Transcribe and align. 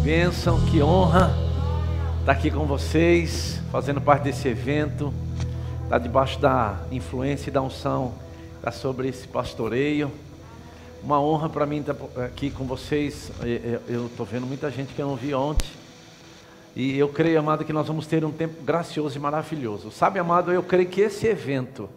bênção, 0.00 0.58
que 0.66 0.82
honra 0.82 1.30
estar 2.20 2.32
aqui 2.32 2.50
com 2.50 2.64
vocês, 2.64 3.60
fazendo 3.70 4.00
parte 4.00 4.22
desse 4.22 4.48
evento, 4.48 5.12
estar 5.84 5.98
debaixo 5.98 6.40
da 6.40 6.78
influência 6.90 7.50
e 7.50 7.52
da 7.52 7.60
unção 7.60 8.14
estar 8.56 8.72
sobre 8.72 9.08
esse 9.08 9.28
pastoreio. 9.28 10.10
Uma 11.02 11.20
honra 11.20 11.50
para 11.50 11.66
mim 11.66 11.80
estar 11.80 11.96
aqui 12.24 12.50
com 12.50 12.64
vocês. 12.64 13.30
Eu 13.86 14.06
estou 14.06 14.24
vendo 14.24 14.46
muita 14.46 14.70
gente 14.70 14.94
que 14.94 15.00
eu 15.00 15.06
não 15.06 15.16
vi 15.16 15.34
ontem. 15.34 15.68
E 16.74 16.98
eu 16.98 17.08
creio, 17.08 17.38
amado, 17.38 17.64
que 17.64 17.72
nós 17.72 17.86
vamos 17.86 18.06
ter 18.06 18.24
um 18.24 18.32
tempo 18.32 18.62
gracioso 18.62 19.18
e 19.18 19.20
maravilhoso. 19.20 19.90
Sabe, 19.90 20.18
amado, 20.18 20.50
eu 20.50 20.62
creio 20.62 20.88
que 20.88 21.02
esse 21.02 21.26
evento 21.26 21.90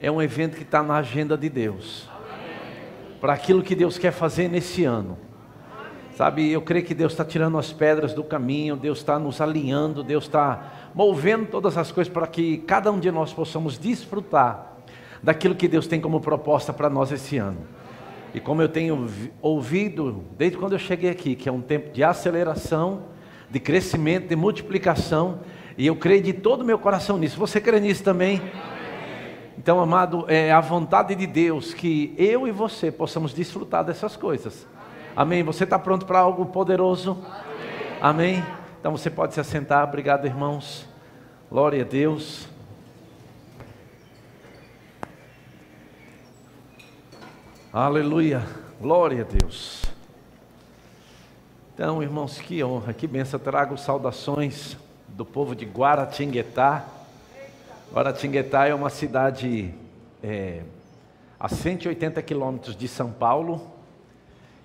é 0.00 0.10
um 0.10 0.22
evento 0.22 0.56
que 0.56 0.62
está 0.62 0.82
na 0.82 0.96
agenda 0.96 1.36
de 1.36 1.48
Deus. 1.48 2.08
Para 3.20 3.32
aquilo 3.32 3.62
que 3.62 3.74
Deus 3.74 3.98
quer 3.98 4.12
fazer 4.12 4.48
nesse 4.48 4.84
ano. 4.84 5.18
Sabe, 6.14 6.48
eu 6.48 6.62
creio 6.62 6.84
que 6.84 6.94
Deus 6.94 7.12
está 7.12 7.24
tirando 7.24 7.58
as 7.58 7.72
pedras 7.72 8.14
do 8.14 8.22
caminho, 8.22 8.76
Deus 8.76 8.98
está 8.98 9.18
nos 9.18 9.40
alinhando, 9.40 10.04
Deus 10.04 10.24
está 10.24 10.90
movendo 10.94 11.46
todas 11.46 11.76
as 11.76 11.90
coisas 11.90 12.12
para 12.12 12.24
que 12.28 12.58
cada 12.58 12.92
um 12.92 13.00
de 13.00 13.10
nós 13.10 13.32
possamos 13.32 13.76
desfrutar 13.76 14.76
daquilo 15.20 15.56
que 15.56 15.66
Deus 15.66 15.88
tem 15.88 16.00
como 16.00 16.20
proposta 16.20 16.72
para 16.72 16.88
nós 16.88 17.10
esse 17.10 17.36
ano. 17.36 17.66
E 18.32 18.38
como 18.38 18.62
eu 18.62 18.68
tenho 18.68 19.08
ouvido 19.42 20.24
desde 20.38 20.56
quando 20.56 20.74
eu 20.74 20.78
cheguei 20.78 21.10
aqui, 21.10 21.34
que 21.34 21.48
é 21.48 21.52
um 21.52 21.60
tempo 21.60 21.92
de 21.92 22.04
aceleração, 22.04 23.06
de 23.50 23.58
crescimento, 23.58 24.28
de 24.28 24.36
multiplicação, 24.36 25.40
e 25.76 25.84
eu 25.84 25.96
creio 25.96 26.22
de 26.22 26.32
todo 26.32 26.60
o 26.60 26.64
meu 26.64 26.78
coração 26.78 27.18
nisso. 27.18 27.36
Você 27.40 27.60
crê 27.60 27.80
nisso 27.80 28.04
também? 28.04 28.40
Então, 29.58 29.80
amado, 29.80 30.26
é 30.28 30.52
a 30.52 30.60
vontade 30.60 31.16
de 31.16 31.26
Deus 31.26 31.74
que 31.74 32.14
eu 32.16 32.46
e 32.46 32.52
você 32.52 32.92
possamos 32.92 33.34
desfrutar 33.34 33.84
dessas 33.84 34.16
coisas. 34.16 34.64
Amém. 35.16 35.44
Você 35.44 35.62
está 35.62 35.78
pronto 35.78 36.06
para 36.06 36.18
algo 36.18 36.46
poderoso? 36.46 37.12
Amém. 38.00 38.34
Amém. 38.34 38.44
Então 38.80 38.90
você 38.90 39.08
pode 39.08 39.32
se 39.32 39.38
assentar. 39.38 39.84
Obrigado, 39.84 40.26
irmãos. 40.26 40.88
Glória 41.48 41.82
a 41.82 41.86
Deus. 41.86 42.48
Aleluia. 47.72 48.42
Glória 48.80 49.22
a 49.22 49.24
Deus. 49.24 49.84
Então, 51.72 52.02
irmãos, 52.02 52.40
que 52.40 52.64
honra, 52.64 52.92
que 52.92 53.06
benção. 53.06 53.38
Trago 53.38 53.78
saudações 53.78 54.76
do 55.06 55.24
povo 55.24 55.54
de 55.54 55.64
Guaratinguetá. 55.64 56.84
Guaratinguetá 57.92 58.66
é 58.66 58.74
uma 58.74 58.90
cidade 58.90 59.72
é, 60.20 60.62
a 61.38 61.48
180 61.48 62.20
quilômetros 62.20 62.74
de 62.74 62.88
São 62.88 63.12
Paulo 63.12 63.73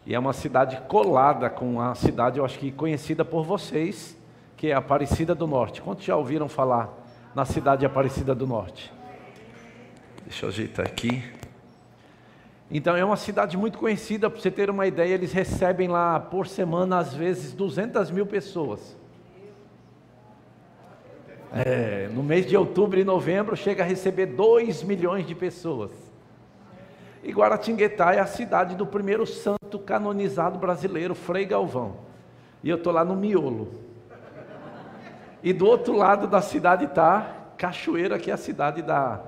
e 0.05 0.15
é 0.15 0.19
uma 0.19 0.33
cidade 0.33 0.77
colada 0.87 1.49
com 1.49 1.79
a 1.79 1.93
cidade, 1.93 2.39
eu 2.39 2.45
acho 2.45 2.57
que 2.57 2.71
conhecida 2.71 3.23
por 3.23 3.43
vocês, 3.43 4.17
que 4.57 4.67
é 4.67 4.73
Aparecida 4.73 5.35
do 5.35 5.45
Norte. 5.45 5.81
Quantos 5.81 6.05
já 6.05 6.15
ouviram 6.15 6.49
falar 6.49 6.89
na 7.35 7.45
cidade 7.45 7.81
de 7.81 7.85
Aparecida 7.85 8.33
do 8.33 8.47
Norte? 8.47 8.91
Deixa 10.25 10.45
eu 10.45 10.49
ajeitar 10.49 10.85
aqui. 10.85 11.23
Então 12.71 12.95
é 12.95 13.03
uma 13.03 13.17
cidade 13.17 13.57
muito 13.57 13.79
conhecida, 13.79 14.29
para 14.29 14.39
você 14.39 14.51
ter 14.51 14.69
uma 14.69 14.85
ideia, 14.85 15.13
eles 15.13 15.31
recebem 15.31 15.87
lá 15.87 16.19
por 16.19 16.47
semana, 16.47 16.99
às 16.99 17.13
vezes, 17.13 17.53
200 17.53 18.11
mil 18.11 18.25
pessoas. 18.25 18.95
É, 21.51 22.07
no 22.13 22.21
mês 22.21 22.45
de 22.45 22.55
outubro 22.55 22.99
e 22.99 23.03
novembro 23.03 23.55
chega 23.55 23.83
a 23.83 23.85
receber 23.85 24.27
2 24.27 24.83
milhões 24.83 25.25
de 25.25 25.33
pessoas. 25.33 26.08
E 27.23 27.31
Guaratinguetá 27.31 28.13
é 28.13 28.19
a 28.19 28.25
cidade 28.25 28.75
do 28.75 28.85
primeiro 28.85 29.25
santo 29.25 29.77
canonizado 29.79 30.57
brasileiro, 30.57 31.13
Frei 31.13 31.45
Galvão. 31.45 31.97
E 32.63 32.69
eu 32.69 32.77
estou 32.77 32.93
lá 32.93 33.03
no 33.03 33.15
miolo. 33.15 33.69
E 35.43 35.53
do 35.53 35.65
outro 35.65 35.95
lado 35.95 36.27
da 36.27 36.41
cidade 36.41 36.85
está 36.85 37.35
Cachoeira, 37.57 38.17
que 38.17 38.31
é 38.31 38.33
a 38.33 38.37
cidade 38.37 38.81
da 38.81 39.21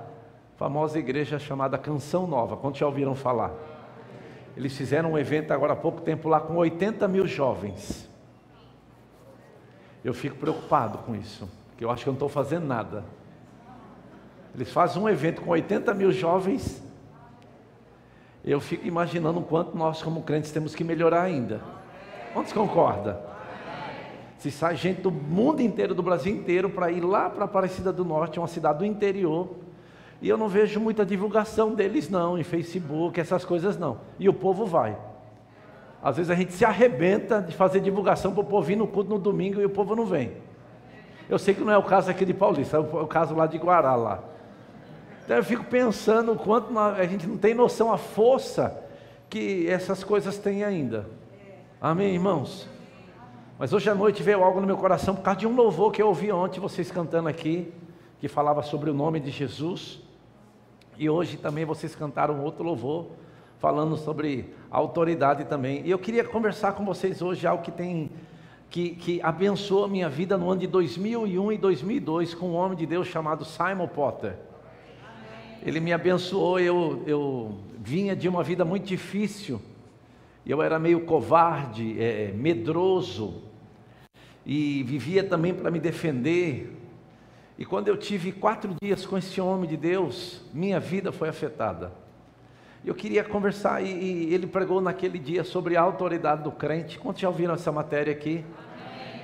famosa 0.56 0.98
igreja 0.98 1.38
chamada 1.38 1.76
Canção 1.76 2.26
Nova. 2.26 2.56
Quantos 2.56 2.80
já 2.80 2.86
ouviram 2.86 3.14
falar? 3.14 3.52
Eles 4.56 4.76
fizeram 4.76 5.12
um 5.12 5.18
evento 5.18 5.52
agora 5.52 5.72
há 5.72 5.76
pouco 5.76 6.00
tempo 6.00 6.28
lá 6.28 6.40
com 6.40 6.56
80 6.56 7.06
mil 7.08 7.26
jovens. 7.26 8.08
Eu 10.04 10.12
fico 10.12 10.36
preocupado 10.36 10.98
com 10.98 11.14
isso, 11.14 11.48
porque 11.68 11.84
eu 11.84 11.90
acho 11.90 12.02
que 12.02 12.08
eu 12.08 12.12
não 12.12 12.16
estou 12.16 12.28
fazendo 12.28 12.66
nada. 12.66 13.04
Eles 14.54 14.70
fazem 14.70 15.00
um 15.00 15.08
evento 15.08 15.42
com 15.42 15.50
80 15.50 15.94
mil 15.94 16.12
jovens 16.12 16.82
eu 18.44 18.60
fico 18.60 18.86
imaginando 18.86 19.38
o 19.38 19.42
quanto 19.42 19.76
nós, 19.76 20.02
como 20.02 20.22
crentes, 20.22 20.50
temos 20.50 20.74
que 20.74 20.82
melhorar 20.82 21.22
ainda. 21.22 21.60
Quantos 22.32 22.52
concorda? 22.52 23.20
Se 24.38 24.50
sai 24.50 24.74
gente 24.74 25.00
do 25.00 25.10
mundo 25.10 25.62
inteiro, 25.62 25.94
do 25.94 26.02
Brasil 26.02 26.34
inteiro, 26.34 26.68
para 26.68 26.90
ir 26.90 27.00
lá 27.00 27.30
para 27.30 27.44
Aparecida 27.44 27.92
do 27.92 28.04
Norte, 28.04 28.40
uma 28.40 28.48
cidade 28.48 28.80
do 28.80 28.84
interior, 28.84 29.50
e 30.20 30.28
eu 30.28 30.36
não 30.36 30.48
vejo 30.48 30.80
muita 30.80 31.06
divulgação 31.06 31.74
deles, 31.74 32.08
não, 32.08 32.36
em 32.38 32.42
Facebook, 32.42 33.20
essas 33.20 33.44
coisas 33.44 33.76
não. 33.76 33.98
E 34.18 34.28
o 34.28 34.32
povo 34.32 34.66
vai. 34.66 34.96
Às 36.02 36.16
vezes 36.16 36.30
a 36.30 36.34
gente 36.34 36.52
se 36.52 36.64
arrebenta 36.64 37.40
de 37.40 37.54
fazer 37.54 37.80
divulgação 37.80 38.32
para 38.32 38.40
o 38.40 38.44
povo 38.44 38.66
vir 38.66 38.76
no 38.76 38.88
culto 38.88 39.10
no 39.10 39.18
domingo 39.18 39.60
e 39.60 39.64
o 39.64 39.70
povo 39.70 39.94
não 39.94 40.04
vem. 40.04 40.32
Eu 41.28 41.38
sei 41.38 41.54
que 41.54 41.60
não 41.60 41.72
é 41.72 41.78
o 41.78 41.82
caso 41.82 42.10
aqui 42.10 42.24
de 42.24 42.34
Paulista, 42.34 42.76
é 42.76 42.80
o 42.80 43.06
caso 43.06 43.34
lá 43.34 43.46
de 43.46 43.56
Guará 43.58 43.94
lá. 43.94 44.22
Então 45.24 45.36
eu 45.36 45.44
fico 45.44 45.64
pensando 45.64 46.32
o 46.32 46.36
quanto 46.36 46.76
a 46.78 47.04
gente 47.04 47.26
não 47.26 47.36
tem 47.36 47.54
noção 47.54 47.92
a 47.92 47.98
força 47.98 48.76
que 49.30 49.68
essas 49.68 50.02
coisas 50.02 50.36
têm 50.36 50.64
ainda. 50.64 51.06
Amém, 51.80 52.14
irmãos? 52.14 52.68
Mas 53.58 53.72
hoje 53.72 53.88
à 53.88 53.94
noite 53.94 54.22
veio 54.22 54.42
algo 54.42 54.60
no 54.60 54.66
meu 54.66 54.76
coração 54.76 55.14
por 55.14 55.22
causa 55.22 55.40
de 55.40 55.46
um 55.46 55.54
louvor 55.54 55.92
que 55.92 56.02
eu 56.02 56.08
ouvi 56.08 56.32
ontem, 56.32 56.60
vocês 56.60 56.90
cantando 56.90 57.28
aqui, 57.28 57.72
que 58.20 58.28
falava 58.28 58.62
sobre 58.62 58.90
o 58.90 58.94
nome 58.94 59.20
de 59.20 59.30
Jesus. 59.30 60.00
E 60.98 61.08
hoje 61.08 61.36
também 61.36 61.64
vocês 61.64 61.94
cantaram 61.94 62.42
outro 62.42 62.64
louvor, 62.64 63.06
falando 63.58 63.96
sobre 63.96 64.52
autoridade 64.70 65.44
também. 65.44 65.82
E 65.86 65.90
eu 65.90 65.98
queria 65.98 66.24
conversar 66.24 66.72
com 66.72 66.84
vocês 66.84 67.22
hoje 67.22 67.46
algo 67.46 67.62
que 67.62 67.70
tem 67.70 68.10
que, 68.68 68.90
que 68.90 69.20
abençoou 69.22 69.84
a 69.84 69.88
minha 69.88 70.08
vida 70.08 70.36
no 70.36 70.50
ano 70.50 70.60
de 70.60 70.66
2001 70.66 71.52
e 71.52 71.58
2002 71.58 72.34
com 72.34 72.48
um 72.48 72.54
homem 72.54 72.76
de 72.76 72.86
Deus 72.86 73.06
chamado 73.06 73.44
Simon 73.44 73.86
Potter. 73.86 74.34
Ele 75.64 75.80
me 75.80 75.92
abençoou. 75.92 76.58
Eu, 76.58 77.02
eu 77.06 77.58
vinha 77.78 78.16
de 78.16 78.28
uma 78.28 78.42
vida 78.42 78.64
muito 78.64 78.86
difícil. 78.86 79.60
Eu 80.44 80.60
era 80.60 80.78
meio 80.78 81.02
covarde, 81.02 82.00
é, 82.02 82.32
medroso. 82.32 83.42
E 84.44 84.82
vivia 84.82 85.22
também 85.22 85.54
para 85.54 85.70
me 85.70 85.78
defender. 85.78 86.76
E 87.56 87.64
quando 87.64 87.88
eu 87.88 87.96
tive 87.96 88.32
quatro 88.32 88.74
dias 88.82 89.06
com 89.06 89.16
esse 89.16 89.40
homem 89.40 89.68
de 89.68 89.76
Deus, 89.76 90.40
minha 90.52 90.80
vida 90.80 91.12
foi 91.12 91.28
afetada. 91.28 91.92
Eu 92.84 92.96
queria 92.96 93.22
conversar 93.22 93.80
e, 93.80 93.86
e 93.86 94.34
ele 94.34 94.48
pregou 94.48 94.80
naquele 94.80 95.16
dia 95.16 95.44
sobre 95.44 95.76
a 95.76 95.80
autoridade 95.80 96.42
do 96.42 96.50
crente. 96.50 96.98
Quantos 96.98 97.22
já 97.22 97.28
ouviram 97.28 97.54
essa 97.54 97.70
matéria 97.70 98.12
aqui? 98.12 98.44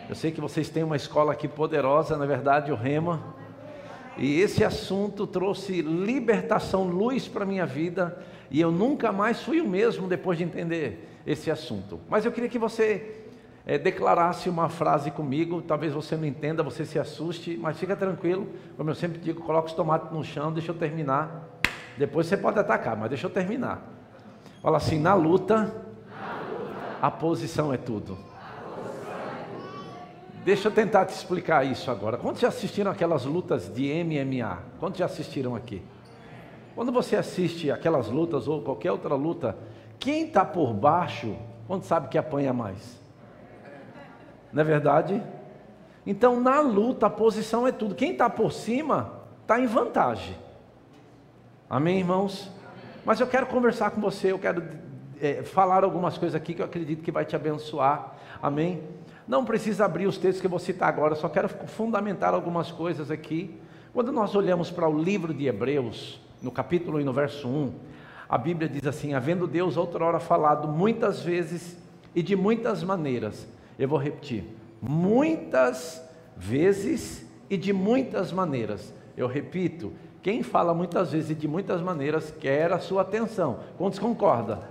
Eu 0.08 0.14
sei 0.14 0.30
que 0.30 0.40
vocês 0.40 0.70
têm 0.70 0.84
uma 0.84 0.94
escola 0.94 1.32
aqui 1.32 1.48
poderosa, 1.48 2.16
na 2.16 2.24
verdade, 2.24 2.70
o 2.70 2.76
Rema. 2.76 3.37
E 4.18 4.40
esse 4.40 4.64
assunto 4.64 5.26
trouxe 5.26 5.80
libertação, 5.80 6.84
luz 6.84 7.28
para 7.28 7.44
a 7.44 7.46
minha 7.46 7.64
vida, 7.64 8.18
e 8.50 8.60
eu 8.60 8.72
nunca 8.72 9.12
mais 9.12 9.42
fui 9.42 9.60
o 9.60 9.68
mesmo 9.68 10.08
depois 10.08 10.38
de 10.38 10.44
entender 10.44 11.08
esse 11.26 11.50
assunto. 11.50 12.00
Mas 12.08 12.24
eu 12.24 12.32
queria 12.32 12.48
que 12.48 12.58
você 12.58 13.26
é, 13.64 13.78
declarasse 13.78 14.48
uma 14.48 14.68
frase 14.68 15.10
comigo, 15.10 15.62
talvez 15.62 15.92
você 15.92 16.16
não 16.16 16.24
entenda, 16.24 16.62
você 16.62 16.84
se 16.84 16.98
assuste, 16.98 17.56
mas 17.56 17.78
fica 17.78 17.94
tranquilo, 17.94 18.48
como 18.76 18.90
eu 18.90 18.94
sempre 18.94 19.18
digo, 19.18 19.42
coloca 19.42 19.68
os 19.68 19.74
tomates 19.74 20.10
no 20.10 20.24
chão, 20.24 20.52
deixa 20.52 20.72
eu 20.72 20.74
terminar. 20.74 21.60
Depois 21.96 22.26
você 22.26 22.36
pode 22.36 22.58
atacar, 22.58 22.96
mas 22.96 23.10
deixa 23.10 23.26
eu 23.26 23.30
terminar. 23.30 23.82
Fala 24.62 24.78
assim: 24.78 24.98
na 24.98 25.14
luta, 25.14 25.56
na 25.56 25.62
luta 25.62 26.98
a 27.02 27.10
posição 27.10 27.72
é 27.72 27.76
tudo. 27.76 28.18
Deixa 30.44 30.68
eu 30.68 30.72
tentar 30.72 31.04
te 31.04 31.14
explicar 31.14 31.64
isso 31.64 31.90
agora. 31.90 32.16
Quantos 32.16 32.40
já 32.40 32.48
assistiram 32.48 32.90
aquelas 32.90 33.24
lutas 33.24 33.72
de 33.72 33.92
MMA? 34.04 34.58
Quantos 34.78 34.98
já 34.98 35.04
assistiram 35.04 35.54
aqui? 35.54 35.82
Quando 36.74 36.92
você 36.92 37.16
assiste 37.16 37.70
aquelas 37.70 38.08
lutas 38.08 38.46
ou 38.46 38.62
qualquer 38.62 38.92
outra 38.92 39.14
luta, 39.14 39.56
quem 39.98 40.26
está 40.26 40.44
por 40.44 40.72
baixo, 40.72 41.36
quando 41.66 41.82
sabe 41.82 42.08
que 42.08 42.16
apanha 42.16 42.52
mais? 42.52 42.98
Não 44.52 44.60
é 44.60 44.64
verdade? 44.64 45.22
Então, 46.06 46.40
na 46.40 46.60
luta, 46.60 47.06
a 47.06 47.10
posição 47.10 47.66
é 47.66 47.72
tudo. 47.72 47.94
Quem 47.94 48.12
está 48.12 48.30
por 48.30 48.52
cima 48.52 49.12
está 49.42 49.60
em 49.60 49.66
vantagem. 49.66 50.36
Amém, 51.68 51.98
irmãos? 51.98 52.50
Mas 53.04 53.20
eu 53.20 53.26
quero 53.26 53.46
conversar 53.46 53.90
com 53.90 54.00
você, 54.00 54.32
eu 54.32 54.38
quero 54.38 54.62
é, 55.20 55.42
falar 55.42 55.84
algumas 55.84 56.16
coisas 56.16 56.34
aqui 56.34 56.54
que 56.54 56.62
eu 56.62 56.66
acredito 56.66 57.02
que 57.02 57.10
vai 57.10 57.24
te 57.24 57.36
abençoar. 57.36 58.14
Amém? 58.40 58.82
Não 59.28 59.44
precisa 59.44 59.84
abrir 59.84 60.06
os 60.06 60.16
textos 60.16 60.40
que 60.40 60.46
eu 60.46 60.50
vou 60.50 60.58
citar 60.58 60.88
agora, 60.88 61.14
só 61.14 61.28
quero 61.28 61.50
fundamentar 61.50 62.32
algumas 62.32 62.72
coisas 62.72 63.10
aqui. 63.10 63.60
Quando 63.92 64.10
nós 64.10 64.34
olhamos 64.34 64.70
para 64.70 64.88
o 64.88 65.02
livro 65.02 65.34
de 65.34 65.46
Hebreus, 65.46 66.18
no 66.40 66.50
capítulo 66.50 66.98
e 66.98 67.04
no 67.04 67.12
verso 67.12 67.46
1, 67.46 67.74
a 68.26 68.38
Bíblia 68.38 68.66
diz 68.66 68.86
assim: 68.86 69.12
Havendo 69.12 69.46
Deus 69.46 69.76
outrora 69.76 70.18
falado 70.18 70.66
muitas 70.66 71.22
vezes 71.22 71.76
e 72.14 72.22
de 72.22 72.34
muitas 72.34 72.82
maneiras, 72.82 73.46
Eu 73.78 73.86
vou 73.86 73.98
repetir. 73.98 74.44
Muitas 74.80 76.02
vezes 76.34 77.26
e 77.50 77.56
de 77.56 77.72
muitas 77.72 78.32
maneiras. 78.32 78.94
Eu 79.16 79.26
repito, 79.26 79.92
quem 80.22 80.42
fala 80.42 80.72
muitas 80.72 81.12
vezes 81.12 81.30
e 81.30 81.34
de 81.34 81.46
muitas 81.46 81.82
maneiras 81.82 82.30
quer 82.30 82.72
a 82.72 82.78
sua 82.78 83.02
atenção. 83.02 83.60
Quantos 83.76 83.98
concordam? 83.98 84.62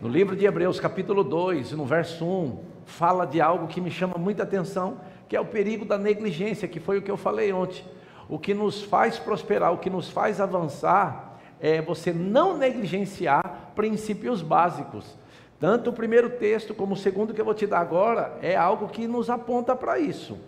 No 0.00 0.08
livro 0.08 0.36
de 0.36 0.44
Hebreus, 0.44 0.78
capítulo 0.78 1.24
2, 1.24 1.72
no 1.72 1.84
verso 1.84 2.24
1, 2.24 2.69
fala 2.90 3.26
de 3.26 3.40
algo 3.40 3.66
que 3.66 3.80
me 3.80 3.90
chama 3.90 4.18
muita 4.18 4.42
atenção, 4.42 5.00
que 5.28 5.36
é 5.36 5.40
o 5.40 5.46
perigo 5.46 5.84
da 5.84 5.96
negligência, 5.96 6.68
que 6.68 6.80
foi 6.80 6.98
o 6.98 7.02
que 7.02 7.10
eu 7.10 7.16
falei 7.16 7.52
ontem. 7.52 7.84
O 8.28 8.38
que 8.38 8.52
nos 8.52 8.82
faz 8.82 9.18
prosperar, 9.18 9.72
o 9.72 9.78
que 9.78 9.88
nos 9.88 10.10
faz 10.10 10.40
avançar, 10.40 11.40
é 11.60 11.80
você 11.80 12.12
não 12.12 12.56
negligenciar 12.56 13.72
princípios 13.74 14.42
básicos. 14.42 15.16
Tanto 15.58 15.90
o 15.90 15.92
primeiro 15.92 16.30
texto 16.30 16.74
como 16.74 16.94
o 16.94 16.96
segundo 16.96 17.34
que 17.34 17.40
eu 17.40 17.44
vou 17.44 17.54
te 17.54 17.66
dar 17.66 17.80
agora 17.80 18.38
é 18.40 18.56
algo 18.56 18.88
que 18.88 19.06
nos 19.06 19.28
aponta 19.28 19.76
para 19.76 19.98
isso. 19.98 20.38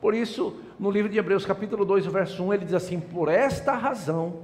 Por 0.00 0.14
isso, 0.14 0.60
no 0.78 0.90
livro 0.90 1.10
de 1.10 1.18
Hebreus, 1.18 1.46
capítulo 1.46 1.84
2, 1.84 2.06
verso 2.06 2.42
1, 2.42 2.54
ele 2.54 2.64
diz 2.64 2.74
assim: 2.74 3.00
Por 3.00 3.28
esta 3.28 3.72
razão, 3.72 4.40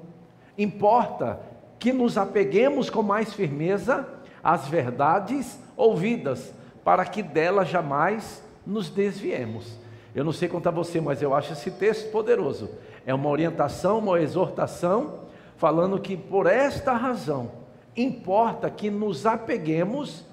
importa 0.57 1.41
que 1.79 1.93
nos 1.93 2.17
apeguemos 2.17 2.89
com 2.89 3.03
mais 3.03 3.35
firmeza 3.35 4.09
às 4.43 4.69
verdades 4.69 5.59
ouvidas, 5.77 6.55
para 6.85 7.05
que 7.05 7.23
delas 7.23 7.69
jamais 7.69 8.43
nos 8.67 8.89
desviemos. 8.89 9.79
Eu 10.15 10.25
não 10.25 10.33
sei 10.33 10.49
a 10.53 10.71
você, 10.71 11.01
mas 11.01 11.23
eu 11.23 11.35
acho 11.35 11.53
esse 11.53 11.71
texto 11.71 12.11
poderoso. 12.11 12.71
É 13.07 13.15
uma 13.15 13.29
orientação, 13.29 13.99
uma 13.99 14.21
exortação, 14.21 15.21
falando 15.57 15.99
que 15.99 16.17
por 16.17 16.47
esta 16.47 16.93
razão 16.93 17.51
importa 17.97 18.71
que 18.71 18.91
nos 18.91 19.27
apeguemos 19.27 20.25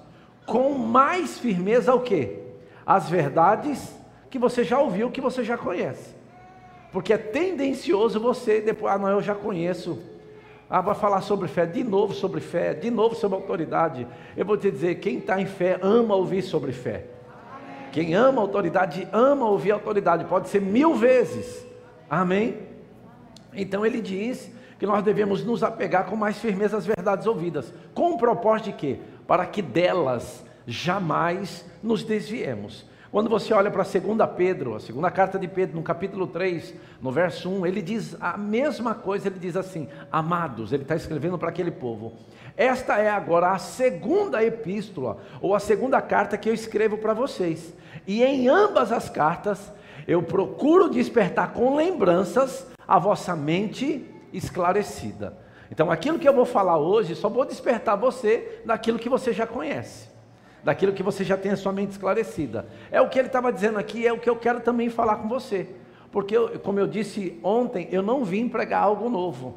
com 0.46 0.72
mais 0.72 1.38
firmeza 1.38 1.92
ao 1.92 2.00
que? 2.00 2.38
As 2.84 3.08
verdades 3.08 3.94
que 4.28 4.38
você 4.38 4.64
já 4.64 4.78
ouviu, 4.78 5.10
que 5.10 5.20
você 5.20 5.44
já 5.44 5.56
conhece. 5.56 6.14
Porque 6.92 7.12
é 7.12 7.18
tendencioso 7.18 8.20
você 8.20 8.60
depois, 8.60 8.92
ah, 8.92 8.98
não, 8.98 9.08
eu 9.08 9.22
já 9.22 9.34
conheço. 9.34 9.98
Ah, 10.72 10.80
vai 10.80 10.94
falar 10.94 11.20
sobre 11.22 11.48
fé, 11.48 11.66
de 11.66 11.82
novo 11.82 12.14
sobre 12.14 12.40
fé, 12.40 12.72
de 12.72 12.92
novo 12.92 13.16
sobre 13.16 13.36
autoridade. 13.36 14.06
Eu 14.36 14.46
vou 14.46 14.56
te 14.56 14.70
dizer, 14.70 15.00
quem 15.00 15.18
está 15.18 15.40
em 15.40 15.46
fé 15.46 15.76
ama 15.82 16.14
ouvir 16.14 16.42
sobre 16.42 16.70
fé. 16.70 17.06
Quem 17.90 18.14
ama 18.14 18.40
autoridade, 18.40 19.08
ama 19.12 19.46
ouvir 19.46 19.72
autoridade, 19.72 20.24
pode 20.26 20.48
ser 20.48 20.60
mil 20.60 20.94
vezes. 20.94 21.66
Amém? 22.08 22.56
Então 23.52 23.84
ele 23.84 24.00
diz 24.00 24.48
que 24.78 24.86
nós 24.86 25.02
devemos 25.02 25.44
nos 25.44 25.64
apegar 25.64 26.06
com 26.06 26.14
mais 26.14 26.38
firmeza 26.38 26.76
às 26.76 26.86
verdades 26.86 27.26
ouvidas. 27.26 27.74
Com 27.92 28.12
o 28.12 28.18
propósito 28.18 28.66
de 28.66 28.72
quê? 28.74 28.98
Para 29.26 29.44
que 29.46 29.60
delas 29.60 30.44
jamais 30.66 31.64
nos 31.82 32.04
desviemos. 32.04 32.86
Quando 33.10 33.28
você 33.28 33.52
olha 33.52 33.72
para 33.72 33.82
a 33.82 33.84
segunda 33.84 34.24
Pedro, 34.24 34.76
a 34.76 34.78
segunda 34.78 35.10
carta 35.10 35.36
de 35.36 35.48
Pedro, 35.48 35.74
no 35.74 35.82
capítulo 35.82 36.28
3, 36.28 36.72
no 37.02 37.10
verso 37.10 37.50
1, 37.50 37.66
ele 37.66 37.82
diz 37.82 38.16
a 38.20 38.36
mesma 38.36 38.94
coisa, 38.94 39.26
ele 39.26 39.40
diz 39.40 39.56
assim: 39.56 39.88
Amados, 40.12 40.72
ele 40.72 40.84
está 40.84 40.94
escrevendo 40.94 41.36
para 41.36 41.48
aquele 41.48 41.72
povo. 41.72 42.12
Esta 42.56 42.98
é 42.98 43.10
agora 43.10 43.50
a 43.50 43.58
segunda 43.58 44.44
epístola, 44.44 45.18
ou 45.40 45.56
a 45.56 45.58
segunda 45.58 46.00
carta 46.00 46.38
que 46.38 46.48
eu 46.48 46.54
escrevo 46.54 46.98
para 46.98 47.12
vocês. 47.12 47.74
E 48.06 48.22
em 48.22 48.46
ambas 48.46 48.92
as 48.92 49.10
cartas, 49.10 49.72
eu 50.06 50.22
procuro 50.22 50.88
despertar 50.88 51.52
com 51.52 51.74
lembranças 51.74 52.64
a 52.86 53.00
vossa 53.00 53.34
mente 53.34 54.08
esclarecida. 54.32 55.36
Então, 55.68 55.90
aquilo 55.90 56.18
que 56.18 56.28
eu 56.28 56.34
vou 56.34 56.44
falar 56.44 56.78
hoje, 56.78 57.16
só 57.16 57.28
vou 57.28 57.44
despertar 57.44 57.96
você 57.96 58.62
daquilo 58.64 59.00
que 59.00 59.08
você 59.08 59.32
já 59.32 59.48
conhece 59.48 60.09
daquilo 60.62 60.92
que 60.92 61.02
você 61.02 61.24
já 61.24 61.36
tem 61.36 61.52
a 61.52 61.56
sua 61.56 61.72
mente 61.72 61.92
esclarecida. 61.92 62.66
É 62.90 63.00
o 63.00 63.08
que 63.08 63.18
ele 63.18 63.28
estava 63.28 63.52
dizendo 63.52 63.78
aqui, 63.78 64.06
é 64.06 64.12
o 64.12 64.18
que 64.18 64.28
eu 64.28 64.36
quero 64.36 64.60
também 64.60 64.88
falar 64.88 65.16
com 65.16 65.28
você. 65.28 65.68
Porque, 66.12 66.36
eu, 66.36 66.58
como 66.60 66.78
eu 66.78 66.86
disse 66.86 67.38
ontem, 67.42 67.88
eu 67.90 68.02
não 68.02 68.24
vim 68.24 68.48
pregar 68.48 68.82
algo 68.82 69.08
novo. 69.08 69.56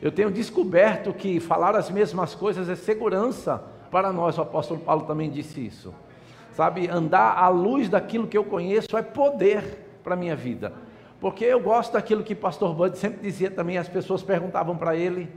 Eu 0.00 0.10
tenho 0.10 0.30
descoberto 0.30 1.12
que 1.12 1.40
falar 1.40 1.76
as 1.76 1.90
mesmas 1.90 2.34
coisas 2.34 2.68
é 2.68 2.74
segurança 2.74 3.62
para 3.90 4.12
nós, 4.12 4.36
o 4.38 4.42
apóstolo 4.42 4.80
Paulo 4.80 5.04
também 5.04 5.30
disse 5.30 5.64
isso. 5.64 5.94
Sabe, 6.52 6.88
andar 6.88 7.38
à 7.38 7.48
luz 7.48 7.88
daquilo 7.88 8.26
que 8.26 8.36
eu 8.36 8.44
conheço 8.44 8.96
é 8.96 9.02
poder 9.02 9.98
para 10.02 10.14
a 10.14 10.16
minha 10.16 10.36
vida. 10.36 10.72
Porque 11.20 11.44
eu 11.44 11.60
gosto 11.60 11.92
daquilo 11.92 12.22
que 12.22 12.34
pastor 12.34 12.74
Bud 12.74 12.98
sempre 12.98 13.20
dizia 13.22 13.50
também, 13.50 13.78
as 13.78 13.88
pessoas 13.88 14.22
perguntavam 14.22 14.76
para 14.76 14.94
ele, 14.94 15.28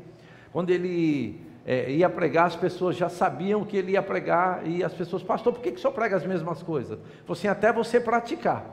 quando 0.51 0.69
ele 0.69 1.47
é, 1.68 1.92
ia 1.92 2.10
pregar, 2.10 2.46
as 2.46 2.56
pessoas 2.56 2.96
já 2.96 3.10
sabiam 3.10 3.66
que 3.66 3.75
ele 3.75 3.92
ia 3.92 4.02
pregar, 4.02 4.66
e 4.66 4.81
as 4.81 4.94
pessoas, 4.94 5.22
pastor, 5.22 5.52
por 5.52 5.62
que, 5.62 5.72
que 5.72 5.78
o 5.78 5.81
senhor 5.81 5.92
prega 5.92 6.16
as 6.16 6.25
mesmas 6.25 6.64
coisas? 6.64 6.98
Falei 7.25 7.40
assim, 7.40 7.50
até 7.50 7.74
você 7.74 8.00
praticar. 8.00 8.66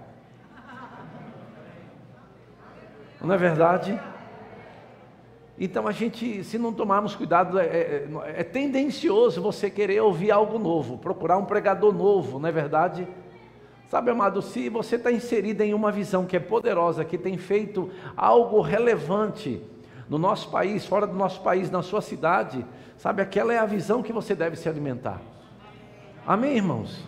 Não 3.20 3.34
é 3.34 3.38
verdade? 3.38 4.00
Então 5.58 5.88
a 5.88 5.92
gente, 5.92 6.44
se 6.44 6.56
não 6.56 6.72
tomarmos 6.72 7.16
cuidado, 7.16 7.58
é, 7.58 7.64
é, 7.64 8.08
é, 8.36 8.44
tendencioso 8.44 9.42
você 9.42 9.68
querer 9.68 10.00
ouvir 10.00 10.30
algo 10.30 10.56
novo, 10.56 10.96
procurar 10.96 11.36
um 11.36 11.44
pregador 11.44 11.92
novo, 11.92 12.38
não 12.38 12.48
é 12.48 12.52
verdade? 12.52 13.08
Sabe, 13.88 14.10
amado, 14.10 14.40
se 14.40 14.68
você 14.68 14.94
está 14.96 15.10
inserido 15.10 15.62
em 15.62 15.74
uma 15.74 15.90
visão 15.90 16.26
que 16.26 16.36
é 16.36 16.40
poderosa, 16.40 17.04
que 17.04 17.18
tem 17.18 17.36
feito 17.38 17.90
algo 18.16 18.60
relevante 18.60 19.60
no 20.08 20.18
nosso 20.18 20.50
país, 20.50 20.86
fora 20.86 21.06
do 21.06 21.14
nosso 21.14 21.40
país, 21.40 21.70
na 21.70 21.82
sua 21.82 22.00
cidade, 22.00 22.64
Sabe, 22.96 23.22
aquela 23.22 23.52
é 23.52 23.58
a 23.58 23.66
visão 23.66 24.02
que 24.02 24.12
você 24.12 24.34
deve 24.34 24.56
se 24.56 24.68
alimentar. 24.68 25.20
Amém, 26.26 26.56
irmãos? 26.56 27.04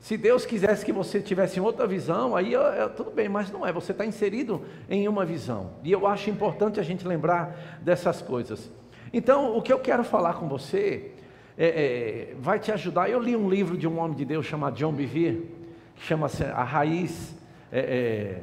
Se 0.00 0.16
Deus 0.16 0.46
quisesse 0.46 0.84
que 0.84 0.92
você 0.92 1.20
tivesse 1.20 1.60
outra 1.60 1.86
visão, 1.86 2.34
aí 2.34 2.54
é, 2.54 2.88
tudo 2.88 3.10
bem, 3.10 3.28
mas 3.28 3.52
não 3.52 3.66
é, 3.66 3.72
você 3.72 3.92
está 3.92 4.04
inserido 4.06 4.62
em 4.88 5.06
uma 5.06 5.24
visão. 5.24 5.72
E 5.84 5.92
eu 5.92 6.06
acho 6.06 6.30
importante 6.30 6.80
a 6.80 6.82
gente 6.82 7.06
lembrar 7.06 7.78
dessas 7.82 8.22
coisas. 8.22 8.70
Então, 9.12 9.56
o 9.56 9.60
que 9.60 9.72
eu 9.72 9.78
quero 9.78 10.02
falar 10.02 10.34
com 10.34 10.48
você 10.48 11.12
é, 11.58 11.66
é, 11.66 12.34
vai 12.40 12.58
te 12.58 12.72
ajudar. 12.72 13.10
Eu 13.10 13.20
li 13.20 13.36
um 13.36 13.50
livro 13.50 13.76
de 13.76 13.86
um 13.86 13.98
homem 14.00 14.16
de 14.16 14.24
Deus 14.24 14.46
chamado 14.46 14.74
John 14.76 14.92
Bevere, 14.92 15.50
que 15.94 16.02
chama-se 16.02 16.42
A 16.44 16.64
Raiz 16.64 17.36
é, 17.70 17.78
é, 17.78 18.42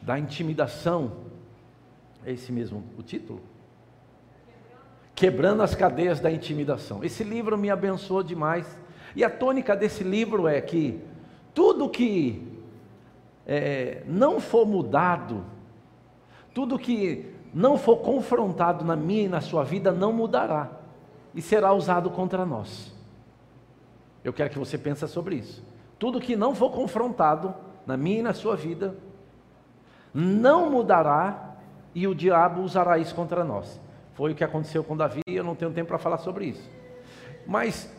da 0.00 0.18
Intimidação. 0.18 1.21
É 2.24 2.32
esse 2.32 2.52
mesmo 2.52 2.84
o 2.98 3.02
título? 3.02 3.40
Quebrando 5.14 5.62
as 5.62 5.74
cadeias 5.74 6.20
da 6.20 6.30
intimidação. 6.30 7.02
Esse 7.04 7.22
livro 7.22 7.58
me 7.58 7.70
abençoou 7.70 8.22
demais. 8.22 8.78
E 9.14 9.22
a 9.22 9.30
tônica 9.30 9.76
desse 9.76 10.02
livro 10.02 10.48
é 10.48 10.60
que 10.60 11.00
tudo 11.52 11.88
que 11.88 12.48
é, 13.46 14.02
não 14.06 14.40
for 14.40 14.66
mudado, 14.66 15.44
tudo 16.54 16.78
que 16.78 17.32
não 17.52 17.76
for 17.76 17.98
confrontado 17.98 18.84
na 18.84 18.96
minha 18.96 19.24
e 19.24 19.28
na 19.28 19.40
sua 19.40 19.64
vida, 19.64 19.92
não 19.92 20.12
mudará 20.12 20.70
e 21.34 21.42
será 21.42 21.72
usado 21.72 22.10
contra 22.10 22.46
nós. 22.46 22.92
Eu 24.24 24.32
quero 24.32 24.50
que 24.50 24.58
você 24.58 24.78
pense 24.78 25.06
sobre 25.08 25.36
isso. 25.36 25.62
Tudo 25.98 26.20
que 26.20 26.36
não 26.36 26.54
for 26.54 26.70
confrontado 26.70 27.54
na 27.86 27.96
minha 27.96 28.20
e 28.20 28.22
na 28.22 28.32
sua 28.32 28.56
vida, 28.56 28.96
não 30.14 30.70
mudará 30.70 31.51
e 31.94 32.06
o 32.06 32.14
diabo 32.14 32.62
usará 32.62 32.98
isso 32.98 33.14
contra 33.14 33.44
nós. 33.44 33.80
Foi 34.14 34.32
o 34.32 34.34
que 34.34 34.44
aconteceu 34.44 34.84
com 34.84 34.96
Davi, 34.96 35.22
eu 35.26 35.44
não 35.44 35.54
tenho 35.54 35.72
tempo 35.72 35.88
para 35.88 35.98
falar 35.98 36.18
sobre 36.18 36.46
isso. 36.46 36.68
Mas 37.46 37.90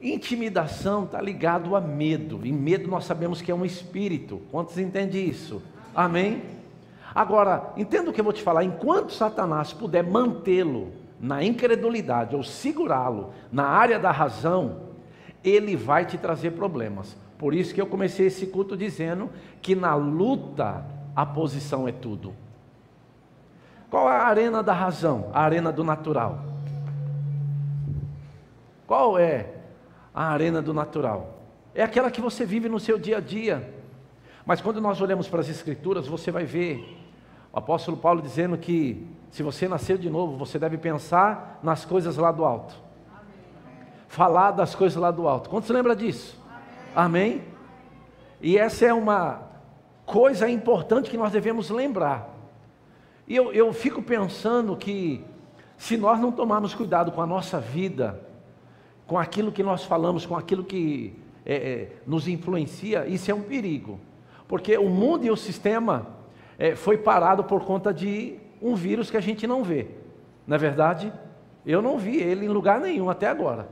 intimidação 0.00 1.04
está 1.04 1.20
ligado 1.20 1.74
a 1.74 1.80
medo, 1.80 2.40
e 2.44 2.52
medo 2.52 2.88
nós 2.88 3.04
sabemos 3.04 3.42
que 3.42 3.50
é 3.50 3.54
um 3.54 3.64
espírito. 3.64 4.40
Quantos 4.50 4.78
entendem 4.78 5.28
isso? 5.28 5.62
Amém? 5.94 6.42
Agora, 7.14 7.72
entenda 7.76 8.10
o 8.10 8.12
que 8.12 8.20
eu 8.20 8.24
vou 8.24 8.32
te 8.32 8.42
falar: 8.42 8.62
enquanto 8.64 9.12
Satanás 9.12 9.72
puder 9.72 10.04
mantê-lo 10.04 10.92
na 11.20 11.42
incredulidade 11.42 12.36
ou 12.36 12.44
segurá-lo 12.44 13.32
na 13.50 13.66
área 13.66 13.98
da 13.98 14.12
razão, 14.12 14.82
ele 15.42 15.74
vai 15.74 16.04
te 16.04 16.16
trazer 16.16 16.52
problemas. 16.52 17.16
Por 17.36 17.54
isso 17.54 17.74
que 17.74 17.80
eu 17.80 17.86
comecei 17.86 18.26
esse 18.26 18.46
culto 18.46 18.76
dizendo 18.76 19.30
que 19.60 19.74
na 19.74 19.94
luta 19.94 20.84
a 21.14 21.26
posição 21.26 21.88
é 21.88 21.92
tudo. 21.92 22.32
Qual 23.90 24.10
é 24.10 24.16
a 24.16 24.22
arena 24.24 24.62
da 24.62 24.72
razão? 24.72 25.30
A 25.32 25.42
arena 25.42 25.72
do 25.72 25.82
natural. 25.82 26.40
Qual 28.86 29.18
é 29.18 29.46
a 30.14 30.24
arena 30.28 30.60
do 30.60 30.74
natural? 30.74 31.38
É 31.74 31.82
aquela 31.82 32.10
que 32.10 32.20
você 32.20 32.44
vive 32.44 32.68
no 32.68 32.80
seu 32.80 32.98
dia 32.98 33.18
a 33.18 33.20
dia. 33.20 33.74
Mas 34.44 34.60
quando 34.60 34.80
nós 34.80 35.00
olhamos 35.00 35.28
para 35.28 35.40
as 35.40 35.48
Escrituras, 35.48 36.06
você 36.06 36.30
vai 36.30 36.44
ver 36.44 36.98
o 37.52 37.58
apóstolo 37.58 37.96
Paulo 37.96 38.20
dizendo 38.20 38.56
que 38.56 39.06
se 39.30 39.42
você 39.42 39.68
nasceu 39.68 39.98
de 39.98 40.08
novo, 40.08 40.36
você 40.36 40.58
deve 40.58 40.78
pensar 40.78 41.58
nas 41.62 41.84
coisas 41.84 42.16
lá 42.16 42.32
do 42.32 42.44
alto. 42.44 42.74
Falar 44.08 44.52
das 44.52 44.74
coisas 44.74 45.00
lá 45.00 45.10
do 45.10 45.28
alto. 45.28 45.50
Quantos 45.50 45.68
lembra 45.68 45.94
disso? 45.94 46.38
Amém? 46.94 47.32
Amém? 47.32 47.44
E 48.40 48.56
essa 48.56 48.86
é 48.86 48.92
uma 48.92 49.42
coisa 50.06 50.48
importante 50.48 51.10
que 51.10 51.16
nós 51.16 51.32
devemos 51.32 51.68
lembrar. 51.70 52.37
E 53.28 53.36
eu, 53.36 53.52
eu 53.52 53.72
fico 53.74 54.02
pensando 54.02 54.74
que 54.74 55.22
se 55.76 55.98
nós 55.98 56.18
não 56.18 56.32
tomarmos 56.32 56.74
cuidado 56.74 57.12
com 57.12 57.20
a 57.20 57.26
nossa 57.26 57.60
vida, 57.60 58.20
com 59.06 59.18
aquilo 59.18 59.52
que 59.52 59.62
nós 59.62 59.84
falamos, 59.84 60.24
com 60.24 60.34
aquilo 60.34 60.64
que 60.64 61.14
é, 61.44 61.54
é, 61.54 61.92
nos 62.06 62.26
influencia, 62.26 63.06
isso 63.06 63.30
é 63.30 63.34
um 63.34 63.42
perigo. 63.42 64.00
Porque 64.48 64.78
o 64.78 64.88
mundo 64.88 65.26
e 65.26 65.30
o 65.30 65.36
sistema 65.36 66.06
é, 66.58 66.74
foi 66.74 66.96
parado 66.96 67.44
por 67.44 67.64
conta 67.64 67.92
de 67.92 68.38
um 68.62 68.74
vírus 68.74 69.10
que 69.10 69.16
a 69.16 69.20
gente 69.20 69.46
não 69.46 69.62
vê. 69.62 69.88
Na 70.46 70.56
é 70.56 70.58
verdade, 70.58 71.12
eu 71.66 71.82
não 71.82 71.98
vi 71.98 72.16
ele 72.16 72.46
em 72.46 72.48
lugar 72.48 72.80
nenhum 72.80 73.10
até 73.10 73.28
agora. 73.28 73.68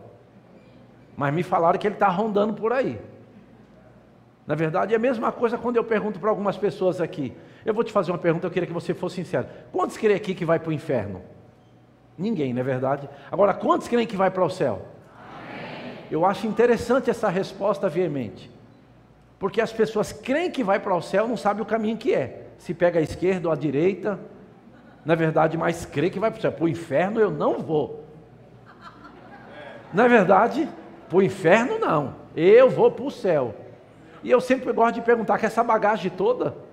Mas 1.17 1.33
me 1.33 1.43
falaram 1.43 1.79
que 1.79 1.87
ele 1.87 1.95
está 1.95 2.09
rondando 2.09 2.53
por 2.53 2.75
aí. 2.75 3.01
Na 4.47 4.55
verdade, 4.55 4.93
é 4.93 4.97
a 4.97 5.01
mesma 5.01 5.33
coisa 5.33 5.57
quando 5.57 5.77
eu 5.77 5.85
pergunto 5.85 6.21
para 6.21 6.29
algumas 6.29 6.59
pessoas 6.59 7.01
aqui. 7.01 7.33
Eu 7.67 7.75
vou 7.75 7.83
te 7.83 7.93
fazer 7.93 8.13
uma 8.13 8.19
pergunta, 8.19 8.47
eu 8.47 8.51
queria 8.51 8.67
que 8.67 8.73
você 8.73 8.95
fosse 8.95 9.17
sincero. 9.17 9.49
Quantos 9.73 9.97
creem 9.97 10.17
aqui 10.17 10.37
que 10.37 10.45
vai 10.45 10.61
para 10.61 10.71
o 10.71 10.73
inferno? 10.73 11.21
Ninguém, 12.17 12.55
não 12.55 12.61
é 12.61 12.65
verdade? 12.65 13.11
Agora, 13.31 13.53
quantos 13.53 13.89
creem 13.89 14.07
que 14.07 14.17
vai 14.17 14.31
para 14.31 14.45
o 14.45 14.49
céu? 14.49 14.83
Amém. 15.19 15.95
Eu 16.09 16.25
acho 16.25 16.47
interessante 16.47 17.11
essa 17.11 17.29
resposta 17.29 17.89
veemente. 17.89 18.49
Porque 19.37 19.61
as 19.61 19.73
pessoas 19.73 20.13
creem 20.13 20.49
que 20.49 20.63
vai 20.63 20.79
para 20.79 20.95
o 20.95 21.03
céu, 21.03 21.27
não 21.27 21.37
sabem 21.37 21.61
o 21.61 21.67
caminho 21.67 21.97
que 21.97 22.15
é. 22.15 22.47
Se 22.57 22.73
pega 22.73 23.01
a 23.01 23.03
esquerda 23.03 23.49
ou 23.49 23.53
a 23.53 23.57
direita, 23.57 24.19
na 25.05 25.15
é 25.15 25.17
verdade, 25.17 25.59
mas 25.59 25.85
crê 25.85 26.09
que 26.09 26.21
vai 26.21 26.31
para 26.31 26.39
o 26.39 26.43
céu. 26.43 26.53
Para 26.53 26.65
o 26.65 26.69
inferno 26.69 27.21
eu 27.21 27.33
não 27.33 27.59
vou. 27.59 28.05
Na 29.93 30.05
é 30.05 30.09
verdade, 30.09 30.69
para 31.09 31.19
o 31.19 31.23
inferno 31.23 31.81
não. 31.81 32.15
Eu 32.37 32.71
vou 32.71 32.93
para 32.93 33.05
o 33.05 33.11
céu. 33.11 33.57
E 34.23 34.31
eu 34.31 34.41
sempre 34.41 34.73
gosto 34.73 34.95
de 34.95 35.01
perguntar: 35.03 35.37
que 35.39 35.47
essa 35.47 35.65
bagagem 35.65 36.13
toda? 36.13 36.66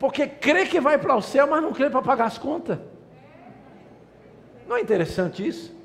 Porque 0.00 0.26
crê 0.26 0.64
que 0.64 0.80
vai 0.80 0.96
para 0.96 1.14
o 1.14 1.20
céu, 1.20 1.46
mas 1.46 1.62
não 1.62 1.74
crê 1.74 1.90
para 1.90 2.00
pagar 2.00 2.24
as 2.24 2.38
contas. 2.38 2.78
Não 4.66 4.78
é 4.78 4.80
interessante 4.80 5.46
isso? 5.46 5.76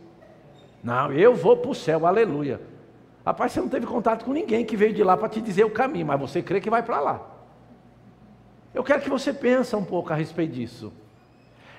Não, 0.81 1.12
eu 1.12 1.36
vou 1.36 1.57
para 1.57 1.72
o 1.72 1.75
céu, 1.75 2.07
aleluia. 2.07 2.62
Rapaz, 3.25 3.51
você 3.51 3.60
não 3.60 3.67
teve 3.67 3.86
contato 3.86 4.24
com 4.24 4.31
ninguém 4.31 4.63
que 4.63 4.77
veio 4.77 4.93
de 4.93 5.03
lá 5.03 5.17
para 5.17 5.27
te 5.27 5.41
dizer 5.41 5.65
o 5.65 5.69
caminho, 5.69 6.05
mas 6.05 6.17
você 6.17 6.41
crê 6.41 6.62
que 6.62 6.69
vai 6.69 6.81
para 6.81 7.01
lá. 7.01 7.29
Eu 8.74 8.86
quero 8.86 9.01
que 9.01 9.10
você 9.10 9.34
pense 9.34 9.75
um 9.75 9.84
pouco 9.84 10.13
a 10.13 10.15
respeito 10.15 10.53
disso. 10.53 10.93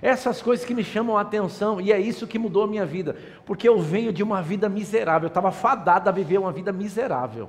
Essas 0.03 0.43
coisas 0.43 0.67
que 0.67 0.75
me 0.75 0.85
chamam 0.85 1.17
a 1.17 1.23
atenção, 1.23 1.81
e 1.81 1.91
é 1.91 1.99
isso 1.99 2.27
que 2.27 2.39
mudou 2.39 2.65
a 2.65 2.67
minha 2.67 2.85
vida, 2.85 3.17
porque 3.47 3.67
eu 3.67 3.81
venho 3.81 4.13
de 4.13 4.23
uma 4.23 4.43
vida 4.43 4.69
miserável, 4.69 5.27
eu 5.27 5.29
estava 5.29 5.51
fadado 5.51 6.11
a 6.11 6.13
viver 6.13 6.37
uma 6.37 6.53
vida 6.53 6.71
miserável. 6.71 7.49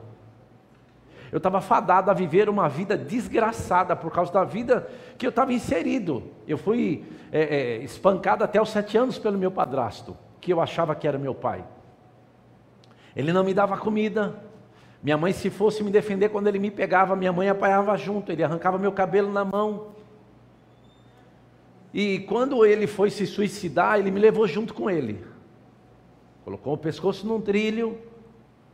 Eu 1.31 1.37
estava 1.37 1.59
fadado 1.59 2.09
a 2.09 2.13
viver 2.13 2.49
uma 2.49 2.69
vida 2.69 2.97
desgraçada 2.97 3.95
por 3.95 4.11
causa 4.11 4.31
da 4.31 4.43
vida 4.43 4.89
que 5.17 5.25
eu 5.25 5.29
estava 5.29 5.51
inserido. 5.51 6.23
Eu 6.47 6.57
fui 6.57 7.05
é, 7.31 7.41
é, 7.41 7.77
espancado 7.83 8.43
até 8.43 8.61
os 8.61 8.69
sete 8.69 8.97
anos 8.97 9.19
pelo 9.19 9.37
meu 9.37 9.51
padrasto, 9.51 10.15
que 10.39 10.53
eu 10.53 10.61
achava 10.61 10.95
que 10.95 11.07
era 11.07 11.17
meu 11.17 11.35
pai. 11.35 11.65
Ele 13.15 13.33
não 13.33 13.43
me 13.43 13.53
dava 13.53 13.77
comida. 13.77 14.35
Minha 15.03 15.17
mãe, 15.17 15.33
se 15.33 15.49
fosse 15.49 15.83
me 15.83 15.91
defender 15.91 16.29
quando 16.29 16.47
ele 16.47 16.59
me 16.59 16.71
pegava, 16.71 17.15
minha 17.15 17.33
mãe 17.33 17.49
apanhava 17.49 17.95
junto. 17.97 18.31
Ele 18.31 18.43
arrancava 18.43 18.77
meu 18.77 18.91
cabelo 18.91 19.31
na 19.31 19.43
mão. 19.43 19.87
E 21.93 22.19
quando 22.19 22.65
ele 22.65 22.87
foi 22.87 23.09
se 23.09 23.25
suicidar, 23.25 23.99
ele 23.99 24.11
me 24.11 24.19
levou 24.19 24.47
junto 24.47 24.73
com 24.73 24.89
ele. 24.89 25.25
Colocou 26.45 26.73
o 26.73 26.77
pescoço 26.77 27.25
num 27.27 27.41
trilho, 27.41 27.97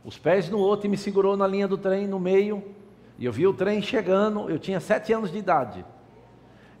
os 0.04 0.18
pés 0.18 0.50
no 0.50 0.58
outro 0.58 0.86
e 0.86 0.90
me 0.90 0.96
segurou 0.96 1.36
na 1.36 1.46
linha 1.46 1.66
do 1.66 1.78
trem, 1.78 2.06
no 2.06 2.20
meio. 2.20 2.62
E 3.18 3.24
eu 3.24 3.32
vi 3.32 3.46
o 3.46 3.54
trem 3.54 3.80
chegando, 3.80 4.50
eu 4.50 4.58
tinha 4.58 4.78
sete 4.78 5.12
anos 5.12 5.32
de 5.32 5.38
idade. 5.38 5.84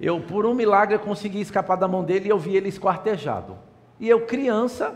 Eu, 0.00 0.20
por 0.20 0.44
um 0.44 0.52
milagre, 0.52 0.98
consegui 0.98 1.40
escapar 1.40 1.76
da 1.76 1.88
mão 1.88 2.04
dele 2.04 2.26
e 2.26 2.30
eu 2.30 2.38
vi 2.38 2.56
ele 2.56 2.68
esquartejado. 2.68 3.56
E 3.98 4.08
eu, 4.08 4.26
criança, 4.26 4.94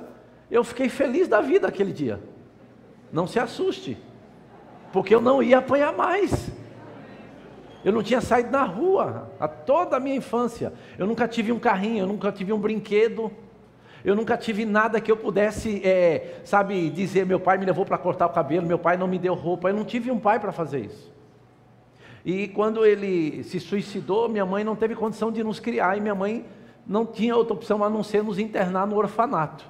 eu 0.50 0.62
fiquei 0.62 0.88
feliz 0.88 1.28
da 1.28 1.40
vida 1.40 1.68
aquele 1.68 1.92
dia. 1.92 2.20
Não 3.11 3.26
se 3.26 3.38
assuste, 3.38 3.97
porque 4.92 5.14
eu 5.14 5.20
não 5.20 5.42
ia 5.42 5.58
apanhar 5.58 5.94
mais. 5.94 6.50
Eu 7.85 7.92
não 7.92 8.02
tinha 8.02 8.20
saído 8.20 8.50
na 8.50 8.64
rua 8.64 9.30
a 9.38 9.47
toda 9.47 9.97
a 9.97 10.00
minha 10.00 10.16
infância. 10.16 10.73
Eu 10.99 11.06
nunca 11.06 11.28
tive 11.28 11.52
um 11.52 11.58
carrinho, 11.58 12.00
eu 12.00 12.06
nunca 12.06 12.30
tive 12.32 12.52
um 12.52 12.58
brinquedo. 12.58 13.30
Eu 14.09 14.17
nunca 14.17 14.38
tive 14.38 14.65
nada 14.65 15.03
que 15.03 15.12
eu 15.12 15.19
pudesse, 15.19 15.87
é, 15.87 16.41
sabe, 16.43 16.88
dizer: 16.88 17.27
meu 17.27 17.38
pai 17.38 17.59
me 17.59 17.67
levou 17.67 17.85
para 17.85 17.99
cortar 17.99 18.25
o 18.25 18.31
cabelo, 18.31 18.67
meu 18.67 18.79
pai 18.79 18.97
não 18.97 19.07
me 19.07 19.19
deu 19.19 19.35
roupa. 19.35 19.69
Eu 19.69 19.75
não 19.75 19.85
tive 19.85 20.11
um 20.11 20.19
pai 20.19 20.41
para 20.41 20.50
fazer 20.50 20.87
isso. 20.87 21.12
E 22.25 22.49
quando 22.49 22.87
ele 22.87 23.45
se 23.45 23.61
suicidou, 23.61 24.27
minha 24.27 24.47
mãe 24.47 24.65
não 24.65 24.75
teve 24.75 24.95
condição 24.95 25.31
de 25.31 25.45
nos 25.45 25.61
criar 25.61 25.99
e 25.99 26.00
minha 26.00 26.15
mãe 26.15 26.47
não 26.87 27.05
tinha 27.05 27.37
outra 27.37 27.53
opção 27.53 27.85
a 27.85 27.91
não 27.91 28.03
ser 28.03 28.25
nos 28.25 28.38
internar 28.38 28.87
no 28.87 28.97
orfanato. 28.97 29.67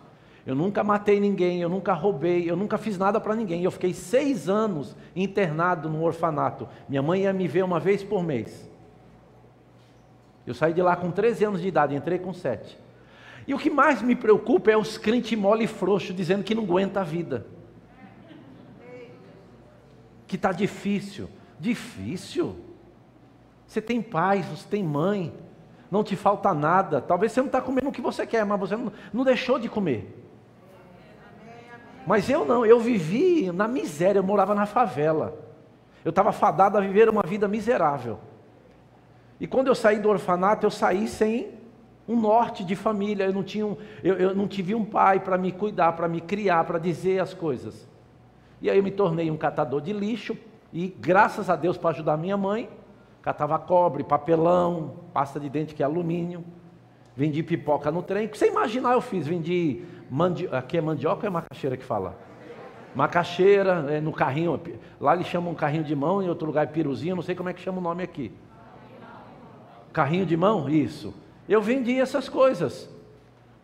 Eu 0.47 0.55
nunca 0.55 0.85
matei 0.85 1.19
ninguém, 1.19 1.61
eu 1.61 1.69
nunca 1.69 1.93
roubei, 1.93 2.49
eu 2.49 2.55
nunca 2.55 2.79
fiz 2.79 2.97
nada 2.97 3.19
para 3.19 3.35
ninguém. 3.35 3.65
Eu 3.65 3.73
fiquei 3.73 3.93
seis 3.93 4.49
anos 4.49 4.95
internado 5.17 5.89
no 5.89 6.05
orfanato. 6.05 6.69
Minha 6.89 7.03
mãe 7.03 7.23
ia 7.23 7.33
me 7.33 7.49
ver 7.49 7.65
uma 7.65 7.81
vez 7.81 8.05
por 8.05 8.23
mês. 8.23 8.71
Eu 10.47 10.55
saí 10.55 10.73
de 10.73 10.81
lá 10.81 10.95
com 10.95 11.11
13 11.11 11.45
anos 11.45 11.61
de 11.61 11.67
idade, 11.67 11.97
entrei 11.97 12.21
com 12.21 12.33
7. 12.33 12.87
E 13.49 13.55
o 13.55 13.59
que 13.59 13.71
mais 13.71 14.03
me 14.03 14.15
preocupa 14.15 14.71
é 14.71 14.77
os 14.77 14.99
crentes 14.99 15.37
mole 15.37 15.65
e 15.65 15.67
frouxo 15.67 16.13
dizendo 16.13 16.45
que 16.45 16.55
não 16.55 16.65
aguenta 16.65 17.01
a 17.01 17.03
vida. 17.03 17.47
Que 20.27 20.37
está 20.37 20.53
difícil. 20.53 21.31
Difícil? 21.59 22.57
Você 23.67 23.81
tem 23.81 24.03
pai, 24.03 24.43
você 24.43 24.69
tem 24.69 24.85
mãe, 24.85 25.33
não 25.91 26.05
te 26.05 26.15
falta 26.15 26.53
nada. 26.53 27.01
Talvez 27.01 27.33
você 27.33 27.41
não 27.41 27.47
está 27.47 27.63
comendo 27.63 27.89
o 27.89 27.93
que 27.93 28.03
você 28.03 28.27
quer, 28.27 28.45
mas 28.45 28.61
você 28.61 28.77
não, 28.77 28.93
não 29.15 29.25
deixou 29.25 29.59
de 29.59 29.67
comer. 29.67 30.15
Mas 32.07 32.29
eu 32.29 32.45
não, 32.45 32.67
eu 32.67 32.79
vivi 32.79 33.51
na 33.51 33.67
miséria, 33.67 34.19
eu 34.19 34.25
morava 34.25 34.55
na 34.55 34.67
favela. 34.67 35.43
Eu 36.05 36.11
estava 36.11 36.33
fadado 36.33 36.77
a 36.77 36.83
viver 36.83 37.09
uma 37.09 37.23
vida 37.23 37.49
miserável. 37.49 38.21
E 39.41 39.47
quando 39.47 39.69
eu 39.69 39.75
saí 39.75 39.99
do 39.99 40.11
orfanato, 40.11 40.67
eu 40.67 40.71
saí 40.71 41.09
sem 41.09 41.58
um 42.09 42.19
norte 42.19 42.65
de 42.65 42.75
família, 42.75 43.25
eu 43.25 43.33
não, 43.35 43.43
tinha 43.43 43.67
um, 43.67 43.77
eu, 44.03 44.15
eu 44.15 44.35
não 44.35 44.49
tive 44.49 44.75
um 44.75 44.85
pai 44.85 45.21
para 45.21 45.37
me 45.37 45.53
cuidar, 45.53 45.93
para 45.93 46.09
me 46.09 46.23
criar, 46.23 46.65
para 46.65 46.79
dizer 46.79 47.21
as 47.21 47.35
coisas. 47.35 47.87
E 48.63 48.71
aí 48.71 48.79
eu 48.79 48.83
me 48.83 48.91
tornei 48.91 49.31
um 49.31 49.37
catador 49.37 49.83
de 49.83 49.93
lixo, 49.93 50.37
e 50.73 50.89
graças 50.89 51.51
a 51.51 51.57
Deus 51.57 51.77
para 51.77 51.91
ajudar 51.91 52.17
minha 52.17 52.37
mãe, 52.37 52.69
catava 53.21 53.59
cobre, 53.59 54.03
papelão, 54.03 54.95
pasta 55.13 55.39
de 55.39 55.51
dente 55.51 55.75
que 55.75 55.83
é 55.83 55.87
alumínio, 55.87 56.43
vendi 57.15 57.43
pipoca 57.43 57.91
no 57.91 58.03
trem. 58.03 58.27
Você 58.27 58.49
imaginar 58.49 58.93
eu 58.93 59.03
fiz, 59.03 59.27
vendi 59.27 59.85
mandi... 60.11 60.49
aqui 60.51 60.79
é 60.79 60.81
mandioca 60.81 61.27
ou 61.27 61.29
é 61.29 61.31
macaxeira 61.31 61.77
que 61.77 61.85
fala? 61.85 62.19
Macaxeira, 62.95 63.87
é, 63.91 64.01
no 64.01 64.13
carrinho, 64.13 64.59
lá 64.99 65.15
eles 65.15 65.27
chamam 65.27 65.53
um 65.53 65.55
carrinho 65.55 65.85
de 65.85 65.95
mão, 65.95 66.23
em 66.23 66.29
outro 66.29 66.47
lugar 66.47 66.65
é 66.65 66.67
piruzinho, 66.67 67.17
não 67.17 67.23
sei 67.23 67.35
como 67.35 67.51
é 67.51 67.53
que 67.53 67.61
chama 67.61 67.79
o 67.79 67.83
nome 67.83 68.03
aqui. 68.03 68.33
Carrinho 69.93 70.25
de 70.25 70.37
mão? 70.37 70.69
Isso. 70.69 71.15
Eu 71.49 71.63
vendi 71.63 71.99
essas 71.99 72.29
coisas 72.29 72.89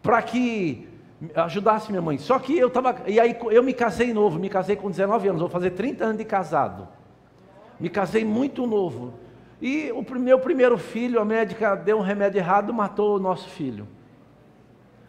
para 0.02 0.22
que 0.22 0.88
ajudasse 1.34 1.90
minha 1.90 2.02
mãe. 2.02 2.18
Só 2.18 2.38
que 2.38 2.56
eu 2.56 2.68
estava. 2.68 3.02
E 3.06 3.20
aí 3.20 3.36
eu 3.50 3.62
me 3.62 3.74
casei 3.74 4.12
novo, 4.12 4.38
me 4.38 4.48
casei 4.48 4.76
com 4.76 4.90
19 4.90 5.28
anos, 5.28 5.40
vou 5.40 5.50
fazer 5.50 5.70
30 5.70 6.04
anos 6.04 6.18
de 6.18 6.24
casado. 6.24 6.88
Me 7.78 7.88
casei 7.88 8.24
muito 8.24 8.66
novo. 8.66 9.14
E 9.60 9.90
o 9.92 10.02
meu 10.18 10.38
primeiro 10.38 10.76
filho, 10.76 11.20
a 11.20 11.24
médica 11.24 11.74
deu 11.74 11.98
um 11.98 12.02
remédio 12.02 12.38
errado, 12.38 12.72
matou 12.72 13.16
o 13.16 13.20
nosso 13.20 13.48
filho. 13.48 13.86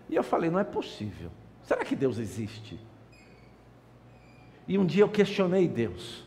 E 0.10 0.15
eu 0.15 0.24
falei: 0.24 0.50
não 0.50 0.60
é 0.60 0.63
possível. 0.63 1.32
Será 1.63 1.84
que 1.84 1.96
Deus 1.96 2.17
existe? 2.20 2.79
E 4.67 4.77
um 4.77 4.86
dia 4.86 5.03
eu 5.03 5.10
questionei 5.10 5.67
Deus. 5.67 6.24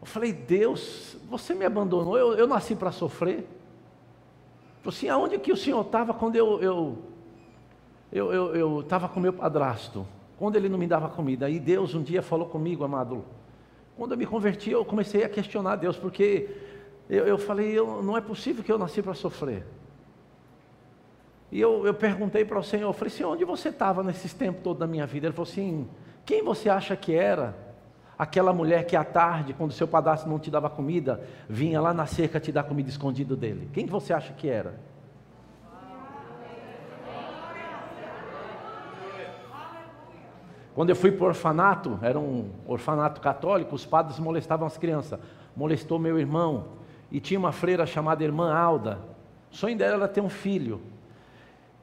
Eu 0.00 0.06
falei: 0.06 0.32
Deus, 0.32 1.16
você 1.28 1.54
me 1.54 1.64
abandonou, 1.64 2.16
eu, 2.16 2.34
eu 2.34 2.46
nasci 2.46 2.74
para 2.74 2.90
sofrer. 2.90 3.46
Falei 4.82 4.96
assim, 4.96 5.08
aonde 5.08 5.38
que 5.38 5.52
o 5.52 5.56
senhor 5.56 5.82
estava 5.82 6.14
quando 6.14 6.36
eu 6.36 6.60
eu 6.62 6.98
eu 8.12 8.32
eu 8.32 8.56
eu 8.56 8.80
estava 8.80 9.08
com 9.08 9.20
meu 9.20 9.32
padrasto, 9.32 10.06
quando 10.38 10.56
ele 10.56 10.68
não 10.68 10.78
me 10.78 10.86
dava 10.86 11.08
comida? 11.08 11.46
Aí 11.46 11.58
Deus 11.58 11.94
um 11.94 12.02
dia 12.02 12.22
falou 12.22 12.48
comigo, 12.48 12.82
amado. 12.84 13.24
Quando 13.96 14.12
eu 14.12 14.18
me 14.18 14.24
converti, 14.24 14.70
eu 14.70 14.84
comecei 14.84 15.22
a 15.24 15.28
questionar 15.28 15.76
Deus, 15.76 15.96
porque 15.96 16.48
eu, 17.08 17.26
eu 17.26 17.36
falei, 17.36 17.78
eu, 17.78 18.02
não 18.02 18.16
é 18.16 18.20
possível 18.20 18.64
que 18.64 18.72
eu 18.72 18.78
nasci 18.78 19.02
para 19.02 19.12
sofrer. 19.12 19.66
E 21.52 21.60
eu, 21.60 21.84
eu 21.84 21.92
perguntei 21.92 22.44
para 22.44 22.58
o 22.58 22.62
Senhor, 22.62 22.88
eu 22.88 22.92
falei, 22.92 23.12
onde 23.24 23.44
você 23.44 23.68
estava 23.68 24.02
nesses 24.02 24.32
tempos 24.32 24.62
todo 24.62 24.78
da 24.78 24.86
minha 24.86 25.06
vida? 25.06 25.26
Ele 25.26 25.34
falou 25.34 25.50
assim, 25.50 25.88
quem 26.24 26.42
você 26.42 26.70
acha 26.70 26.96
que 26.96 27.12
era? 27.12 27.54
Aquela 28.20 28.52
mulher 28.52 28.84
que 28.84 28.94
à 28.94 29.02
tarde, 29.02 29.54
quando 29.54 29.72
seu 29.72 29.88
padrasto 29.88 30.28
não 30.28 30.38
te 30.38 30.50
dava 30.50 30.68
comida, 30.68 31.26
vinha 31.48 31.80
lá 31.80 31.94
na 31.94 32.04
cerca 32.04 32.38
te 32.38 32.52
dar 32.52 32.64
comida 32.64 32.90
escondido 32.90 33.34
dele. 33.34 33.70
Quem 33.72 33.86
você 33.86 34.12
acha 34.12 34.34
que 34.34 34.46
era? 34.46 34.78
Quando 40.74 40.90
eu 40.90 40.96
fui 40.96 41.10
para 41.10 41.24
o 41.24 41.28
orfanato, 41.28 41.98
era 42.02 42.18
um 42.18 42.50
orfanato 42.66 43.22
católico, 43.22 43.74
os 43.74 43.86
padres 43.86 44.18
molestavam 44.18 44.66
as 44.66 44.76
crianças. 44.76 45.18
Molestou 45.56 45.98
meu 45.98 46.18
irmão. 46.18 46.72
E 47.10 47.20
tinha 47.20 47.40
uma 47.40 47.52
freira 47.52 47.86
chamada 47.86 48.22
Irmã 48.22 48.52
Alda. 48.54 48.98
O 49.50 49.56
sonho 49.56 49.78
dela 49.78 49.94
era 49.94 50.08
ter 50.08 50.20
um 50.20 50.28
filho. 50.28 50.82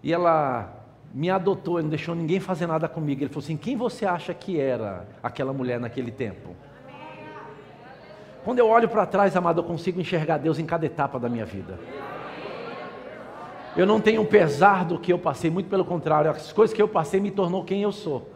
E 0.03 0.13
ela 0.13 0.76
me 1.13 1.29
adotou, 1.29 1.77
ele 1.77 1.83
não 1.83 1.89
deixou 1.89 2.13
ninguém 2.13 2.39
fazer 2.39 2.67
nada 2.67 2.87
comigo. 2.87 3.21
Ele 3.21 3.29
falou 3.29 3.43
assim: 3.43 3.57
quem 3.57 3.75
você 3.75 4.05
acha 4.05 4.33
que 4.33 4.59
era 4.59 5.07
aquela 5.21 5.53
mulher 5.53 5.79
naquele 5.79 6.11
tempo? 6.11 6.55
Quando 8.43 8.59
eu 8.59 8.67
olho 8.67 8.87
para 8.87 9.05
trás, 9.05 9.35
amado, 9.35 9.59
eu 9.59 9.63
consigo 9.63 9.99
enxergar 9.99 10.37
Deus 10.37 10.57
em 10.57 10.65
cada 10.65 10.85
etapa 10.85 11.19
da 11.19 11.27
minha 11.27 11.45
vida. 11.45 11.77
Eu 13.75 13.85
não 13.85 13.99
tenho 13.99 14.25
pesar 14.25 14.85
do 14.85 14.97
que 14.97 15.11
eu 15.11 15.19
passei, 15.19 15.51
muito 15.51 15.69
pelo 15.69 15.85
contrário, 15.85 16.31
as 16.31 16.51
coisas 16.51 16.73
que 16.73 16.81
eu 16.81 16.87
passei 16.87 17.19
me 17.19 17.29
tornou 17.29 17.63
quem 17.63 17.81
eu 17.81 17.91
sou. 17.91 18.29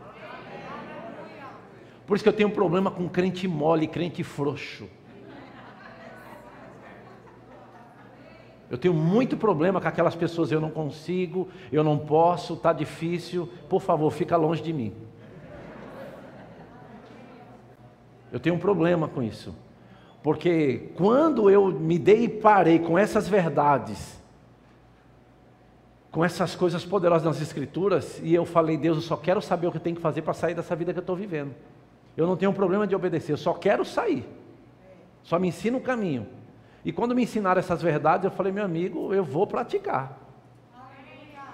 Por 2.06 2.16
isso 2.16 2.24
que 2.24 2.30
eu 2.30 2.34
tenho 2.34 2.50
um 2.50 2.52
problema 2.52 2.92
com 2.92 3.08
crente 3.08 3.48
mole, 3.48 3.88
crente 3.88 4.24
frouxo. 4.24 4.88
Eu 8.72 8.78
tenho 8.78 8.94
muito 8.94 9.36
problema 9.36 9.82
com 9.82 9.88
aquelas 9.90 10.16
pessoas, 10.16 10.50
eu 10.50 10.62
não 10.62 10.72
consigo, 10.72 11.50
eu 11.74 11.84
não 11.84 11.98
posso, 11.98 12.54
está 12.54 12.72
difícil, 12.72 13.50
por 13.68 13.82
favor, 13.82 14.10
fica 14.12 14.38
longe 14.38 14.64
de 14.64 14.72
mim. 14.72 14.96
Eu 18.32 18.40
tenho 18.40 18.56
um 18.56 18.60
problema 18.60 19.10
com 19.10 19.22
isso. 19.22 19.54
Porque 20.24 20.90
quando 20.96 21.50
eu 21.50 21.68
me 21.68 22.00
dei 22.00 22.24
e 22.24 22.30
parei 22.30 22.80
com 22.80 22.98
essas 22.98 23.28
verdades, 23.28 24.24
com 26.10 26.24
essas 26.24 26.56
coisas 26.56 26.86
poderosas 26.86 27.26
nas 27.26 27.42
Escrituras, 27.42 28.22
e 28.24 28.34
eu 28.34 28.46
falei, 28.46 28.78
Deus, 28.78 28.96
eu 28.96 29.04
só 29.04 29.18
quero 29.18 29.42
saber 29.42 29.68
o 29.68 29.72
que 29.72 29.78
eu 29.80 29.82
tenho 29.82 29.98
que 29.98 30.02
fazer 30.02 30.22
para 30.22 30.34
sair 30.34 30.54
dessa 30.54 30.78
vida 30.78 30.94
que 30.94 31.00
eu 31.00 31.02
estou 31.02 31.16
vivendo. 31.18 31.54
Eu 32.16 32.26
não 32.26 32.38
tenho 32.38 32.54
problema 32.54 32.88
de 32.88 32.96
obedecer, 32.96 33.34
eu 33.34 33.38
só 33.38 33.54
quero 33.54 33.84
sair. 33.84 34.26
Só 35.24 35.38
me 35.38 35.50
ensina 35.50 35.76
o 35.76 35.82
caminho. 35.82 36.26
E 36.84 36.92
quando 36.92 37.14
me 37.14 37.24
ensinaram 37.24 37.60
essas 37.60 37.82
verdades, 37.82 38.26
eu 38.26 38.32
falei, 38.32 38.52
meu 38.52 38.66
amigo, 38.66 39.14
eu 39.14 39.24
vou 39.24 39.46
praticar. 39.46 40.18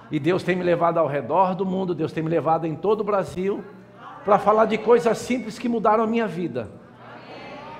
E 0.10 0.19
Deus 0.19 0.41
tem 0.41 0.55
me 0.55 0.63
levado 0.63 0.98
ao 0.98 1.07
redor 1.07 1.53
do 1.53 1.65
mundo, 1.65 1.93
Deus 1.93 2.13
tem 2.13 2.24
me 2.24 2.29
levado 2.29 2.65
em 2.65 2.75
todo 2.75 3.01
o 3.01 3.03
Brasil, 3.03 3.63
para 4.24 4.39
falar 4.39 4.65
de 4.65 4.77
coisas 4.77 5.17
simples 5.17 5.60
que 5.60 5.67
mudaram 5.67 6.03
a 6.03 6.07
minha 6.07 6.27
vida, 6.27 6.69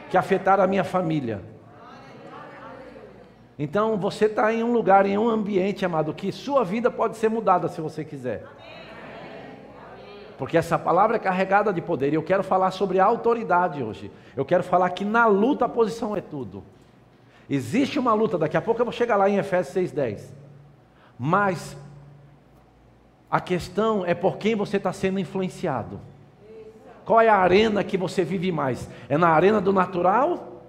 que 0.10 0.18
afetaram 0.18 0.63
a 0.63 0.68
minha 0.68 0.84
família. 0.84 1.42
Então 3.58 3.98
você 3.98 4.25
está 4.25 4.54
em 4.54 4.63
um 4.63 4.72
lugar, 4.72 5.06
em 5.06 5.18
um 5.18 5.27
ambiente, 5.27 5.86
amado, 5.86 6.13
que 6.13 6.32
sua 6.32 6.63
vida 6.63 6.92
pode 6.92 7.18
ser 7.18 7.30
mudada 7.30 7.68
se 7.68 7.82
você 7.82 8.04
quiser. 8.04 8.46
Porque 10.38 10.56
essa 10.56 10.77
palavra 10.77 11.16
é 11.16 11.20
carregada 11.20 11.74
de 11.74 11.82
poder. 11.82 12.12
E 12.12 12.16
eu 12.16 12.22
quero 12.22 12.44
falar 12.44 12.70
sobre 12.70 13.00
autoridade 13.00 13.82
hoje. 13.82 14.12
Eu 14.36 14.46
quero 14.46 14.63
falar 14.63 14.89
que 14.92 15.04
na 15.04 15.25
luta 15.25 15.66
a 15.66 15.70
posição 15.70 16.16
é 16.16 16.22
tudo. 16.22 16.63
Existe 17.50 17.98
uma 17.98 18.13
luta, 18.13 18.38
daqui 18.38 18.58
a 18.58 18.62
pouco 18.62 18.82
eu 18.82 18.86
vou 18.86 18.92
chegar 18.92 19.16
lá 19.16 19.30
em 19.30 19.38
Efésios 19.38 19.94
6,10. 19.94 20.22
Mas 21.18 21.77
a 23.30 23.39
questão 23.39 24.06
é 24.06 24.13
por 24.13 24.38
quem 24.38 24.56
você 24.56 24.77
está 24.77 24.92
sendo 24.92 25.20
influenciado. 25.20 26.00
Qual 27.06 27.22
é 27.22 27.30
a 27.30 27.38
arena 27.38 27.84
que 27.84 27.98
você 27.98 28.24
vive 28.24 28.51
mais? 28.51 28.89
É 29.08 29.18
na 29.18 29.30
arena 29.30 29.62
do 29.62 29.72
natural 29.72 30.62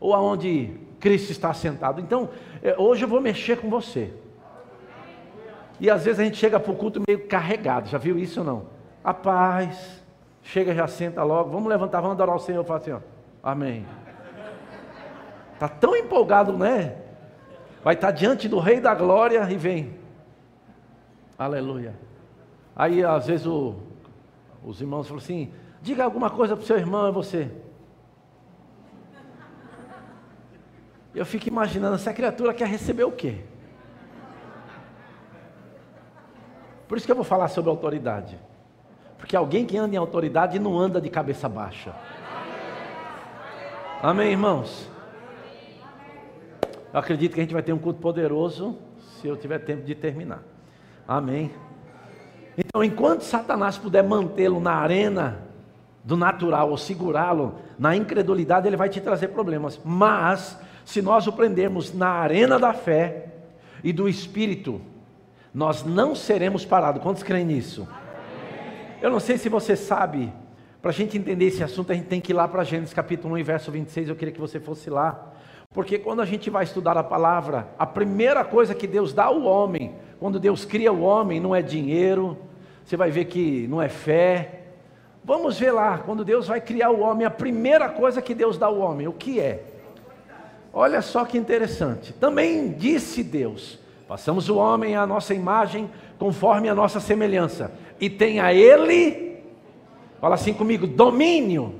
ou 0.00 0.14
aonde 0.14 0.74
Cristo 0.98 1.30
está 1.30 1.52
sentado? 1.52 2.00
Então, 2.00 2.30
é, 2.62 2.74
hoje 2.78 3.04
eu 3.04 3.08
vou 3.08 3.20
mexer 3.20 3.58
com 3.58 3.68
você. 3.68 4.10
E 5.78 5.90
às 5.90 6.04
vezes 6.04 6.20
a 6.20 6.24
gente 6.24 6.36
chega 6.36 6.58
para 6.58 6.72
o 6.72 6.76
culto 6.76 7.02
meio 7.06 7.26
carregado, 7.26 7.88
já 7.88 7.98
viu 7.98 8.18
isso 8.18 8.40
ou 8.40 8.46
não? 8.46 8.66
A 9.02 9.14
paz, 9.14 10.02
chega, 10.42 10.74
já 10.74 10.86
senta 10.86 11.22
logo, 11.22 11.50
vamos 11.50 11.68
levantar, 11.68 12.00
vamos 12.00 12.14
adorar 12.14 12.36
o 12.36 12.38
Senhor, 12.38 12.64
fala 12.64 12.80
assim, 12.80 12.92
ó, 12.92 12.98
amém. 13.42 13.86
Está 15.60 15.68
tão 15.68 15.94
empolgado, 15.94 16.56
né? 16.56 16.96
Vai 17.84 17.92
estar 17.92 18.06
tá 18.06 18.12
diante 18.12 18.48
do 18.48 18.58
Rei 18.58 18.80
da 18.80 18.94
Glória 18.94 19.46
e 19.52 19.58
vem. 19.58 19.94
Aleluia. 21.38 21.94
Aí 22.74 23.04
às 23.04 23.26
vezes 23.26 23.44
o, 23.44 23.74
os 24.64 24.80
irmãos 24.80 25.06
falam 25.06 25.22
assim: 25.22 25.52
diga 25.82 26.02
alguma 26.02 26.30
coisa 26.30 26.56
para 26.56 26.62
o 26.62 26.66
seu 26.66 26.78
irmão, 26.78 27.06
é 27.06 27.12
você. 27.12 27.50
Eu 31.14 31.26
fico 31.26 31.46
imaginando, 31.48 31.96
essa 31.96 32.14
criatura 32.14 32.54
quer 32.54 32.66
receber 32.66 33.04
o 33.04 33.12
quê? 33.12 33.40
Por 36.88 36.96
isso 36.96 37.04
que 37.04 37.12
eu 37.12 37.16
vou 37.16 37.24
falar 37.24 37.48
sobre 37.48 37.70
autoridade. 37.70 38.38
Porque 39.18 39.36
alguém 39.36 39.66
que 39.66 39.76
anda 39.76 39.94
em 39.94 39.98
autoridade 39.98 40.58
não 40.58 40.78
anda 40.78 41.02
de 41.02 41.10
cabeça 41.10 41.50
baixa. 41.50 41.94
Amém, 44.02 44.30
irmãos? 44.30 44.89
Eu 46.92 46.98
acredito 46.98 47.34
que 47.34 47.40
a 47.40 47.42
gente 47.42 47.52
vai 47.52 47.62
ter 47.62 47.72
um 47.72 47.78
culto 47.78 48.00
poderoso 48.00 48.76
se 49.20 49.28
eu 49.28 49.36
tiver 49.36 49.58
tempo 49.60 49.84
de 49.84 49.94
terminar. 49.94 50.42
Amém. 51.06 51.50
Então, 52.56 52.82
enquanto 52.82 53.22
Satanás 53.22 53.78
puder 53.78 54.02
mantê-lo 54.02 54.60
na 54.60 54.74
arena 54.74 55.42
do 56.02 56.16
natural 56.16 56.70
ou 56.70 56.76
segurá-lo 56.76 57.56
na 57.78 57.94
incredulidade, 57.94 58.66
ele 58.66 58.76
vai 58.76 58.88
te 58.88 59.00
trazer 59.00 59.28
problemas. 59.28 59.80
Mas, 59.84 60.58
se 60.84 61.00
nós 61.00 61.26
o 61.26 61.32
prendermos 61.32 61.94
na 61.94 62.08
arena 62.08 62.58
da 62.58 62.72
fé 62.72 63.26
e 63.84 63.92
do 63.92 64.08
espírito, 64.08 64.80
nós 65.54 65.84
não 65.84 66.14
seremos 66.14 66.64
parados. 66.64 67.02
Quantos 67.02 67.22
creem 67.22 67.46
nisso? 67.46 67.86
Eu 69.00 69.10
não 69.10 69.20
sei 69.20 69.38
se 69.38 69.48
você 69.48 69.76
sabe, 69.76 70.32
para 70.82 70.90
a 70.90 70.94
gente 70.94 71.16
entender 71.16 71.46
esse 71.46 71.62
assunto, 71.62 71.92
a 71.92 71.94
gente 71.94 72.06
tem 72.06 72.20
que 72.20 72.32
ir 72.32 72.34
lá 72.34 72.48
para 72.48 72.64
Gênesis 72.64 72.92
capítulo 72.92 73.36
1, 73.36 73.44
verso 73.44 73.70
26. 73.70 74.08
Eu 74.08 74.16
queria 74.16 74.32
que 74.32 74.40
você 74.40 74.58
fosse 74.58 74.90
lá. 74.90 75.29
Porque 75.72 76.00
quando 76.00 76.20
a 76.20 76.26
gente 76.26 76.50
vai 76.50 76.64
estudar 76.64 76.96
a 76.98 77.04
palavra, 77.04 77.68
a 77.78 77.86
primeira 77.86 78.44
coisa 78.44 78.74
que 78.74 78.88
Deus 78.88 79.12
dá 79.12 79.26
ao 79.26 79.42
homem, 79.42 79.94
quando 80.18 80.40
Deus 80.40 80.64
cria 80.64 80.92
o 80.92 81.02
homem, 81.02 81.38
não 81.38 81.54
é 81.54 81.62
dinheiro, 81.62 82.36
você 82.84 82.96
vai 82.96 83.12
ver 83.12 83.26
que 83.26 83.68
não 83.68 83.80
é 83.80 83.88
fé. 83.88 84.62
Vamos 85.22 85.60
ver 85.60 85.70
lá, 85.70 85.98
quando 85.98 86.24
Deus 86.24 86.48
vai 86.48 86.60
criar 86.60 86.90
o 86.90 86.98
homem, 86.98 87.24
a 87.24 87.30
primeira 87.30 87.88
coisa 87.88 88.20
que 88.20 88.34
Deus 88.34 88.58
dá 88.58 88.66
ao 88.66 88.80
homem, 88.80 89.06
o 89.06 89.12
que 89.12 89.38
é? 89.38 89.62
Olha 90.72 91.00
só 91.00 91.24
que 91.24 91.38
interessante. 91.38 92.12
Também 92.14 92.72
disse 92.72 93.22
Deus: 93.22 93.78
façamos 94.08 94.48
o 94.48 94.56
homem 94.56 94.96
à 94.96 95.06
nossa 95.06 95.34
imagem, 95.34 95.88
conforme 96.18 96.68
a 96.68 96.74
nossa 96.74 96.98
semelhança, 96.98 97.70
e 98.00 98.10
tenha 98.10 98.52
ele, 98.52 99.38
fala 100.20 100.34
assim 100.34 100.52
comigo, 100.52 100.88
domínio 100.88 101.79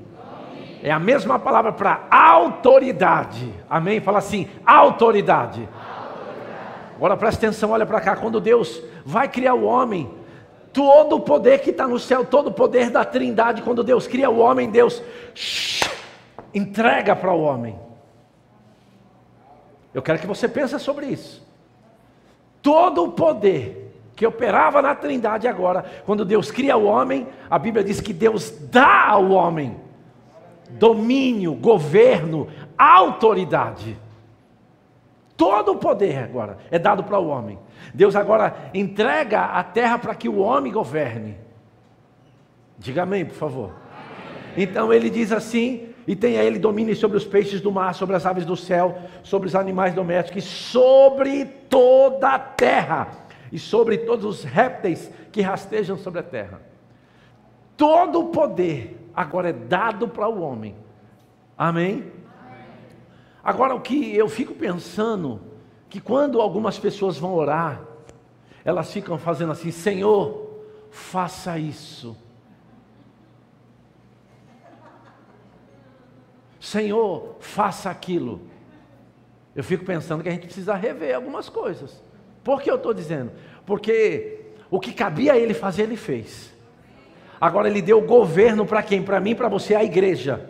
é 0.83 0.91
a 0.91 0.99
mesma 0.99 1.37
palavra 1.37 1.71
para 1.71 2.07
autoridade. 2.09 3.53
Amém? 3.69 3.99
Fala 3.99 4.17
assim: 4.17 4.49
autoridade. 4.65 5.67
autoridade. 5.67 6.95
Agora 6.95 7.17
presta 7.17 7.45
atenção, 7.45 7.71
olha 7.71 7.85
para 7.85 8.01
cá. 8.01 8.15
Quando 8.15 8.39
Deus 8.39 8.81
vai 9.05 9.27
criar 9.27 9.53
o 9.53 9.63
homem, 9.63 10.11
todo 10.73 11.17
o 11.17 11.19
poder 11.21 11.59
que 11.59 11.69
está 11.69 11.87
no 11.87 11.99
céu, 11.99 12.25
todo 12.25 12.47
o 12.47 12.53
poder 12.53 12.89
da 12.89 13.05
trindade, 13.05 13.61
quando 13.61 13.83
Deus 13.83 14.07
cria 14.07 14.29
o 14.29 14.39
homem, 14.39 14.69
Deus 14.69 15.03
entrega 16.53 17.15
para 17.15 17.31
o 17.31 17.41
homem. 17.41 17.77
Eu 19.93 20.01
quero 20.01 20.19
que 20.19 20.27
você 20.27 20.47
pense 20.47 20.77
sobre 20.79 21.05
isso. 21.07 21.45
Todo 22.61 23.03
o 23.03 23.11
poder 23.11 23.93
que 24.15 24.25
operava 24.25 24.81
na 24.81 24.95
trindade 24.95 25.47
agora, 25.47 25.83
quando 26.05 26.23
Deus 26.23 26.49
cria 26.51 26.77
o 26.77 26.85
homem, 26.85 27.27
a 27.49 27.59
Bíblia 27.59 27.83
diz 27.83 27.99
que 27.99 28.13
Deus 28.13 28.51
dá 28.69 29.07
ao 29.07 29.31
homem 29.31 29.90
domínio, 30.77 31.53
governo, 31.53 32.47
autoridade. 32.77 33.97
Todo 35.35 35.71
o 35.71 35.77
poder 35.77 36.17
agora 36.19 36.57
é 36.69 36.77
dado 36.77 37.03
para 37.03 37.17
o 37.17 37.27
homem. 37.27 37.57
Deus 37.93 38.15
agora 38.15 38.69
entrega 38.73 39.41
a 39.41 39.63
terra 39.63 39.97
para 39.97 40.13
que 40.13 40.29
o 40.29 40.37
homem 40.37 40.71
governe. 40.71 41.35
Diga 42.77 43.03
amém, 43.03 43.25
por 43.25 43.35
favor. 43.35 43.71
Então 44.55 44.93
ele 44.93 45.09
diz 45.09 45.31
assim: 45.31 45.91
e 46.07 46.15
tenha 46.15 46.43
ele 46.43 46.59
domínio 46.59 46.95
sobre 46.95 47.17
os 47.17 47.25
peixes 47.25 47.61
do 47.61 47.71
mar, 47.71 47.93
sobre 47.93 48.15
as 48.15 48.25
aves 48.25 48.45
do 48.45 48.55
céu, 48.55 48.97
sobre 49.23 49.47
os 49.47 49.55
animais 49.55 49.93
domésticos, 49.93 50.43
e 50.43 50.47
sobre 50.47 51.45
toda 51.45 52.29
a 52.29 52.39
terra, 52.39 53.07
e 53.51 53.59
sobre 53.59 53.97
todos 53.99 54.25
os 54.25 54.43
répteis 54.43 55.11
que 55.31 55.41
rastejam 55.41 55.97
sobre 55.97 56.19
a 56.19 56.23
terra. 56.23 56.61
Todo 57.77 58.19
o 58.19 58.25
poder 58.29 59.00
agora 59.15 59.49
é 59.49 59.53
dado 59.53 60.07
para 60.07 60.27
o 60.27 60.41
homem. 60.41 60.75
Amém? 61.57 62.11
Agora 63.43 63.73
o 63.73 63.81
que 63.81 64.15
eu 64.15 64.29
fico 64.29 64.53
pensando, 64.53 65.41
que 65.89 65.99
quando 65.99 66.39
algumas 66.39 66.77
pessoas 66.77 67.17
vão 67.17 67.33
orar, 67.33 67.81
elas 68.63 68.91
ficam 68.91 69.17
fazendo 69.17 69.51
assim: 69.51 69.71
Senhor, 69.71 70.63
faça 70.91 71.57
isso. 71.57 72.15
Senhor, 76.59 77.37
faça 77.39 77.89
aquilo. 77.89 78.41
Eu 79.55 79.63
fico 79.63 79.83
pensando 79.83 80.23
que 80.23 80.29
a 80.29 80.31
gente 80.31 80.45
precisa 80.45 80.75
rever 80.75 81.15
algumas 81.15 81.49
coisas. 81.49 82.01
Por 82.43 82.61
que 82.61 82.69
eu 82.69 82.75
estou 82.75 82.93
dizendo? 82.93 83.31
Porque 83.65 84.53
o 84.69 84.79
que 84.79 84.93
cabia 84.93 85.33
a 85.33 85.37
ele 85.37 85.53
fazer, 85.53 85.83
ele 85.83 85.97
fez. 85.97 86.50
Agora 87.41 87.67
ele 87.67 87.81
deu 87.81 87.99
governo 88.03 88.67
para 88.67 88.83
quem? 88.83 89.01
Para 89.01 89.19
mim, 89.19 89.33
para 89.33 89.49
você, 89.49 89.73
a 89.73 89.83
igreja. 89.83 90.47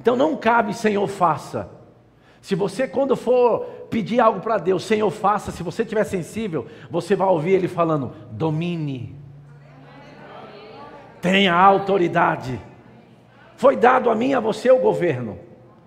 Então 0.00 0.16
não 0.16 0.36
cabe, 0.36 0.74
Senhor, 0.74 1.06
faça. 1.06 1.70
Se 2.42 2.56
você, 2.56 2.88
quando 2.88 3.14
for 3.14 3.64
pedir 3.88 4.18
algo 4.18 4.40
para 4.40 4.58
Deus, 4.58 4.84
Senhor, 4.84 5.08
faça. 5.08 5.52
Se 5.52 5.62
você 5.62 5.82
estiver 5.82 6.02
sensível, 6.02 6.66
você 6.90 7.14
vai 7.14 7.28
ouvir 7.28 7.52
Ele 7.52 7.68
falando: 7.68 8.12
domine, 8.32 9.14
tenha 11.20 11.54
autoridade. 11.54 12.60
Foi 13.56 13.76
dado 13.76 14.10
a 14.10 14.16
mim, 14.16 14.34
a 14.34 14.40
você, 14.40 14.68
o 14.70 14.80
governo. 14.80 15.38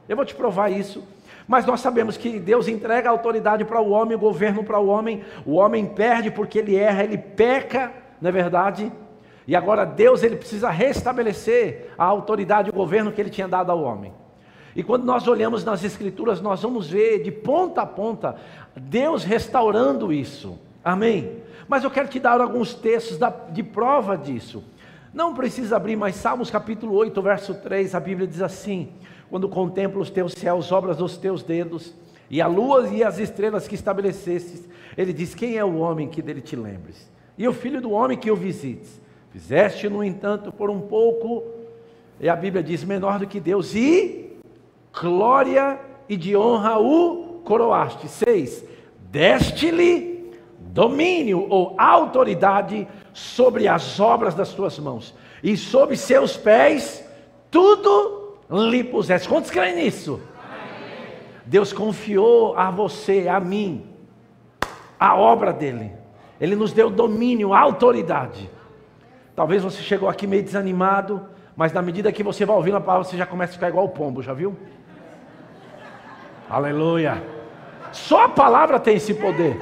Eu 0.07 0.15
vou 0.15 0.25
te 0.25 0.33
provar 0.33 0.69
isso. 0.69 1.05
Mas 1.45 1.65
nós 1.65 1.81
sabemos 1.81 2.15
que 2.15 2.39
Deus 2.39 2.67
entrega 2.69 3.09
a 3.09 3.11
autoridade 3.11 3.65
para 3.65 3.81
o 3.81 3.89
homem, 3.89 4.15
o 4.15 4.19
governo 4.19 4.63
para 4.63 4.79
o 4.79 4.87
homem. 4.87 5.23
O 5.45 5.55
homem 5.55 5.85
perde 5.85 6.31
porque 6.31 6.59
ele 6.59 6.75
erra, 6.75 7.03
ele 7.03 7.17
peca, 7.17 7.91
não 8.21 8.29
é 8.29 8.31
verdade? 8.31 8.91
E 9.49 9.55
agora 9.55 9.83
Deus 9.83 10.21
ele 10.21 10.35
precisa 10.35 10.69
restabelecer 10.69 11.88
a 11.97 12.05
autoridade 12.05 12.69
e 12.69 12.71
o 12.71 12.75
governo 12.75 13.12
que 13.12 13.19
ele 13.19 13.31
tinha 13.31 13.47
dado 13.47 13.71
ao 13.71 13.81
homem. 13.81 14.13
E 14.75 14.83
quando 14.83 15.05
nós 15.05 15.27
olhamos 15.27 15.65
nas 15.65 15.83
escrituras, 15.83 16.39
nós 16.39 16.62
vamos 16.62 16.88
ver 16.88 17.23
de 17.23 17.31
ponta 17.31 17.81
a 17.81 17.85
ponta 17.88 18.35
Deus 18.75 19.23
restaurando 19.23 20.13
isso. 20.13 20.59
Amém. 20.85 21.38
Mas 21.67 21.83
eu 21.83 21.89
quero 21.89 22.07
te 22.07 22.19
dar 22.19 22.39
alguns 22.39 22.75
textos 22.75 23.17
de 23.51 23.63
prova 23.63 24.15
disso. 24.15 24.63
Não 25.12 25.33
precisa 25.33 25.77
abrir 25.77 25.95
mais 25.95 26.15
Salmos 26.15 26.51
capítulo 26.51 26.93
8, 26.93 27.19
verso 27.19 27.55
3, 27.55 27.95
a 27.95 27.99
Bíblia 27.99 28.27
diz 28.27 28.43
assim: 28.43 28.89
Quando 29.31 29.49
contemplo 29.49 29.99
os 29.99 30.12
teus 30.12 30.33
céus, 30.33 30.71
obras 30.71 30.97
dos 30.97 31.17
teus 31.17 31.41
dedos, 31.41 31.95
e 32.29 32.39
a 32.39 32.45
lua 32.45 32.88
e 32.88 33.03
as 33.03 33.17
estrelas 33.17 33.67
que 33.67 33.73
estabelecestes, 33.73 34.69
ele 34.95 35.12
diz: 35.12 35.33
Quem 35.33 35.57
é 35.57 35.65
o 35.65 35.77
homem 35.77 36.07
que 36.07 36.21
dele 36.21 36.39
te 36.39 36.55
lembres? 36.55 37.09
E 37.35 37.47
o 37.47 37.53
filho 37.53 37.81
do 37.81 37.89
homem 37.89 38.15
que 38.15 38.29
o 38.29 38.35
visites? 38.35 39.08
Fizeste, 39.31 39.87
no 39.87 40.03
entanto, 40.03 40.51
por 40.51 40.69
um 40.69 40.81
pouco, 40.81 41.43
e 42.19 42.27
a 42.27 42.35
Bíblia 42.35 42.63
diz, 42.63 42.83
menor 42.83 43.19
do 43.19 43.27
que 43.27 43.39
Deus, 43.39 43.75
e 43.75 44.37
glória 44.99 45.79
e 46.07 46.17
de 46.17 46.35
honra 46.35 46.79
o 46.79 47.41
coroaste. 47.45 48.07
Seis, 48.07 48.65
deste-lhe 49.11 50.31
domínio 50.59 51.45
ou 51.49 51.75
autoridade 51.77 52.87
sobre 53.13 53.67
as 53.67 53.99
obras 53.99 54.33
das 54.33 54.53
tuas 54.53 54.77
mãos, 54.79 55.13
e 55.43 55.55
sobre 55.55 55.95
seus 55.95 56.35
pés 56.35 57.05
tudo 57.51 58.37
lhe 58.49 58.83
puseste. 58.83 59.27
Quantos 59.27 59.51
creem 59.51 59.75
nisso? 59.75 60.19
Deus 61.45 61.73
confiou 61.73 62.55
a 62.57 62.69
você, 62.69 63.27
a 63.27 63.39
mim, 63.39 63.85
a 64.99 65.15
obra 65.15 65.53
dele. 65.53 65.91
Ele 66.39 66.55
nos 66.55 66.73
deu 66.73 66.89
domínio, 66.89 67.53
autoridade. 67.53 68.49
Talvez 69.39 69.63
você 69.63 69.82
chegou 69.82 70.10
aqui 70.10 70.28
meio 70.28 70.43
desanimado, 70.43 71.25
mas 71.56 71.71
na 71.71 71.82
medida 71.82 72.12
que 72.12 72.21
você 72.21 72.45
vai 72.45 72.58
ouvindo 72.58 72.75
a 72.75 72.82
palavra, 72.82 73.06
você 73.06 73.15
já 73.15 73.25
começa 73.25 73.54
a 73.54 73.54
ficar 73.54 73.69
igual 73.69 73.86
o 73.86 73.89
pombo, 73.89 74.21
já 74.21 74.34
viu? 74.34 74.54
Aleluia. 76.49 77.23
Só 77.93 78.25
a 78.25 78.28
palavra 78.28 78.82
tem 78.82 78.97
esse 78.97 79.13
poder. 79.13 79.58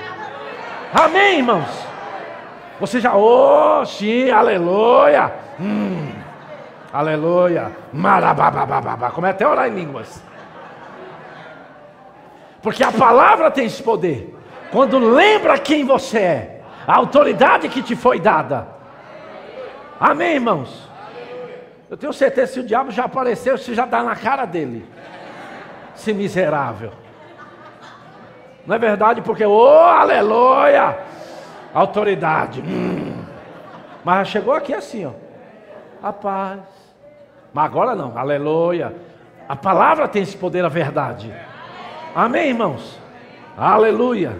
Amém, 0.91 1.37
irmãos? 1.37 1.85
Você 2.79 2.99
já, 2.99 3.15
oh, 3.15 3.85
sim, 3.85 4.31
aleluia. 4.31 5.31
Hum, 5.59 6.11
aleluia. 6.91 7.71
Marababababá. 7.93 9.11
Como 9.11 9.27
é 9.27 9.29
até 9.29 9.47
orar 9.47 9.67
em 9.67 9.75
línguas. 9.75 10.23
Porque 12.63 12.83
a 12.83 12.91
palavra 12.91 13.51
tem 13.51 13.67
esse 13.67 13.83
poder. 13.83 14.35
Quando 14.71 14.97
lembra 14.97 15.59
quem 15.59 15.85
você 15.85 16.17
é, 16.17 16.61
a 16.87 16.95
autoridade 16.95 17.69
que 17.69 17.83
te 17.83 17.95
foi 17.95 18.19
dada. 18.19 18.76
Amém, 19.99 20.35
irmãos? 20.35 20.87
Eu 21.89 21.97
tenho 21.97 22.13
certeza 22.13 22.53
se 22.53 22.59
o 22.59 22.63
diabo 22.63 22.91
já 22.91 23.05
apareceu, 23.05 23.57
você 23.57 23.73
já 23.73 23.85
dá 23.85 24.03
na 24.03 24.15
cara 24.15 24.45
dele. 24.45 24.85
Se 25.95 26.13
miserável. 26.13 26.91
Não 28.65 28.75
é 28.75 28.79
verdade? 28.79 29.21
Porque, 29.21 29.45
oh, 29.45 29.67
aleluia! 29.67 30.99
Autoridade. 31.73 32.61
Hum. 32.61 33.23
Mas 34.03 34.27
chegou 34.27 34.53
aqui 34.53 34.73
assim, 34.73 35.05
ó. 35.05 35.11
A 36.03 36.13
paz. 36.13 36.59
Mas 37.53 37.65
agora 37.65 37.95
não, 37.95 38.17
aleluia. 38.17 38.95
A 39.47 39.55
palavra 39.55 40.07
tem 40.07 40.21
esse 40.21 40.35
poder, 40.35 40.63
a 40.65 40.69
verdade. 40.69 41.33
Amém, 42.13 42.49
irmãos? 42.49 42.99
Aleluia. 43.57 44.37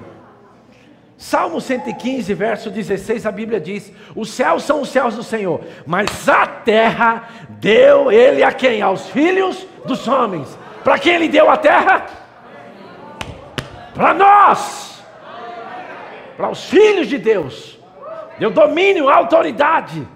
Salmo 1.17 1.59
115, 1.59 2.31
verso 2.35 2.69
16, 2.69 3.25
a 3.25 3.31
Bíblia 3.31 3.59
diz: 3.59 3.91
Os 4.15 4.29
céus 4.29 4.63
são 4.63 4.81
os 4.81 4.89
céus 4.89 5.15
do 5.15 5.23
Senhor, 5.23 5.61
mas 5.85 6.29
a 6.29 6.45
terra 6.45 7.27
deu 7.59 8.11
ele 8.11 8.43
a 8.43 8.51
quem? 8.51 8.83
Aos 8.83 9.09
filhos 9.09 9.65
dos 9.83 10.07
homens. 10.07 10.57
Para 10.83 10.99
quem 10.99 11.15
ele 11.15 11.27
deu 11.27 11.49
a 11.49 11.57
terra? 11.57 12.05
Para 13.95 14.13
nós, 14.13 15.03
para 16.37 16.49
os 16.51 16.65
filhos 16.65 17.07
de 17.07 17.17
Deus. 17.17 17.79
Deu 18.37 18.51
domínio, 18.51 19.09
autoridade. 19.09 20.07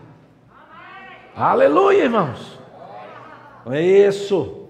Aleluia, 1.36 2.04
irmãos. 2.04 2.60
Isso. 4.08 4.61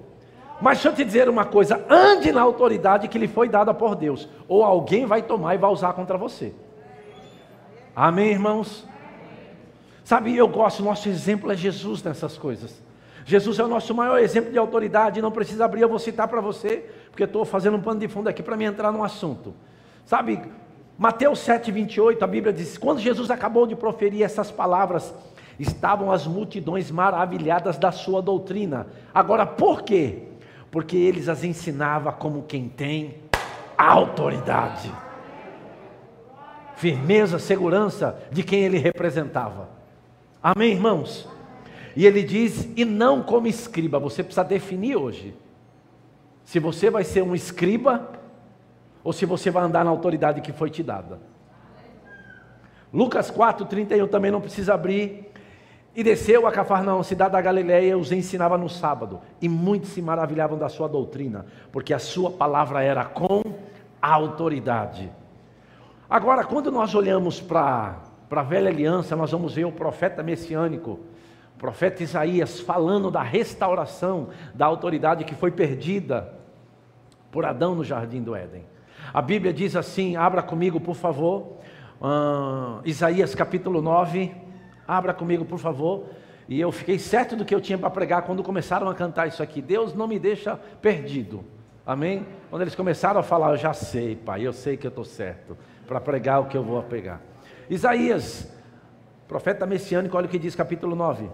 Mas 0.62 0.78
deixa 0.78 0.90
eu 0.90 0.94
te 0.94 1.04
dizer 1.04 1.28
uma 1.28 1.44
coisa: 1.44 1.84
ande 1.90 2.32
na 2.32 2.42
autoridade 2.42 3.08
que 3.08 3.18
lhe 3.18 3.28
foi 3.28 3.50
dada 3.50 3.74
por 3.74 3.96
Deus, 3.96 4.30
ou 4.48 4.64
alguém 4.64 5.06
vai 5.06 5.22
tomar 5.22 5.56
e 5.56 5.58
vai 5.58 5.72
usar 5.72 5.94
contra 5.94 6.18
você. 6.18 6.54
Amém, 7.96 8.32
irmãos? 8.32 8.88
Sabe, 10.04 10.36
eu 10.36 10.48
gosto, 10.48 10.84
nosso 10.84 11.10
exemplo 11.10 11.52
é 11.52 11.56
Jesus 11.56 12.04
nessas 12.04 12.38
coisas. 12.38 12.82
Jesus 13.26 13.60
é 13.60 13.64
o 13.64 13.68
nosso 13.68 13.94
maior 13.94 14.20
exemplo 14.20 14.52
de 14.52 14.58
autoridade, 14.58 15.22
não 15.22 15.32
precisa 15.32 15.66
abrir, 15.66 15.82
eu 15.82 15.90
vou 15.90 16.00
citar 16.00 16.28
para 16.28 16.42
você, 16.42 16.90
porque 17.10 17.24
estou 17.24 17.46
fazendo 17.46 17.78
um 17.78 17.82
pano 17.82 18.00
de 18.00 18.08
fundo 18.08 18.28
aqui 18.28 18.42
para 18.42 18.58
me 18.58 18.66
entrar 18.66 18.92
no 18.92 19.04
assunto. 19.04 19.54
Sabe, 20.06 20.42
Mateus 20.98 21.40
7, 21.40 21.72
28, 21.72 22.24
a 22.24 22.28
Bíblia 22.28 22.54
diz: 22.54 22.78
quando 22.78 23.00
Jesus 23.00 23.30
acabou 23.30 23.66
de 23.66 23.76
proferir 23.76 24.24
essas 24.24 24.52
palavras, 24.52 25.14
estavam 25.60 26.12
as 26.12 26.26
multidões 26.26 26.90
maravilhadas 26.92 27.78
da 27.78 27.92
sua 27.92 28.22
doutrina. 28.22 28.88
Agora, 29.14 29.46
por 29.46 29.84
quê? 29.84 30.31
Porque 30.72 30.96
eles 30.96 31.28
as 31.28 31.44
ensinava 31.44 32.12
como 32.12 32.44
quem 32.44 32.70
tem 32.70 33.16
autoridade, 33.78 34.92
firmeza, 36.78 37.38
segurança 37.38 38.18
de 38.32 38.42
quem 38.42 38.64
ele 38.64 38.78
representava. 38.78 39.70
Amém, 40.42 40.72
irmãos? 40.72 41.28
E 41.96 42.06
ele 42.06 42.24
diz: 42.24 42.70
e 42.76 42.86
não 42.86 43.22
como 43.22 43.48
escriba, 43.48 44.00
você 44.00 44.24
precisa 44.24 44.44
definir 44.44 44.96
hoje 44.96 45.36
se 46.46 46.60
você 46.60 46.90
vai 46.90 47.04
ser 47.04 47.22
um 47.22 47.36
escriba 47.36 48.10
ou 49.04 49.14
se 49.14 49.26
você 49.26 49.52
vai 49.52 49.64
andar 49.64 49.84
na 49.84 49.92
autoridade 49.92 50.42
que 50.42 50.52
foi 50.52 50.70
te 50.70 50.82
dada. 50.82 51.20
Lucas 52.94 53.32
4:31 53.32 54.10
também 54.10 54.32
não 54.32 54.42
precisa 54.42 54.74
abrir. 54.74 55.31
E 55.94 56.04
desceu 56.04 56.48
a 56.48 56.52
Cafarnaum, 56.52 57.04
cidade 57.04 57.34
da 57.34 57.42
Galileia, 57.42 57.98
os 57.98 58.12
ensinava 58.12 58.58
no 58.58 58.70
sábado. 58.70 59.20
E 59.42 59.50
muitos 59.50 59.90
se 59.90 60.02
maravilhavam 60.02 60.58
da 60.58 60.70
sua 60.70 60.88
doutrina, 60.88 61.46
porque 61.72 61.94
a 61.94 62.00
sua 62.00 62.32
palavra 62.32 62.82
era 62.82 63.04
com 63.04 63.42
autoridade. 64.02 65.12
Agora, 66.10 66.46
quando 66.46 66.72
nós 66.72 66.96
olhamos 66.96 67.42
para 67.42 68.02
a 68.30 68.44
velha 68.44 68.70
aliança, 68.70 69.16
nós 69.16 69.32
vamos 69.32 69.54
ver 69.54 69.66
o 69.66 69.72
profeta 69.72 70.24
messiânico, 70.24 71.00
o 71.56 71.60
profeta 71.60 72.02
Isaías, 72.04 72.62
falando 72.62 73.12
da 73.12 73.22
restauração 73.22 74.30
da 74.56 74.66
autoridade 74.66 75.26
que 75.26 75.36
foi 75.36 75.52
perdida 75.52 76.34
por 77.32 77.46
Adão 77.46 77.76
no 77.76 77.84
jardim 77.84 78.22
do 78.22 78.34
Éden. 78.34 78.66
A 79.14 79.22
Bíblia 79.22 79.54
diz 79.54 79.76
assim: 79.76 80.16
abra 80.16 80.42
comigo, 80.42 80.80
por 80.80 80.96
favor, 80.96 81.58
uh, 82.02 82.82
Isaías 82.86 83.36
capítulo 83.36 83.82
9. 83.82 84.51
Abra 84.88 85.14
comigo, 85.14 85.46
por 85.46 85.60
favor. 85.60 86.06
E 86.48 86.60
eu 86.60 86.72
fiquei 86.72 87.00
certo 87.00 87.36
do 87.36 87.46
que 87.46 87.56
eu 87.56 87.62
tinha 87.62 87.78
para 87.78 87.90
pregar 87.90 88.24
quando 88.24 88.44
começaram 88.44 88.90
a 88.90 88.94
cantar 88.94 89.28
isso 89.28 89.42
aqui. 89.42 89.62
Deus 89.62 89.94
não 89.94 90.08
me 90.08 90.20
deixa 90.20 90.58
perdido. 90.82 91.46
Amém? 91.86 92.26
Quando 92.50 92.62
eles 92.64 92.76
começaram 92.76 93.20
a 93.20 93.24
falar, 93.24 93.52
eu 93.52 93.58
já 93.58 93.74
sei, 93.74 94.16
pai, 94.16 94.46
eu 94.46 94.54
sei 94.54 94.78
que 94.78 94.86
eu 94.86 94.90
estou 94.90 95.06
certo 95.06 95.58
para 95.88 96.00
pregar 96.00 96.42
o 96.42 96.46
que 96.46 96.58
eu 96.58 96.64
vou 96.64 96.82
pregar. 96.84 97.22
Isaías, 97.70 98.52
profeta 99.28 99.66
messiânico, 99.66 100.18
olha 100.18 100.26
o 100.26 100.30
que 100.30 100.38
diz, 100.38 100.56
capítulo 100.56 100.96
9. 100.96 101.30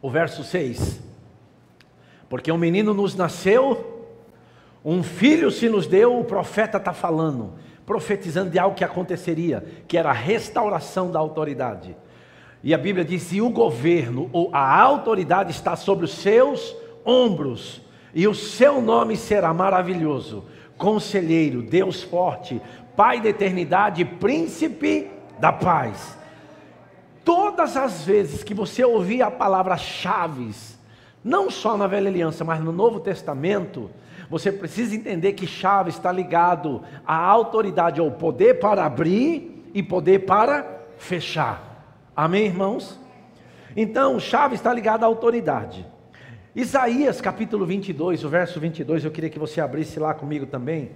O 0.00 0.08
verso 0.08 0.44
6. 0.44 1.02
Porque 2.28 2.52
um 2.52 2.58
menino 2.58 2.94
nos 2.94 3.16
nasceu, 3.16 4.06
um 4.84 5.02
filho 5.02 5.50
se 5.50 5.68
nos 5.68 5.86
deu, 5.86 6.18
o 6.18 6.24
profeta 6.24 6.78
está 6.78 6.92
falando 6.92 7.54
profetizando 7.88 8.50
de 8.50 8.58
algo 8.58 8.76
que 8.76 8.84
aconteceria, 8.84 9.64
que 9.88 9.96
era 9.96 10.10
a 10.10 10.12
restauração 10.12 11.10
da 11.10 11.18
autoridade. 11.18 11.96
E 12.62 12.74
a 12.74 12.78
Bíblia 12.78 13.02
diz: 13.02 13.32
e 13.32 13.40
o 13.40 13.48
governo 13.48 14.28
ou 14.30 14.50
a 14.52 14.78
autoridade 14.78 15.52
está 15.52 15.74
sobre 15.74 16.04
os 16.04 16.12
seus 16.12 16.76
ombros, 17.02 17.80
e 18.14 18.28
o 18.28 18.34
seu 18.34 18.82
nome 18.82 19.16
será 19.16 19.54
maravilhoso, 19.54 20.44
conselheiro, 20.76 21.62
Deus 21.62 22.02
forte, 22.02 22.60
Pai 22.94 23.20
da 23.20 23.28
eternidade, 23.28 24.04
príncipe 24.04 25.08
da 25.38 25.52
paz. 25.52 26.18
Todas 27.24 27.76
as 27.76 28.04
vezes 28.04 28.42
que 28.42 28.52
você 28.52 28.84
ouvir 28.84 29.22
a 29.22 29.30
palavra 29.30 29.76
chaves, 29.76 30.76
não 31.22 31.48
só 31.48 31.76
na 31.76 31.86
velha 31.86 32.10
aliança, 32.10 32.44
mas 32.44 32.60
no 32.60 32.72
Novo 32.72 32.98
Testamento, 32.98 33.88
você 34.30 34.52
precisa 34.52 34.94
entender 34.94 35.32
que 35.32 35.46
chave 35.46 35.90
está 35.90 36.12
ligado 36.12 36.82
à 37.06 37.16
autoridade, 37.16 38.00
ao 38.00 38.10
poder 38.10 38.58
para 38.58 38.84
abrir 38.84 39.70
e 39.72 39.82
poder 39.82 40.20
para 40.20 40.66
fechar. 40.98 42.10
Amém, 42.14 42.46
irmãos? 42.46 42.98
Então, 43.76 44.18
chave 44.20 44.54
está 44.54 44.72
ligada 44.72 45.06
à 45.06 45.08
autoridade. 45.08 45.86
Isaías 46.54 47.20
capítulo 47.20 47.64
22, 47.64 48.24
o 48.24 48.28
verso 48.28 48.58
22, 48.58 49.04
eu 49.04 49.10
queria 49.10 49.30
que 49.30 49.38
você 49.38 49.60
abrisse 49.60 50.00
lá 50.00 50.12
comigo 50.12 50.44
também. 50.44 50.90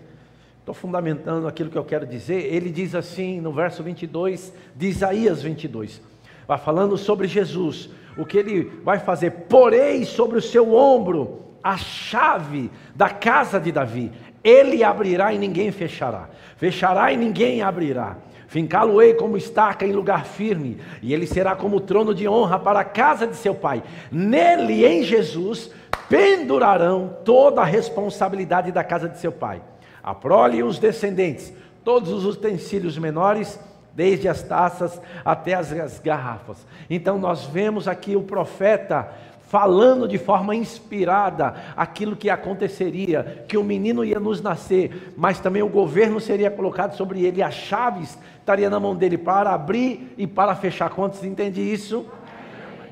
Estou 0.59 0.75
fundamentando 0.75 1.47
aquilo 1.47 1.71
que 1.71 1.79
eu 1.79 1.85
quero 1.85 2.07
dizer. 2.07 2.53
Ele 2.53 2.71
diz 2.71 2.95
assim 2.95 3.41
no 3.41 3.53
verso 3.53 3.83
22 3.83 4.53
de 4.75 4.89
Isaías 4.89 5.43
22, 5.43 6.03
vai 6.47 6.59
falando 6.59 6.99
sobre 6.99 7.29
Jesus, 7.29 7.89
o 8.19 8.27
que 8.27 8.37
ele 8.37 8.65
vai 8.85 8.99
fazer. 8.99 9.31
Porei 9.49 10.05
sobre 10.05 10.39
o 10.39 10.43
seu 10.43 10.75
ombro 10.75 11.43
a 11.63 11.77
chave 11.77 12.71
da 12.95 13.09
casa 13.09 13.61
de 13.61 13.71
Davi. 13.71 14.13
Ele 14.43 14.83
abrirá 14.83 15.33
e 15.33 15.39
ninguém 15.39 15.71
fechará, 15.71 16.29
fechará 16.57 17.13
e 17.13 17.17
ninguém 17.17 17.63
abrirá. 17.63 18.17
Fincá-lo-ei 18.49 19.15
como 19.15 19.37
estaca 19.37 19.87
em 19.87 19.93
lugar 19.93 20.27
firme, 20.27 20.79
e 21.01 21.15
ele 21.15 21.27
será 21.27 21.57
como 21.57 21.81
trono 21.81 22.15
de 22.15 22.29
honra 22.29 22.59
para 22.59 22.81
a 22.81 22.85
casa 22.85 23.27
de 23.27 23.35
seu 23.35 23.55
pai. 23.55 23.83
Nele, 24.11 24.85
em 24.85 25.03
Jesus, 25.03 25.71
pendurarão 26.07 27.17
toda 27.25 27.63
a 27.63 27.65
responsabilidade 27.65 28.71
da 28.71 28.85
casa 28.85 29.09
de 29.09 29.19
seu 29.19 29.33
pai. 29.33 29.63
A 30.03 30.15
prole 30.15 30.59
e 30.59 30.63
os 30.63 30.79
descendentes, 30.79 31.51
todos 31.83 32.13
os 32.13 32.27
utensílios 32.27 32.99
menores, 32.99 33.59
desde 33.95 34.29
as 34.29 34.43
taças 34.43 35.01
até 35.25 35.55
as, 35.55 35.73
as 35.73 35.99
garrafas. 35.99 36.67
Então 36.91 37.19
nós 37.19 37.47
vemos 37.47 37.89
aqui 37.89 38.17
o 38.17 38.23
profeta 38.23 39.11
falando 39.53 40.09
de 40.09 40.17
forma 40.17 40.55
inspirada 40.55 41.55
aquilo 41.77 42.17
que 42.17 42.31
aconteceria, 42.31 43.45
que 43.47 43.59
o 43.59 43.63
menino 43.63 44.03
ia 44.03 44.19
nos 44.19 44.41
nascer, 44.41 45.13
mas 45.15 45.41
também 45.41 45.63
o 45.63 45.69
governo 45.69 46.19
seria 46.19 46.51
colocado 46.51 46.97
sobre 46.97 47.27
ele, 47.27 47.43
as 47.43 47.53
chaves 47.53 48.19
estaria 48.39 48.71
na 48.71 48.81
mão 48.81 48.97
dele 48.97 49.19
para 49.19 49.53
abrir 49.53 50.15
e 50.17 50.27
para 50.27 50.55
fechar. 50.55 50.89
Quantos 50.89 51.23
entende 51.23 51.61
isso? 51.61 52.07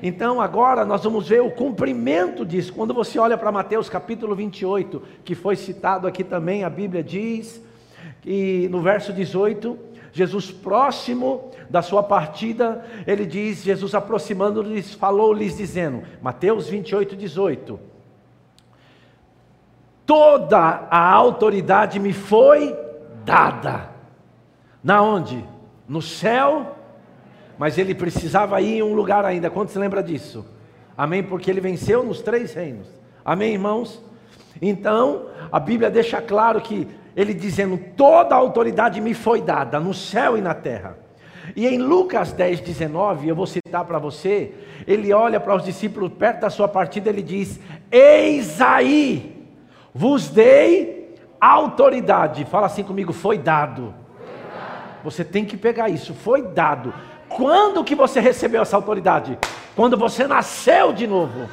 Então 0.03 0.39
agora 0.39 0.85
nós 0.85 1.03
vamos 1.03 1.27
ver 1.27 1.41
o 1.41 1.49
cumprimento 1.49 2.45
disso. 2.45 2.71
Quando 2.73 2.93
você 2.93 3.17
olha 3.17 3.39
para 3.39 3.51
Mateus 3.51 3.89
capítulo 3.89 4.35
28, 4.35 5.01
que 5.25 5.33
foi 5.33 5.55
citado 5.55 6.05
aqui 6.05 6.23
também, 6.23 6.63
a 6.63 6.69
Bíblia 6.69 7.03
diz, 7.03 7.59
que 8.21 8.69
no 8.69 8.81
verso 8.81 9.11
18, 9.11 9.79
Jesus 10.11 10.51
próximo 10.51 11.51
da 11.69 11.81
sua 11.81 12.03
partida, 12.03 12.85
ele 13.07 13.25
diz, 13.25 13.63
Jesus 13.63 13.95
aproximando-lhes, 13.95 14.93
falou-lhes 14.93 15.57
dizendo, 15.57 16.03
Mateus 16.21 16.67
28, 16.67 17.15
18: 17.15 17.79
Toda 20.05 20.87
a 20.89 21.11
autoridade 21.13 21.99
me 21.99 22.11
foi 22.11 22.75
dada. 23.23 23.89
Na 24.83 25.01
onde? 25.01 25.45
No 25.87 26.01
céu, 26.01 26.75
mas 27.57 27.77
ele 27.77 27.95
precisava 27.95 28.59
ir 28.59 28.77
em 28.77 28.83
um 28.83 28.93
lugar 28.93 29.23
ainda. 29.23 29.49
Quantos 29.49 29.75
lembra 29.75 30.03
disso? 30.03 30.45
Amém? 30.97 31.23
Porque 31.23 31.49
ele 31.49 31.61
venceu 31.61 32.03
nos 32.03 32.21
três 32.21 32.53
reinos. 32.53 32.87
Amém, 33.23 33.53
irmãos? 33.53 34.03
Então, 34.61 35.27
a 35.51 35.59
Bíblia 35.59 35.89
deixa 35.89 36.21
claro 36.21 36.59
que 36.59 36.87
ele 37.15 37.33
dizendo: 37.33 37.79
toda 37.95 38.35
a 38.35 38.37
autoridade 38.37 39.01
me 39.01 39.13
foi 39.13 39.41
dada 39.41 39.79
no 39.79 39.93
céu 39.93 40.37
e 40.37 40.41
na 40.41 40.53
terra. 40.53 40.97
E 41.55 41.67
em 41.67 41.77
Lucas 41.77 42.31
10, 42.31 42.61
19, 42.61 43.27
eu 43.27 43.35
vou 43.35 43.45
citar 43.45 43.83
para 43.85 43.99
você, 43.99 44.53
ele 44.87 45.11
olha 45.11 45.39
para 45.39 45.55
os 45.55 45.63
discípulos 45.63 46.11
perto 46.13 46.41
da 46.41 46.49
sua 46.49 46.67
partida, 46.67 47.09
ele 47.09 47.21
diz: 47.21 47.59
Eis 47.91 48.61
aí, 48.61 49.47
vos 49.93 50.29
dei 50.29 51.15
autoridade. 51.39 52.45
Fala 52.45 52.67
assim 52.67 52.83
comigo: 52.83 53.11
foi 53.11 53.37
dado. 53.37 53.93
Você 55.03 55.23
tem 55.23 55.43
que 55.43 55.57
pegar 55.57 55.89
isso, 55.89 56.13
foi 56.13 56.43
dado. 56.43 56.93
Quando 57.27 57.83
que 57.83 57.95
você 57.95 58.19
recebeu 58.19 58.61
essa 58.61 58.75
autoridade? 58.75 59.37
Quando 59.75 59.97
você 59.97 60.27
nasceu 60.27 60.93
de 60.93 61.07
novo. 61.07 61.49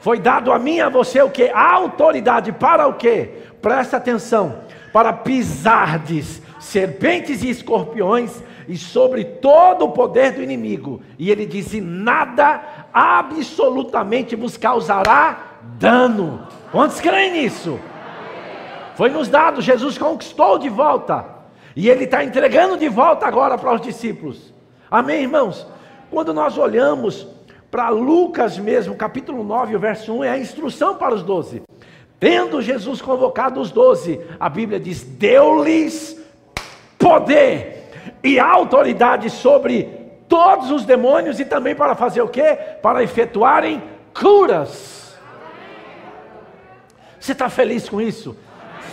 Foi 0.00 0.20
dado 0.20 0.52
a 0.52 0.58
mim 0.58 0.78
a 0.78 0.88
você 0.88 1.20
o 1.20 1.28
que? 1.28 1.50
Autoridade 1.50 2.52
para 2.52 2.86
o 2.86 2.94
que? 2.94 3.45
Presta 3.60 3.96
atenção, 3.96 4.60
para 4.92 5.12
pisardes 5.12 6.42
serpentes 6.58 7.42
e 7.42 7.50
escorpiões 7.50 8.42
e 8.68 8.76
sobre 8.76 9.24
todo 9.24 9.84
o 9.84 9.92
poder 9.92 10.32
do 10.32 10.42
inimigo. 10.42 11.00
E 11.18 11.30
ele 11.30 11.46
diz: 11.46 11.72
e 11.72 11.80
nada 11.80 12.62
absolutamente 12.92 14.34
vos 14.34 14.56
causará 14.56 15.58
dano. 15.78 16.46
Quantos 16.72 17.00
creem 17.00 17.32
nisso? 17.32 17.78
Foi 18.96 19.10
nos 19.10 19.28
dado, 19.28 19.60
Jesus 19.60 19.98
conquistou 19.98 20.58
de 20.58 20.68
volta. 20.68 21.36
E 21.74 21.90
ele 21.90 22.04
está 22.04 22.24
entregando 22.24 22.78
de 22.78 22.88
volta 22.88 23.26
agora 23.26 23.58
para 23.58 23.74
os 23.74 23.82
discípulos. 23.82 24.54
Amém, 24.90 25.22
irmãos? 25.22 25.66
Quando 26.10 26.32
nós 26.32 26.56
olhamos 26.56 27.28
para 27.70 27.90
Lucas 27.90 28.58
mesmo, 28.58 28.94
capítulo 28.94 29.44
9, 29.44 29.76
o 29.76 29.78
verso 29.78 30.14
1, 30.14 30.24
é 30.24 30.30
a 30.30 30.38
instrução 30.38 30.96
para 30.96 31.14
os 31.14 31.22
doze. 31.22 31.62
Tendo 32.18 32.62
Jesus 32.62 33.02
convocado 33.02 33.60
os 33.60 33.70
doze, 33.70 34.20
a 34.40 34.48
Bíblia 34.48 34.80
diz: 34.80 35.02
deu-lhes 35.02 36.16
poder 36.98 37.90
e 38.22 38.38
autoridade 38.38 39.28
sobre 39.30 39.84
todos 40.28 40.70
os 40.70 40.84
demônios 40.84 41.38
e 41.38 41.44
também 41.44 41.74
para 41.74 41.94
fazer 41.94 42.22
o 42.22 42.28
que? 42.28 42.54
Para 42.82 43.02
efetuarem 43.02 43.82
curas. 44.18 45.16
Você 47.20 47.32
está 47.32 47.48
feliz 47.48 47.88
com 47.88 48.00
isso? 48.00 48.36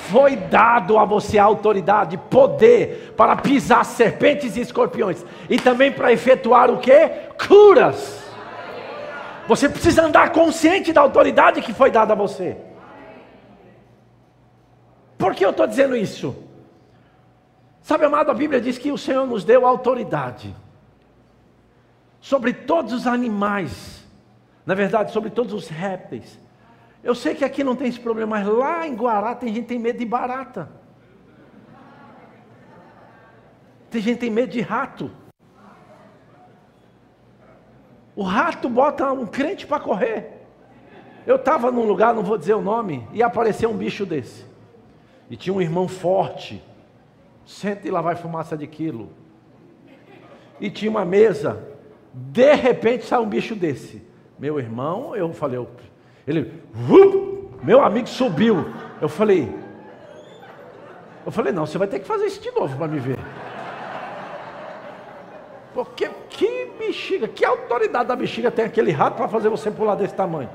Foi 0.10 0.36
dado 0.36 0.98
a 0.98 1.06
você 1.06 1.40
autoridade, 1.40 2.18
poder 2.18 3.14
para 3.16 3.38
pisar 3.38 3.86
serpentes 3.86 4.58
e 4.58 4.62
escorpiões 4.62 5.24
e 5.50 5.58
também 5.58 5.92
para 5.92 6.12
efetuar 6.12 6.70
o 6.70 6.78
que? 6.78 7.10
Curas. 7.48 8.22
Você 9.48 9.70
precisa 9.70 10.04
andar 10.04 10.32
consciente 10.32 10.92
da 10.92 11.02
autoridade 11.02 11.62
que 11.62 11.74
foi 11.74 11.90
dada 11.90 12.14
a 12.14 12.16
você. 12.16 12.58
Por 15.24 15.34
que 15.34 15.46
eu 15.46 15.52
estou 15.52 15.66
dizendo 15.66 15.96
isso? 15.96 16.36
Sabe, 17.82 18.04
amado, 18.04 18.30
a 18.30 18.34
Bíblia 18.34 18.60
diz 18.60 18.78
que 18.78 18.92
o 18.92 18.98
Senhor 18.98 19.26
nos 19.26 19.46
deu 19.46 19.66
autoridade 19.66 20.54
sobre 22.20 22.52
todos 22.52 22.92
os 22.92 23.08
animais, 23.08 24.06
na 24.66 24.76
verdade, 24.76 25.14
sobre 25.14 25.30
todos 25.30 25.54
os 25.54 25.70
répteis. 25.70 26.38
Eu 27.02 27.16
sei 27.16 27.36
que 27.36 27.46
aqui 27.46 27.64
não 27.64 27.74
tem 27.74 27.88
esse 27.88 28.02
problema, 28.02 28.36
mas 28.36 28.46
lá 28.46 28.86
em 28.86 28.94
Guará 28.98 29.34
tem 29.34 29.48
gente 29.48 29.62
que 29.62 29.70
tem 29.70 29.80
medo 29.80 29.98
de 29.98 30.06
barata. 30.06 30.70
Tem 33.90 34.02
gente 34.02 34.16
que 34.16 34.22
tem 34.26 34.30
medo 34.30 34.52
de 34.52 34.60
rato. 34.60 35.10
O 38.14 38.24
rato 38.24 38.68
bota 38.68 39.10
um 39.14 39.26
crente 39.26 39.66
para 39.66 39.80
correr. 39.80 40.46
Eu 41.26 41.38
estava 41.38 41.72
num 41.72 41.86
lugar, 41.86 42.14
não 42.14 42.24
vou 42.24 42.38
dizer 42.38 42.56
o 42.56 42.62
nome, 42.62 43.08
e 43.14 43.24
apareceu 43.24 43.70
um 43.70 43.78
bicho 43.78 44.06
desse. 44.06 44.52
E 45.30 45.36
tinha 45.36 45.54
um 45.54 45.62
irmão 45.62 45.88
forte. 45.88 46.62
Senta 47.46 47.88
e 47.88 47.92
lá 47.92 48.02
vai 48.02 48.16
fumaça 48.16 48.56
de 48.58 48.68
quilo. 48.68 49.10
E 50.60 50.70
tinha 50.70 50.90
uma 50.90 51.06
mesa. 51.06 51.68
De 52.14 52.54
repente 52.54 53.06
sai 53.06 53.20
um 53.20 53.28
bicho 53.28 53.56
desse. 53.56 54.02
Meu 54.38 54.60
irmão, 54.60 55.16
eu 55.16 55.32
falei, 55.34 55.58
eu, 55.58 55.68
ele, 56.28 56.62
uh, 56.90 57.50
meu 57.64 57.84
amigo 57.84 58.08
subiu. 58.08 58.66
Eu 59.02 59.10
falei, 59.10 59.54
eu 61.26 61.32
falei, 61.32 61.54
não, 61.54 61.66
você 61.66 61.78
vai 61.78 61.88
ter 61.88 62.00
que 62.00 62.06
fazer 62.06 62.26
isso 62.26 62.42
de 62.42 62.52
novo 62.52 62.78
para 62.78 62.88
me 62.88 63.00
ver. 63.00 63.18
Porque 65.74 66.10
que 66.30 66.72
bexiga, 66.78 67.28
que 67.28 67.44
autoridade 67.44 68.08
da 68.08 68.16
bexiga 68.16 68.52
tem 68.52 68.66
aquele 68.66 68.92
rato 68.92 69.16
para 69.16 69.28
fazer 69.28 69.50
você 69.50 69.72
pular 69.72 69.96
desse 69.96 70.14
tamanho? 70.14 70.50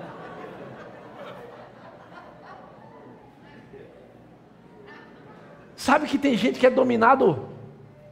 Que 6.09 6.17
tem 6.17 6.35
gente 6.39 6.59
que 6.59 6.67
é 6.67 6.71
dominado 6.71 7.51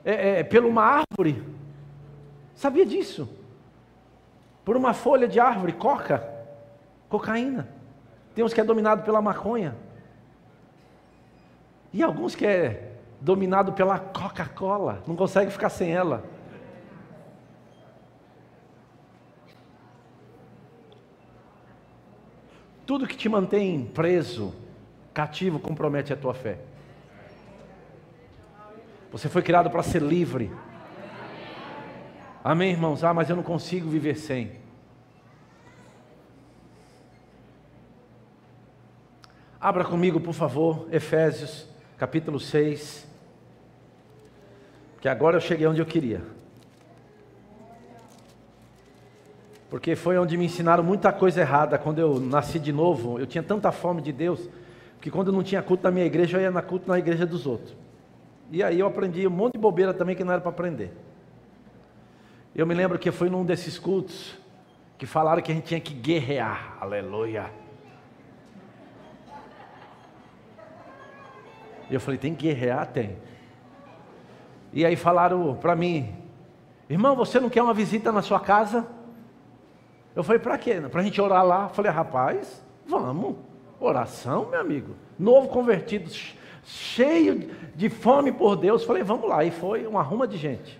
é, 0.04 0.40
é, 0.40 0.44
por 0.44 0.62
uma 0.66 0.82
árvore? 0.82 1.42
Sabia 2.54 2.84
disso? 2.84 3.26
Por 4.66 4.76
uma 4.76 4.92
folha 4.92 5.26
de 5.26 5.40
árvore, 5.40 5.72
coca, 5.72 6.22
cocaína. 7.08 7.66
Tem 8.34 8.44
uns 8.44 8.52
que 8.52 8.60
é 8.60 8.64
dominado 8.64 9.02
pela 9.02 9.22
maconha. 9.22 9.74
E 11.90 12.02
alguns 12.02 12.34
que 12.34 12.44
é 12.44 12.98
dominado 13.18 13.72
pela 13.72 13.98
Coca-Cola, 13.98 15.02
não 15.06 15.16
consegue 15.16 15.50
ficar 15.50 15.70
sem 15.70 15.94
ela. 15.94 16.22
Tudo 22.84 23.06
que 23.06 23.16
te 23.16 23.26
mantém 23.26 23.86
preso, 23.86 24.54
cativo, 25.14 25.58
compromete 25.58 26.12
a 26.12 26.16
tua 26.16 26.34
fé. 26.34 26.58
Você 29.16 29.30
foi 29.30 29.40
criado 29.40 29.70
para 29.70 29.82
ser 29.82 30.02
livre. 30.02 30.52
Amém, 32.44 32.72
irmãos? 32.72 33.02
Ah, 33.02 33.14
mas 33.14 33.30
eu 33.30 33.34
não 33.34 33.42
consigo 33.42 33.88
viver 33.88 34.14
sem. 34.14 34.52
Abra 39.58 39.86
comigo, 39.86 40.20
por 40.20 40.34
favor, 40.34 40.86
Efésios, 40.92 41.66
capítulo 41.96 42.38
6. 42.38 43.08
Que 45.00 45.08
agora 45.08 45.38
eu 45.38 45.40
cheguei 45.40 45.66
onde 45.66 45.80
eu 45.80 45.86
queria. 45.86 46.20
Porque 49.70 49.96
foi 49.96 50.18
onde 50.18 50.36
me 50.36 50.44
ensinaram 50.44 50.84
muita 50.84 51.10
coisa 51.10 51.40
errada. 51.40 51.78
Quando 51.78 52.00
eu 52.00 52.20
nasci 52.20 52.58
de 52.58 52.70
novo, 52.70 53.18
eu 53.18 53.26
tinha 53.26 53.42
tanta 53.42 53.72
fome 53.72 54.02
de 54.02 54.12
Deus, 54.12 54.46
que 55.00 55.10
quando 55.10 55.32
não 55.32 55.42
tinha 55.42 55.62
culto 55.62 55.84
na 55.84 55.90
minha 55.90 56.04
igreja, 56.04 56.36
eu 56.36 56.42
ia 56.42 56.50
na 56.50 56.60
culto 56.60 56.86
na 56.86 56.98
igreja 56.98 57.24
dos 57.24 57.46
outros. 57.46 57.85
E 58.50 58.62
aí 58.62 58.78
eu 58.78 58.86
aprendi 58.86 59.26
um 59.26 59.30
monte 59.30 59.54
de 59.54 59.58
bobeira 59.58 59.92
também 59.92 60.14
que 60.14 60.24
não 60.24 60.32
era 60.32 60.40
para 60.40 60.50
aprender. 60.50 60.92
Eu 62.54 62.66
me 62.66 62.74
lembro 62.74 62.98
que 62.98 63.10
foi 63.10 63.28
num 63.28 63.44
desses 63.44 63.78
cultos 63.78 64.38
que 64.96 65.04
falaram 65.04 65.42
que 65.42 65.52
a 65.52 65.54
gente 65.54 65.66
tinha 65.66 65.80
que 65.80 65.92
guerrear. 65.92 66.76
Aleluia. 66.80 67.50
E 71.90 71.94
eu 71.94 72.00
falei, 72.00 72.18
tem 72.18 72.34
que 72.34 72.46
guerrear? 72.46 72.86
Tem. 72.86 73.18
E 74.72 74.84
aí 74.84 74.96
falaram 74.96 75.54
para 75.56 75.76
mim, 75.76 76.14
irmão, 76.88 77.14
você 77.14 77.38
não 77.38 77.48
quer 77.48 77.62
uma 77.62 77.74
visita 77.74 78.10
na 78.10 78.22
sua 78.22 78.40
casa? 78.40 78.86
Eu 80.14 80.24
falei, 80.24 80.40
para 80.40 80.56
quê? 80.56 80.80
Para 80.90 81.00
a 81.00 81.04
gente 81.04 81.20
orar 81.20 81.44
lá? 81.44 81.64
Eu 81.64 81.74
falei, 81.74 81.90
rapaz, 81.90 82.64
vamos. 82.86 83.36
Oração, 83.78 84.48
meu 84.50 84.60
amigo. 84.60 84.96
Novo 85.18 85.48
convertido, 85.48 86.10
cheio 86.66 87.48
de 87.74 87.88
fome 87.88 88.32
por 88.32 88.56
Deus. 88.56 88.82
Eu 88.82 88.86
falei, 88.86 89.02
vamos 89.02 89.28
lá. 89.28 89.44
E 89.44 89.50
foi 89.50 89.86
uma 89.86 90.02
ruma 90.02 90.26
de 90.26 90.36
gente. 90.36 90.78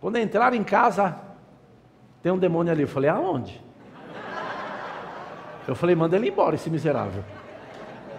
Quando 0.00 0.18
entraram 0.18 0.56
em 0.56 0.64
casa, 0.64 1.16
tem 2.22 2.32
um 2.32 2.38
demônio 2.38 2.72
ali. 2.72 2.82
Eu 2.82 2.88
falei, 2.88 3.10
aonde? 3.10 3.62
Eu 5.68 5.74
falei, 5.74 5.94
manda 5.94 6.16
ele 6.16 6.28
embora, 6.28 6.54
esse 6.54 6.70
miserável. 6.70 7.22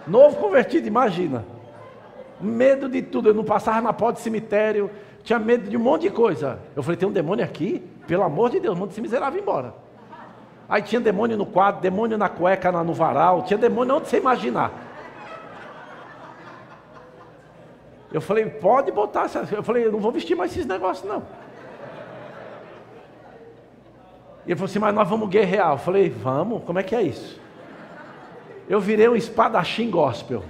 Novo 0.06 0.36
convertido, 0.36 0.86
imagina. 0.86 1.44
Medo 2.40 2.88
de 2.88 3.02
tudo. 3.02 3.30
Eu 3.30 3.34
não 3.34 3.44
passava 3.44 3.80
na 3.80 3.92
porta 3.92 4.20
do 4.20 4.22
cemitério. 4.22 4.90
Tinha 5.24 5.38
medo 5.38 5.68
de 5.68 5.76
um 5.76 5.80
monte 5.80 6.02
de 6.02 6.10
coisa. 6.10 6.60
Eu 6.76 6.82
falei, 6.82 6.96
tem 6.96 7.08
um 7.08 7.12
demônio 7.12 7.44
aqui? 7.44 7.82
Pelo 8.06 8.22
amor 8.22 8.50
de 8.50 8.60
Deus, 8.60 8.78
manda 8.78 8.92
esse 8.92 9.00
miserável 9.00 9.40
embora. 9.40 9.74
Aí 10.68 10.82
tinha 10.82 11.00
demônio 11.00 11.36
no 11.36 11.46
quadro, 11.46 11.80
demônio 11.80 12.16
na 12.16 12.28
cueca, 12.28 12.70
no 12.70 12.92
varal. 12.92 13.42
Tinha 13.42 13.58
demônio 13.58 13.96
onde 13.96 14.08
você 14.08 14.18
imaginar. 14.18 14.87
Eu 18.12 18.20
falei, 18.20 18.46
pode 18.46 18.90
botar. 18.90 19.26
Eu 19.52 19.62
falei, 19.62 19.86
eu 19.86 19.92
não 19.92 20.00
vou 20.00 20.10
vestir 20.10 20.34
mais 20.34 20.52
esses 20.52 20.66
negócios, 20.66 21.06
não. 21.08 21.22
E 24.46 24.50
ele 24.50 24.56
falou 24.56 24.70
assim, 24.70 24.78
mas 24.78 24.94
nós 24.94 25.08
vamos 25.08 25.28
guerrear. 25.28 25.72
Eu 25.72 25.78
falei, 25.78 26.08
vamos, 26.08 26.64
como 26.64 26.78
é 26.78 26.82
que 26.82 26.94
é 26.94 27.02
isso? 27.02 27.38
Eu 28.68 28.80
virei 28.80 29.08
um 29.08 29.16
espadachim 29.16 29.90
gospel. 29.90 30.42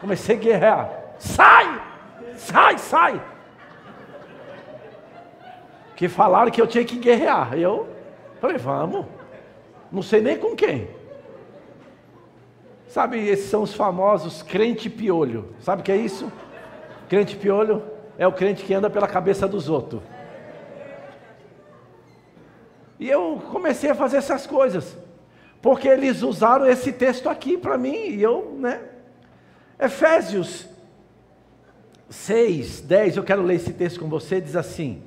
Comecei 0.00 0.36
a 0.36 0.38
guerrear. 0.38 0.90
Sai! 1.18 1.82
Sai, 2.36 2.78
sai! 2.78 3.22
Que 5.94 6.08
falaram 6.08 6.50
que 6.50 6.60
eu 6.60 6.66
tinha 6.66 6.84
que 6.84 6.98
guerrear. 6.98 7.54
Eu 7.54 7.88
falei, 8.40 8.58
vamos. 8.58 9.06
Não 9.90 10.02
sei 10.02 10.20
nem 10.20 10.36
com 10.36 10.54
quem. 10.56 10.88
Sabe, 12.96 13.18
esses 13.28 13.50
são 13.50 13.62
os 13.62 13.74
famosos 13.74 14.42
crente 14.42 14.88
piolho. 14.88 15.54
Sabe 15.60 15.82
o 15.82 15.84
que 15.84 15.92
é 15.92 15.98
isso? 15.98 16.32
Crente 17.10 17.36
piolho 17.36 17.82
é 18.16 18.26
o 18.26 18.32
crente 18.32 18.64
que 18.64 18.72
anda 18.72 18.88
pela 18.88 19.06
cabeça 19.06 19.46
dos 19.46 19.68
outros. 19.68 20.00
E 22.98 23.06
eu 23.06 23.38
comecei 23.52 23.90
a 23.90 23.94
fazer 23.94 24.16
essas 24.16 24.46
coisas. 24.46 24.96
Porque 25.60 25.86
eles 25.86 26.22
usaram 26.22 26.64
esse 26.66 26.90
texto 26.90 27.28
aqui 27.28 27.58
para 27.58 27.76
mim, 27.76 27.92
e 27.92 28.22
eu, 28.22 28.56
né? 28.58 28.80
Efésios 29.78 30.66
6, 32.08 32.80
10, 32.80 33.18
eu 33.18 33.24
quero 33.24 33.42
ler 33.42 33.56
esse 33.56 33.74
texto 33.74 34.00
com 34.00 34.08
você, 34.08 34.40
diz 34.40 34.56
assim: 34.56 35.02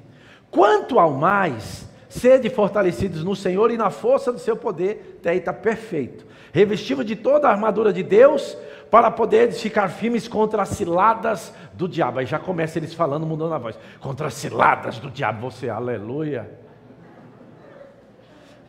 Quanto 0.51 0.99
ao 0.99 1.13
mais, 1.13 1.89
sede 2.07 2.51
fortalecidos 2.51 3.23
no 3.23 3.35
Senhor 3.35 3.71
e 3.71 3.77
na 3.77 3.89
força 3.89 4.31
do 4.31 4.37
seu 4.37 4.55
poder, 4.55 5.17
até 5.19 5.31
aí 5.31 5.39
está 5.39 5.51
perfeito. 5.51 6.29
Revestido 6.53 7.03
de 7.03 7.15
toda 7.15 7.47
a 7.47 7.51
armadura 7.51 7.93
de 7.93 8.03
Deus, 8.03 8.57
para 8.89 9.11
poderes 9.11 9.61
ficar 9.61 9.89
firmes 9.89 10.27
contra 10.27 10.63
as 10.63 10.69
ciladas 10.69 11.53
do 11.73 11.87
diabo. 11.87 12.19
Aí 12.19 12.25
já 12.25 12.39
começa 12.39 12.79
eles 12.79 12.93
falando, 12.93 13.25
mudando 13.25 13.53
a 13.53 13.57
voz: 13.57 13.77
contra 13.99 14.27
as 14.27 14.33
ciladas 14.33 14.97
do 14.97 15.09
diabo, 15.09 15.49
você, 15.49 15.69
aleluia. 15.69 16.49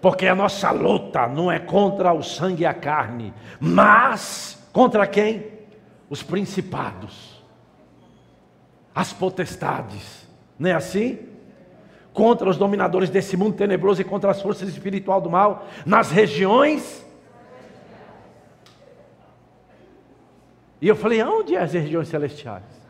Porque 0.00 0.26
a 0.26 0.34
nossa 0.34 0.70
luta 0.70 1.26
não 1.26 1.52
é 1.52 1.58
contra 1.58 2.12
o 2.12 2.22
sangue 2.22 2.62
e 2.62 2.66
a 2.66 2.72
carne, 2.72 3.34
mas 3.58 4.58
contra 4.72 5.06
quem? 5.06 5.60
Os 6.08 6.22
principados, 6.22 7.44
as 8.94 9.12
potestades, 9.12 10.26
não 10.58 10.70
é 10.70 10.72
assim? 10.72 11.18
Contra 12.12 12.48
os 12.48 12.56
dominadores 12.56 13.10
desse 13.10 13.36
mundo 13.36 13.56
tenebroso 13.56 14.00
e 14.00 14.04
contra 14.04 14.30
as 14.30 14.42
forças 14.42 14.68
espirituais 14.68 15.22
do 15.22 15.30
mal 15.30 15.66
nas 15.86 16.10
regiões. 16.10 17.06
E 20.80 20.88
eu 20.88 20.96
falei, 20.96 21.20
aonde 21.20 21.54
é 21.54 21.60
as 21.60 21.72
regiões 21.72 22.08
celestiais? 22.08 22.80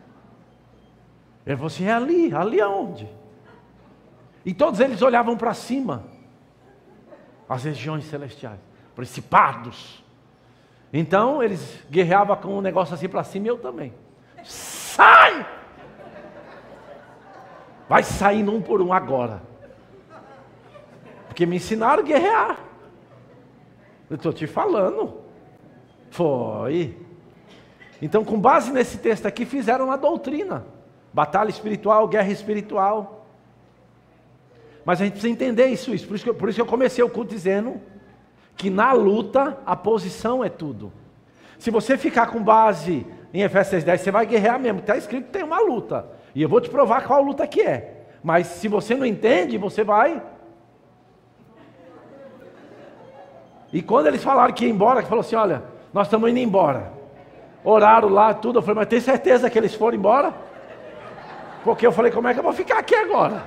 Ele 1.44 1.56
falou 1.56 1.66
assim: 1.66 1.84
é 1.84 1.92
ali, 1.92 2.34
ali 2.34 2.60
aonde? 2.60 3.08
E 4.44 4.54
todos 4.54 4.80
eles 4.80 5.02
olhavam 5.02 5.36
para 5.36 5.52
cima 5.52 6.04
as 7.48 7.64
regiões 7.64 8.04
celestiais, 8.04 8.60
principados. 8.94 10.04
Então 10.92 11.42
eles 11.42 11.82
guerreavam 11.90 12.36
com 12.36 12.58
um 12.58 12.60
negócio 12.60 12.94
assim 12.94 13.08
para 13.08 13.24
cima 13.24 13.46
e 13.46 13.48
eu 13.48 13.58
também. 13.58 13.92
Sai! 14.44 15.46
Vai 17.88 18.04
saindo 18.04 18.52
um 18.54 18.62
por 18.62 18.80
um 18.80 18.92
agora. 18.92 19.42
Porque 21.26 21.44
me 21.44 21.56
ensinaram 21.56 22.02
a 22.02 22.06
guerrear. 22.06 22.58
Eu 24.08 24.16
estou 24.16 24.32
te 24.32 24.46
falando. 24.46 25.20
Foi. 26.10 26.96
Então, 28.02 28.24
com 28.24 28.38
base 28.38 28.72
nesse 28.72 28.98
texto 28.98 29.26
aqui, 29.26 29.44
fizeram 29.44 29.86
uma 29.86 29.98
doutrina: 29.98 30.64
batalha 31.12 31.50
espiritual, 31.50 32.08
guerra 32.08 32.30
espiritual. 32.30 33.26
Mas 34.84 35.00
a 35.00 35.04
gente 35.04 35.12
precisa 35.12 35.32
entender 35.32 35.66
isso, 35.66 35.94
isso. 35.94 36.06
Por, 36.06 36.14
isso 36.14 36.24
que, 36.24 36.30
eu, 36.30 36.34
por 36.34 36.48
isso 36.48 36.56
que 36.56 36.62
eu 36.62 36.66
comecei 36.66 37.04
o 37.04 37.10
culto 37.10 37.30
dizendo 37.30 37.80
que 38.56 38.70
na 38.70 38.92
luta 38.92 39.58
a 39.66 39.76
posição 39.76 40.42
é 40.42 40.48
tudo. 40.48 40.92
Se 41.58 41.70
você 41.70 41.98
ficar 41.98 42.28
com 42.28 42.42
base 42.42 43.06
em 43.32 43.42
Efésios 43.42 43.84
10, 43.84 44.00
você 44.00 44.10
vai 44.10 44.24
guerrear 44.24 44.58
mesmo. 44.58 44.80
Está 44.80 44.96
escrito 44.96 45.26
que 45.26 45.32
tem 45.32 45.44
uma 45.44 45.60
luta. 45.60 46.06
E 46.34 46.42
eu 46.42 46.48
vou 46.48 46.60
te 46.60 46.70
provar 46.70 47.06
qual 47.06 47.22
luta 47.22 47.46
que 47.46 47.60
é. 47.60 48.06
Mas 48.22 48.46
se 48.46 48.68
você 48.68 48.94
não 48.94 49.04
entende, 49.04 49.58
você 49.58 49.84
vai. 49.84 50.22
E 53.72 53.82
quando 53.82 54.06
eles 54.06 54.22
falaram 54.22 54.52
que 54.52 54.64
ia 54.64 54.70
embora, 54.70 55.02
que 55.02 55.08
falou 55.08 55.20
assim: 55.20 55.36
olha, 55.36 55.62
nós 55.92 56.06
estamos 56.06 56.30
indo 56.30 56.38
embora. 56.38 56.99
Oraram 57.62 58.08
lá, 58.08 58.32
tudo. 58.32 58.58
Eu 58.58 58.62
falei, 58.62 58.76
mas 58.76 58.88
tem 58.88 59.00
certeza 59.00 59.50
que 59.50 59.58
eles 59.58 59.74
foram 59.74 59.96
embora? 59.96 60.32
Porque 61.62 61.86
eu 61.86 61.92
falei, 61.92 62.10
como 62.10 62.28
é 62.28 62.32
que 62.32 62.40
eu 62.40 62.44
vou 62.44 62.52
ficar 62.52 62.78
aqui 62.78 62.94
agora? 62.94 63.42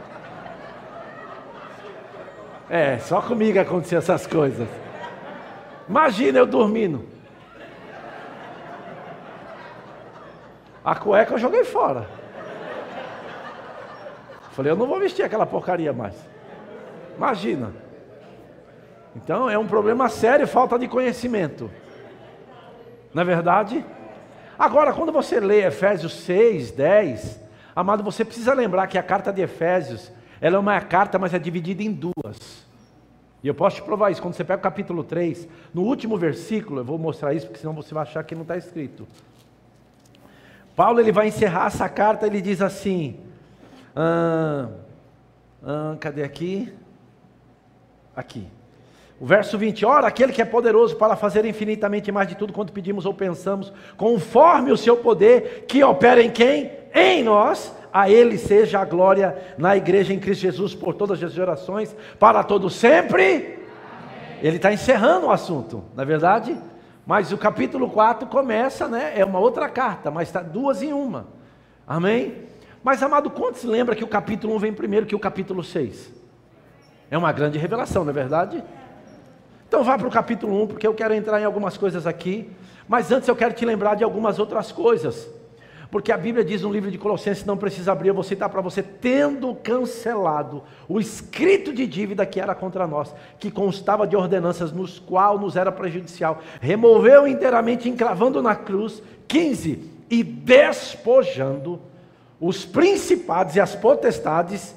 É, 2.69 2.97
só 2.99 3.21
comigo 3.21 3.59
aconteciam 3.59 3.99
essas 3.99 4.25
coisas. 4.27 4.67
Imagina 5.87 6.39
eu 6.39 6.45
dormindo. 6.45 7.07
A 10.83 10.95
cueca 10.95 11.33
eu 11.33 11.37
joguei 11.37 11.63
fora. 11.63 12.07
Falei, 14.51 14.71
eu 14.71 14.75
não 14.75 14.85
vou 14.85 14.99
vestir 14.99 15.23
aquela 15.23 15.45
porcaria 15.45 15.91
mais. 15.91 16.15
Imagina. 17.17 17.73
Então 19.15 19.49
é 19.49 19.57
um 19.57 19.67
problema 19.67 20.09
sério, 20.09 20.47
falta 20.47 20.77
de 20.77 20.87
conhecimento. 20.87 21.69
Não 23.13 23.21
é 23.21 23.25
verdade? 23.25 23.85
Agora, 24.57 24.93
quando 24.93 25.11
você 25.11 25.39
lê 25.39 25.65
Efésios 25.65 26.13
6, 26.21 26.71
10, 26.71 27.39
amado, 27.75 28.03
você 28.03 28.23
precisa 28.23 28.53
lembrar 28.53 28.87
que 28.87 28.97
a 28.97 29.03
carta 29.03 29.31
de 29.31 29.41
Efésios 29.41 30.11
ela 30.39 30.57
é 30.57 30.59
uma 30.59 30.79
carta, 30.81 31.17
mas 31.17 31.33
é 31.33 31.39
dividida 31.39 31.81
em 31.81 31.91
duas. 31.91 32.67
E 33.41 33.47
eu 33.47 33.55
posso 33.55 33.77
te 33.77 33.81
provar 33.81 34.11
isso. 34.11 34.21
Quando 34.21 34.33
você 34.33 34.43
pega 34.43 34.59
o 34.59 34.63
capítulo 34.63 35.03
3, 35.03 35.47
no 35.73 35.83
último 35.83 36.17
versículo, 36.17 36.81
eu 36.81 36.85
vou 36.85 36.97
mostrar 36.97 37.33
isso, 37.33 37.47
porque 37.47 37.59
senão 37.59 37.73
você 37.73 37.93
vai 37.93 38.03
achar 38.03 38.23
que 38.23 38.35
não 38.35 38.43
está 38.43 38.57
escrito. 38.57 39.07
Paulo 40.75 40.99
ele 40.99 41.11
vai 41.11 41.27
encerrar 41.27 41.67
essa 41.67 41.87
carta, 41.87 42.25
ele 42.25 42.41
diz 42.41 42.61
assim: 42.61 43.19
ah, 43.95 44.69
ah, 45.63 45.95
cadê 45.99 46.23
aqui? 46.23 46.73
Aqui. 48.15 48.47
O 49.19 49.25
verso 49.25 49.57
20: 49.57 49.85
Ora, 49.85 50.07
aquele 50.07 50.31
que 50.31 50.41
é 50.41 50.45
poderoso 50.45 50.95
para 50.95 51.15
fazer 51.15 51.45
infinitamente 51.45 52.11
mais 52.11 52.27
de 52.27 52.35
tudo 52.35 52.53
quanto 52.53 52.73
pedimos 52.73 53.05
ou 53.05 53.13
pensamos, 53.13 53.71
conforme 53.95 54.71
o 54.71 54.77
seu 54.77 54.97
poder, 54.97 55.65
que 55.67 55.83
opera 55.83 56.21
em 56.21 56.29
quem? 56.29 56.71
Em 56.93 57.23
nós 57.23 57.73
a 57.93 58.09
Ele 58.09 58.37
seja 58.37 58.79
a 58.79 58.85
glória 58.85 59.37
na 59.57 59.77
igreja 59.77 60.13
em 60.13 60.19
Cristo 60.19 60.41
Jesus 60.41 60.73
por 60.73 60.95
todas 60.95 61.23
as 61.23 61.31
gerações, 61.31 61.95
para 62.19 62.43
todo 62.43 62.69
sempre. 62.69 63.59
Ele 64.41 64.57
está 64.57 64.73
encerrando 64.73 65.27
o 65.27 65.31
assunto, 65.31 65.83
na 65.95 66.03
é 66.03 66.05
verdade? 66.05 66.57
Mas 67.05 67.31
o 67.31 67.37
capítulo 67.37 67.89
4 67.89 68.27
começa, 68.27 68.87
né? 68.87 69.13
É 69.15 69.23
uma 69.23 69.39
outra 69.39 69.69
carta, 69.69 70.09
mas 70.09 70.27
está 70.27 70.41
duas 70.41 70.81
em 70.81 70.91
uma. 70.91 71.27
Amém? 71.87 72.43
Mas, 72.83 73.01
amado, 73.01 73.29
quantos 73.29 73.63
lembra 73.63 73.95
que 73.95 74.03
o 74.03 74.07
capítulo 74.07 74.55
1 74.55 74.59
vem 74.59 74.73
primeiro 74.73 75.05
que 75.05 75.15
o 75.15 75.19
capítulo 75.19 75.63
6? 75.63 76.11
É 77.09 77.17
uma 77.17 77.31
grande 77.31 77.57
revelação, 77.57 78.03
não 78.03 78.11
é 78.11 78.13
verdade? 78.13 78.63
Então 79.73 79.83
vá 79.83 79.97
para 79.97 80.07
o 80.07 80.11
capítulo 80.11 80.61
1, 80.65 80.67
porque 80.67 80.85
eu 80.85 80.93
quero 80.93 81.15
entrar 81.15 81.41
em 81.41 81.45
algumas 81.45 81.77
coisas 81.77 82.05
aqui. 82.05 82.47
Mas 82.87 83.11
antes 83.11 83.27
eu 83.27 83.35
quero 83.35 83.55
te 83.55 83.65
lembrar 83.65 83.95
de 83.95 84.03
algumas 84.03 84.37
outras 84.37 84.71
coisas. 84.71 85.27
Porque 85.89 86.11
a 86.11 86.17
Bíblia 86.17 86.45
diz 86.45 86.61
no 86.61 86.71
livro 86.71 86.91
de 86.91 86.97
Colossenses, 86.99 87.43
não 87.43 87.57
precisa 87.57 87.91
abrir, 87.91 88.09
eu 88.09 88.13
vou 88.13 88.23
citar 88.23 88.49
para 88.49 88.61
você, 88.61 88.83
tendo 88.83 89.55
cancelado 89.55 90.61
o 90.87 90.99
escrito 90.99 91.73
de 91.73 91.87
dívida 91.87 92.23
que 92.23 92.39
era 92.39 92.53
contra 92.53 92.85
nós, 92.85 93.15
que 93.39 93.49
constava 93.49 94.05
de 94.05 94.15
ordenanças 94.15 94.71
nos 94.71 94.99
qual 94.99 95.39
nos 95.39 95.55
era 95.55 95.71
prejudicial, 95.71 96.39
removeu 96.61 97.27
inteiramente, 97.27 97.89
encravando 97.89 98.43
na 98.43 98.55
cruz, 98.55 99.01
15, 99.27 99.89
e 100.07 100.23
despojando 100.23 101.81
os 102.39 102.63
principados 102.63 103.55
e 103.55 103.59
as 103.59 103.73
potestades, 103.73 104.75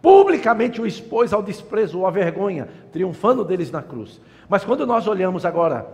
publicamente 0.00 0.80
o 0.80 0.86
expôs 0.86 1.32
ao 1.32 1.42
desprezo 1.42 1.98
ou 1.98 2.06
à 2.06 2.10
vergonha, 2.10 2.68
triunfando 2.92 3.44
deles 3.44 3.70
na 3.70 3.82
cruz. 3.82 4.20
Mas 4.48 4.64
quando 4.64 4.86
nós 4.86 5.06
olhamos 5.06 5.44
agora 5.44 5.86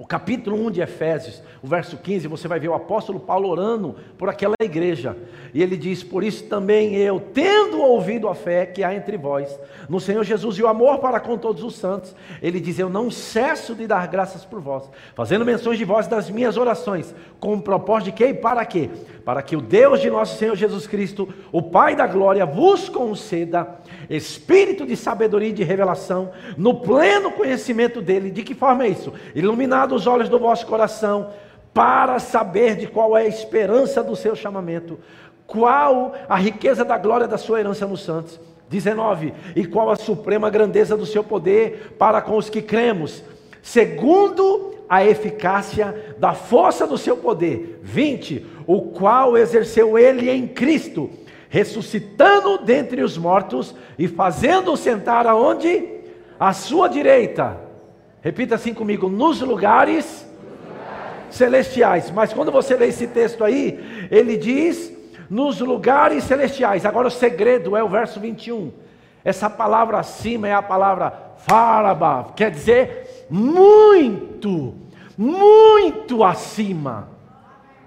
o 0.00 0.06
capítulo 0.06 0.56
1 0.56 0.70
de 0.70 0.80
Efésios, 0.80 1.42
o 1.62 1.66
verso 1.66 1.98
15, 1.98 2.26
você 2.26 2.48
vai 2.48 2.58
ver 2.58 2.68
o 2.68 2.74
apóstolo 2.74 3.20
Paulo 3.20 3.50
orando 3.50 3.96
por 4.16 4.30
aquela 4.30 4.54
igreja. 4.62 5.14
E 5.52 5.62
ele 5.62 5.76
diz: 5.76 6.02
Por 6.02 6.24
isso 6.24 6.44
também 6.44 6.96
eu, 6.96 7.20
tendo 7.20 7.82
ouvido 7.82 8.26
a 8.26 8.34
fé 8.34 8.64
que 8.64 8.82
há 8.82 8.94
entre 8.94 9.18
vós, 9.18 9.60
no 9.90 10.00
Senhor 10.00 10.24
Jesus 10.24 10.56
e 10.56 10.62
o 10.62 10.68
amor 10.68 11.00
para 11.00 11.20
com 11.20 11.36
todos 11.36 11.62
os 11.62 11.76
santos, 11.76 12.16
ele 12.40 12.58
diz: 12.58 12.78
Eu 12.78 12.88
não 12.88 13.10
cesso 13.10 13.74
de 13.74 13.86
dar 13.86 14.08
graças 14.08 14.42
por 14.42 14.58
vós, 14.58 14.90
fazendo 15.14 15.44
menções 15.44 15.76
de 15.76 15.84
vós 15.84 16.06
das 16.06 16.30
minhas 16.30 16.56
orações, 16.56 17.14
com 17.38 17.52
o 17.52 17.60
propósito 17.60 18.06
de 18.06 18.12
quê 18.12 18.28
e 18.28 18.34
para 18.34 18.64
quê? 18.64 18.88
Para 19.22 19.42
que 19.42 19.54
o 19.54 19.60
Deus 19.60 20.00
de 20.00 20.08
nosso 20.08 20.38
Senhor 20.38 20.56
Jesus 20.56 20.86
Cristo, 20.86 21.28
o 21.52 21.60
Pai 21.60 21.94
da 21.94 22.06
glória, 22.06 22.46
vos 22.46 22.88
conceda 22.88 23.78
espírito 24.08 24.86
de 24.86 24.96
sabedoria 24.96 25.50
e 25.50 25.52
de 25.52 25.62
revelação, 25.62 26.30
no 26.56 26.80
pleno 26.80 27.30
conhecimento 27.32 28.00
dele. 28.00 28.30
De 28.30 28.42
que 28.42 28.54
forma 28.54 28.84
é 28.84 28.88
isso? 28.88 29.12
Iluminado 29.34 29.89
os 29.94 30.06
olhos 30.06 30.28
do 30.28 30.38
vosso 30.38 30.66
coração, 30.66 31.30
para 31.72 32.18
saber 32.18 32.76
de 32.76 32.86
qual 32.86 33.16
é 33.16 33.22
a 33.22 33.28
esperança 33.28 34.02
do 34.02 34.16
seu 34.16 34.34
chamamento, 34.34 34.98
qual 35.46 36.14
a 36.28 36.36
riqueza 36.36 36.84
da 36.84 36.98
glória 36.98 37.28
da 37.28 37.38
sua 37.38 37.60
herança 37.60 37.86
nos 37.86 38.02
santos. 38.02 38.40
19. 38.68 39.34
E 39.56 39.66
qual 39.66 39.90
a 39.90 39.96
suprema 39.96 40.48
grandeza 40.48 40.96
do 40.96 41.04
seu 41.04 41.24
poder 41.24 41.96
para 41.98 42.22
com 42.22 42.36
os 42.36 42.48
que 42.48 42.62
cremos, 42.62 43.22
segundo 43.60 44.74
a 44.88 45.04
eficácia 45.04 46.14
da 46.18 46.34
força 46.34 46.84
do 46.84 46.98
seu 46.98 47.16
poder. 47.16 47.80
20. 47.82 48.44
O 48.66 48.82
qual 48.82 49.36
exerceu 49.36 49.96
ele 49.96 50.28
em 50.28 50.48
Cristo 50.48 51.08
ressuscitando 51.48 52.58
dentre 52.58 53.02
os 53.02 53.18
mortos 53.18 53.74
e 53.98 54.06
fazendo-o 54.06 54.76
sentar 54.76 55.26
aonde? 55.26 56.00
À 56.38 56.52
sua 56.52 56.88
direita. 56.88 57.69
Repita 58.22 58.54
assim 58.54 58.74
comigo: 58.74 59.08
nos 59.08 59.40
lugares, 59.40 60.26
celestiais. 61.30 62.10
Mas 62.10 62.32
quando 62.32 62.52
você 62.52 62.76
lê 62.76 62.88
esse 62.88 63.06
texto 63.06 63.44
aí, 63.44 64.08
ele 64.10 64.36
diz 64.36 64.92
nos 65.28 65.60
lugares 65.60 66.24
celestiais. 66.24 66.84
Agora 66.84 67.08
o 67.08 67.10
segredo 67.10 67.76
é 67.76 67.82
o 67.82 67.88
verso 67.88 68.20
21. 68.20 68.72
Essa 69.24 69.48
palavra 69.48 69.98
acima 69.98 70.48
é 70.48 70.54
a 70.54 70.62
palavra 70.62 71.12
faraba, 71.38 72.32
quer 72.34 72.50
dizer 72.50 73.26
muito, 73.30 74.74
muito 75.16 76.24
acima. 76.24 77.08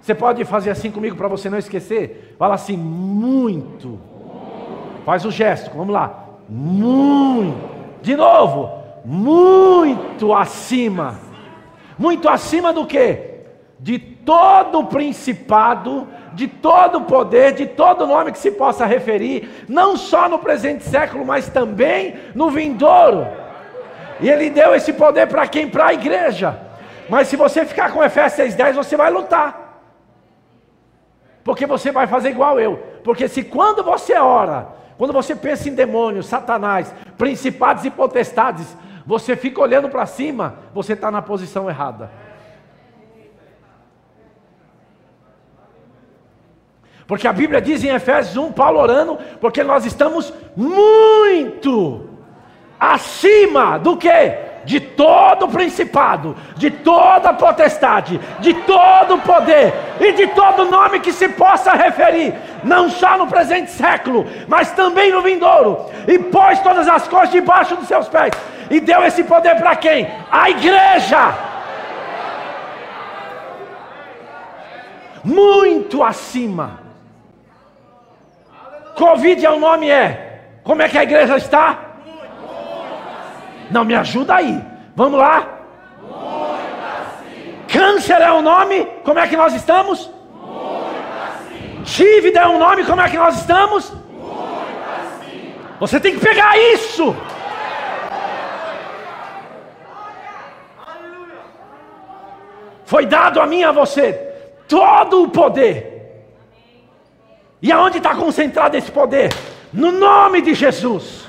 Você 0.00 0.14
pode 0.14 0.44
fazer 0.44 0.70
assim 0.70 0.90
comigo 0.90 1.16
para 1.16 1.28
você 1.28 1.48
não 1.48 1.58
esquecer? 1.58 2.34
Fala 2.38 2.54
assim, 2.54 2.76
muito. 2.76 3.98
Faz 5.04 5.24
o 5.24 5.30
gesto, 5.30 5.70
vamos 5.74 5.92
lá. 5.92 6.28
Muito. 6.48 7.74
De 8.02 8.14
novo, 8.14 8.83
muito 9.04 10.34
acima. 10.34 11.18
Muito 11.98 12.28
acima 12.28 12.72
do 12.72 12.86
que? 12.86 13.34
De 13.78 13.98
todo 13.98 14.84
principado, 14.84 16.08
de 16.32 16.48
todo 16.48 17.02
poder, 17.02 17.52
de 17.52 17.66
todo 17.66 18.06
nome 18.06 18.32
que 18.32 18.38
se 18.38 18.50
possa 18.50 18.86
referir, 18.86 19.66
não 19.68 19.96
só 19.96 20.28
no 20.28 20.38
presente 20.38 20.84
século, 20.84 21.24
mas 21.24 21.48
também 21.48 22.16
no 22.34 22.50
vindouro. 22.50 23.26
E 24.20 24.28
ele 24.28 24.50
deu 24.50 24.74
esse 24.74 24.92
poder 24.92 25.26
para 25.28 25.46
quem? 25.46 25.68
Para 25.68 25.86
a 25.86 25.94
igreja. 25.94 26.58
Mas 27.08 27.28
se 27.28 27.36
você 27.36 27.64
ficar 27.64 27.92
com 27.92 28.02
Efésios 28.02 28.56
6,10, 28.56 28.72
você 28.72 28.96
vai 28.96 29.10
lutar. 29.10 29.82
Porque 31.44 31.66
você 31.66 31.92
vai 31.92 32.06
fazer 32.06 32.30
igual 32.30 32.58
eu. 32.58 32.76
Porque 33.04 33.28
se 33.28 33.44
quando 33.44 33.84
você 33.84 34.14
ora, 34.14 34.68
quando 34.96 35.12
você 35.12 35.36
pensa 35.36 35.68
em 35.68 35.74
demônios, 35.74 36.26
satanás, 36.26 36.94
principados 37.18 37.84
e 37.84 37.90
potestades, 37.90 38.74
você 39.06 39.36
fica 39.36 39.60
olhando 39.60 39.88
para 39.88 40.06
cima, 40.06 40.56
você 40.72 40.94
está 40.94 41.10
na 41.10 41.20
posição 41.20 41.68
errada. 41.68 42.10
Porque 47.06 47.28
a 47.28 47.32
Bíblia 47.32 47.60
diz 47.60 47.84
em 47.84 47.88
Efésios 47.88 48.36
1, 48.36 48.52
Paulo 48.52 48.80
orando, 48.80 49.18
porque 49.40 49.62
nós 49.62 49.84
estamos 49.84 50.32
muito 50.56 52.08
acima 52.80 53.78
do 53.78 53.96
que? 53.96 54.44
de 54.64 54.80
todo 54.80 55.48
principado, 55.48 56.34
de 56.56 56.70
toda 56.70 57.32
potestade, 57.32 58.20
de 58.40 58.54
todo 58.54 59.18
poder 59.18 59.72
e 60.00 60.12
de 60.12 60.28
todo 60.28 60.70
nome 60.70 61.00
que 61.00 61.12
se 61.12 61.28
possa 61.28 61.72
referir, 61.72 62.34
não 62.62 62.88
só 62.88 63.16
no 63.18 63.26
presente 63.26 63.70
século, 63.70 64.26
mas 64.48 64.72
também 64.72 65.12
no 65.12 65.22
vindouro, 65.22 65.86
e 66.08 66.18
pôs 66.18 66.58
todas 66.60 66.88
as 66.88 67.06
coisas 67.06 67.30
debaixo 67.30 67.76
dos 67.76 67.86
seus 67.86 68.08
pés, 68.08 68.30
e 68.70 68.80
deu 68.80 69.02
esse 69.04 69.24
poder 69.24 69.56
para 69.56 69.76
quem? 69.76 70.08
A 70.30 70.50
igreja. 70.50 71.34
Muito 75.22 76.02
acima. 76.02 76.80
Covid 78.96 79.44
é 79.44 79.50
o 79.50 79.58
nome 79.58 79.90
é. 79.90 80.40
Como 80.62 80.82
é 80.82 80.88
que 80.88 80.98
a 80.98 81.02
igreja 81.02 81.36
está? 81.36 81.78
Não, 83.70 83.84
me 83.84 83.94
ajuda 83.94 84.36
aí. 84.36 84.62
Vamos 84.94 85.18
lá? 85.18 85.48
Câncer 87.68 88.20
é 88.20 88.30
o 88.30 88.40
nome, 88.40 88.86
como 89.02 89.18
é 89.18 89.26
que 89.26 89.36
nós 89.36 89.52
estamos? 89.52 90.10
Dívida 91.82 92.40
é 92.40 92.46
o 92.46 92.58
nome, 92.58 92.84
como 92.84 93.00
é 93.00 93.08
que 93.08 93.16
nós 93.16 93.36
estamos? 93.36 93.92
Você 95.80 95.98
tem 95.98 96.14
que 96.14 96.24
pegar 96.24 96.56
isso. 96.56 97.14
Foi 102.94 103.06
dado 103.06 103.40
a 103.40 103.46
mim 103.48 103.58
e 103.58 103.64
a 103.64 103.72
você 103.72 104.12
todo 104.68 105.24
o 105.24 105.28
poder. 105.28 106.28
E 107.60 107.72
aonde 107.72 107.98
está 107.98 108.14
concentrado 108.14 108.76
esse 108.76 108.88
poder? 108.88 109.34
No 109.72 109.90
nome 109.90 110.40
de 110.40 110.54
Jesus. 110.54 111.28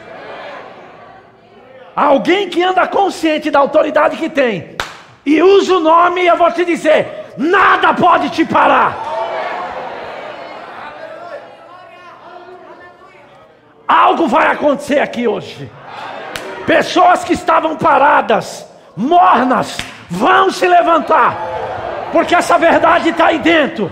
Alguém 1.95 2.49
que 2.49 2.61
anda 2.61 2.85
consciente 2.85 3.49
da 3.49 3.57
autoridade 3.57 4.15
que 4.17 4.29
tem 4.29 4.77
e 5.25 5.41
usa 5.41 5.77
o 5.77 5.79
nome, 5.79 6.23
eu 6.23 6.37
vou 6.37 6.51
te 6.51 6.63
dizer: 6.63 7.33
nada 7.35 7.95
pode 7.95 8.29
te 8.29 8.45
parar. 8.45 8.95
Algo 13.87 14.27
vai 14.27 14.51
acontecer 14.51 14.99
aqui 14.99 15.27
hoje. 15.27 15.67
Pessoas 16.67 17.23
que 17.23 17.33
estavam 17.33 17.75
paradas, 17.75 18.67
mornas, 18.95 19.75
vão 20.09 20.51
se 20.51 20.67
levantar, 20.67 22.09
porque 22.11 22.35
essa 22.35 22.57
verdade 22.57 23.09
está 23.09 23.27
aí 23.27 23.39
dentro. 23.39 23.91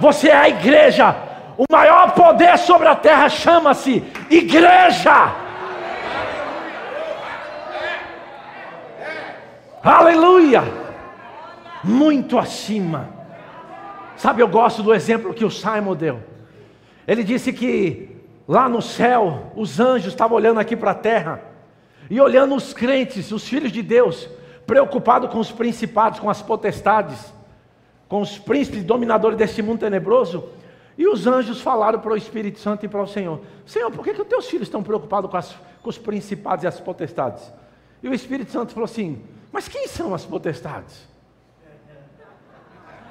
Você 0.00 0.28
é 0.28 0.36
a 0.36 0.48
igreja, 0.48 1.14
o 1.56 1.64
maior 1.70 2.12
poder 2.12 2.56
sobre 2.58 2.88
a 2.88 2.94
terra 2.94 3.28
chama-se 3.28 4.02
igreja. 4.30 5.32
Aleluia! 9.82 10.62
Muito 11.82 12.38
acima. 12.38 13.08
Sabe, 14.16 14.42
eu 14.42 14.48
gosto 14.48 14.82
do 14.82 14.92
exemplo 14.92 15.32
que 15.32 15.44
o 15.44 15.50
Simon 15.50 15.94
deu. 15.94 16.20
Ele 17.06 17.22
disse 17.22 17.52
que 17.52 18.16
lá 18.46 18.68
no 18.68 18.82
céu, 18.82 19.52
os 19.54 19.78
anjos 19.78 20.12
estavam 20.12 20.36
olhando 20.36 20.58
aqui 20.58 20.76
para 20.76 20.90
a 20.90 20.94
terra 20.94 21.40
e 22.10 22.20
olhando 22.20 22.54
os 22.54 22.72
crentes, 22.72 23.30
os 23.30 23.46
filhos 23.46 23.70
de 23.70 23.82
Deus, 23.82 24.28
preocupados 24.68 25.30
com 25.30 25.38
os 25.38 25.50
principados, 25.50 26.20
com 26.20 26.28
as 26.28 26.42
potestades, 26.42 27.32
com 28.06 28.20
os 28.20 28.38
príncipes 28.38 28.84
dominadores 28.84 29.38
deste 29.38 29.62
mundo 29.62 29.80
tenebroso. 29.80 30.44
E 30.98 31.08
os 31.08 31.26
anjos 31.26 31.62
falaram 31.62 31.98
para 31.98 32.12
o 32.12 32.16
Espírito 32.16 32.58
Santo 32.58 32.84
e 32.84 32.88
para 32.88 33.00
o 33.00 33.06
Senhor: 33.06 33.40
Senhor, 33.64 33.90
por 33.90 34.04
que, 34.04 34.12
que 34.12 34.20
os 34.20 34.28
teus 34.28 34.46
filhos 34.46 34.68
estão 34.68 34.82
preocupados 34.82 35.30
com, 35.30 35.36
as, 35.38 35.56
com 35.82 35.88
os 35.88 35.96
principados 35.96 36.64
e 36.64 36.66
as 36.66 36.78
potestades? 36.78 37.50
E 38.02 38.08
o 38.08 38.12
Espírito 38.12 38.50
Santo 38.50 38.74
falou 38.74 38.84
assim: 38.84 39.22
Mas 39.50 39.68
quem 39.68 39.88
são 39.88 40.14
as 40.14 40.26
potestades? 40.26 41.08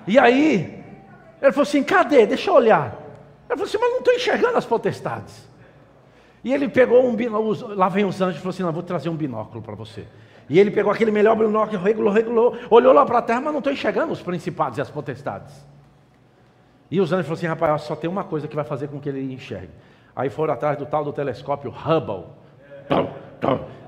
E 0.05 0.19
aí, 0.19 0.85
ele 1.41 1.51
falou 1.51 1.63
assim: 1.63 1.81
cadê? 1.81 2.27
Deixa 2.27 2.51
eu 2.51 2.53
olhar. 2.53 2.93
Ele 3.49 3.57
falou 3.57 3.65
assim: 3.65 3.77
mas 3.79 3.91
não 3.91 3.99
estou 3.99 4.13
enxergando 4.13 4.57
as 4.57 4.65
potestades. 4.65 5.47
E 6.43 6.53
ele 6.53 6.69
pegou 6.69 7.03
um 7.03 7.15
binóculo, 7.15 7.73
lá 7.73 7.89
vem 7.89 8.05
os 8.05 8.21
anjos 8.21 8.37
e 8.37 8.39
falou 8.41 8.51
assim: 8.51 8.63
não, 8.63 8.71
vou 8.71 8.83
trazer 8.83 9.09
um 9.09 9.15
binóculo 9.15 9.61
para 9.61 9.73
você. 9.73 10.05
E 10.49 10.59
ele 10.59 10.71
pegou 10.71 10.91
aquele 10.91 11.11
melhor 11.11 11.35
binóculo, 11.35 11.81
regulou, 11.81 12.11
regulou, 12.11 12.57
olhou 12.69 12.93
lá 12.93 13.05
para 13.05 13.19
a 13.19 13.21
terra, 13.21 13.41
mas 13.41 13.51
não 13.51 13.59
estou 13.59 13.73
enxergando 13.73 14.13
os 14.13 14.21
principados 14.21 14.77
e 14.77 14.81
as 14.81 14.89
potestades. 14.89 15.53
E 16.89 17.01
os 17.01 17.11
anjos 17.11 17.25
falaram 17.25 17.33
assim: 17.33 17.47
rapaz, 17.47 17.81
só 17.81 17.95
tem 17.95 18.09
uma 18.09 18.23
coisa 18.23 18.47
que 18.47 18.55
vai 18.55 18.63
fazer 18.63 18.87
com 18.87 18.99
que 18.99 19.09
ele 19.09 19.33
enxergue. 19.33 19.71
Aí 20.15 20.29
foram 20.29 20.53
atrás 20.53 20.77
do 20.77 20.85
tal 20.85 21.03
do 21.03 21.11
telescópio 21.11 21.71
Hubble. 21.71 22.25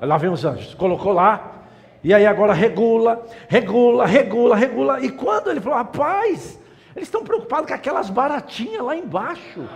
Lá 0.01 0.17
vem 0.17 0.29
os 0.29 0.45
anjos, 0.45 0.73
colocou 0.75 1.11
lá, 1.11 1.59
e 2.03 2.13
aí 2.13 2.25
agora 2.25 2.53
regula, 2.53 3.25
regula, 3.47 4.05
regula, 4.05 4.55
regula. 4.55 5.01
E 5.01 5.09
quando 5.09 5.49
ele 5.49 5.59
falou, 5.59 5.77
rapaz, 5.77 6.59
eles 6.95 7.07
estão 7.07 7.23
preocupados 7.23 7.67
com 7.67 7.73
aquelas 7.73 8.09
baratinhas 8.09 8.83
lá 8.83 8.95
embaixo. 8.95 9.67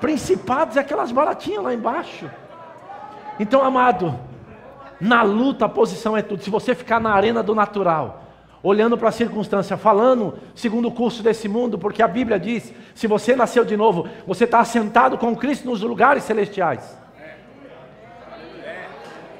Principados 0.00 0.76
é 0.76 0.80
aquelas 0.80 1.10
baratinhas 1.10 1.64
lá 1.64 1.74
embaixo. 1.74 2.30
Então, 3.40 3.64
amado, 3.64 4.18
na 5.04 5.20
luta 5.20 5.66
a 5.66 5.68
posição 5.68 6.16
é 6.16 6.22
tudo. 6.22 6.42
Se 6.42 6.48
você 6.48 6.74
ficar 6.74 6.98
na 6.98 7.12
arena 7.12 7.42
do 7.42 7.54
natural, 7.54 8.24
olhando 8.62 8.96
para 8.96 9.10
a 9.10 9.12
circunstância, 9.12 9.76
falando 9.76 10.38
segundo 10.54 10.88
o 10.88 10.92
curso 10.92 11.22
desse 11.22 11.46
mundo, 11.46 11.78
porque 11.78 12.02
a 12.02 12.08
Bíblia 12.08 12.40
diz: 12.40 12.72
se 12.94 13.06
você 13.06 13.36
nasceu 13.36 13.66
de 13.66 13.76
novo, 13.76 14.08
você 14.26 14.44
está 14.44 14.60
assentado 14.60 15.18
com 15.18 15.36
Cristo 15.36 15.68
nos 15.68 15.82
lugares 15.82 16.24
celestiais. 16.24 16.98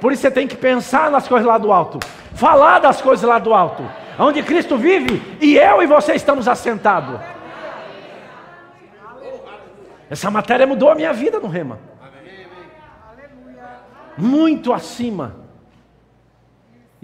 Por 0.03 0.13
isso 0.13 0.21
você 0.21 0.31
tem 0.31 0.47
que 0.47 0.55
pensar 0.55 1.11
nas 1.11 1.27
coisas 1.27 1.47
lá 1.47 1.57
do 1.57 1.73
alto, 1.73 1.99
falar 2.35 2.79
das 2.79 3.01
coisas 3.01 3.27
lá 3.27 3.39
do 3.39 3.55
alto, 3.55 3.91
onde 4.19 4.43
Cristo 4.43 4.77
vive 4.77 5.39
e 5.41 5.57
eu 5.57 5.83
e 5.83 5.87
você 5.87 6.13
estamos 6.13 6.47
assentados. 6.47 7.19
Essa 10.11 10.31
matéria 10.31 10.67
mudou 10.67 10.91
a 10.91 10.95
minha 10.95 11.15
vida 11.15 11.41
no 11.41 11.49
Rema. 11.49 11.79
Muito 14.19 14.71
acima. 14.71 15.44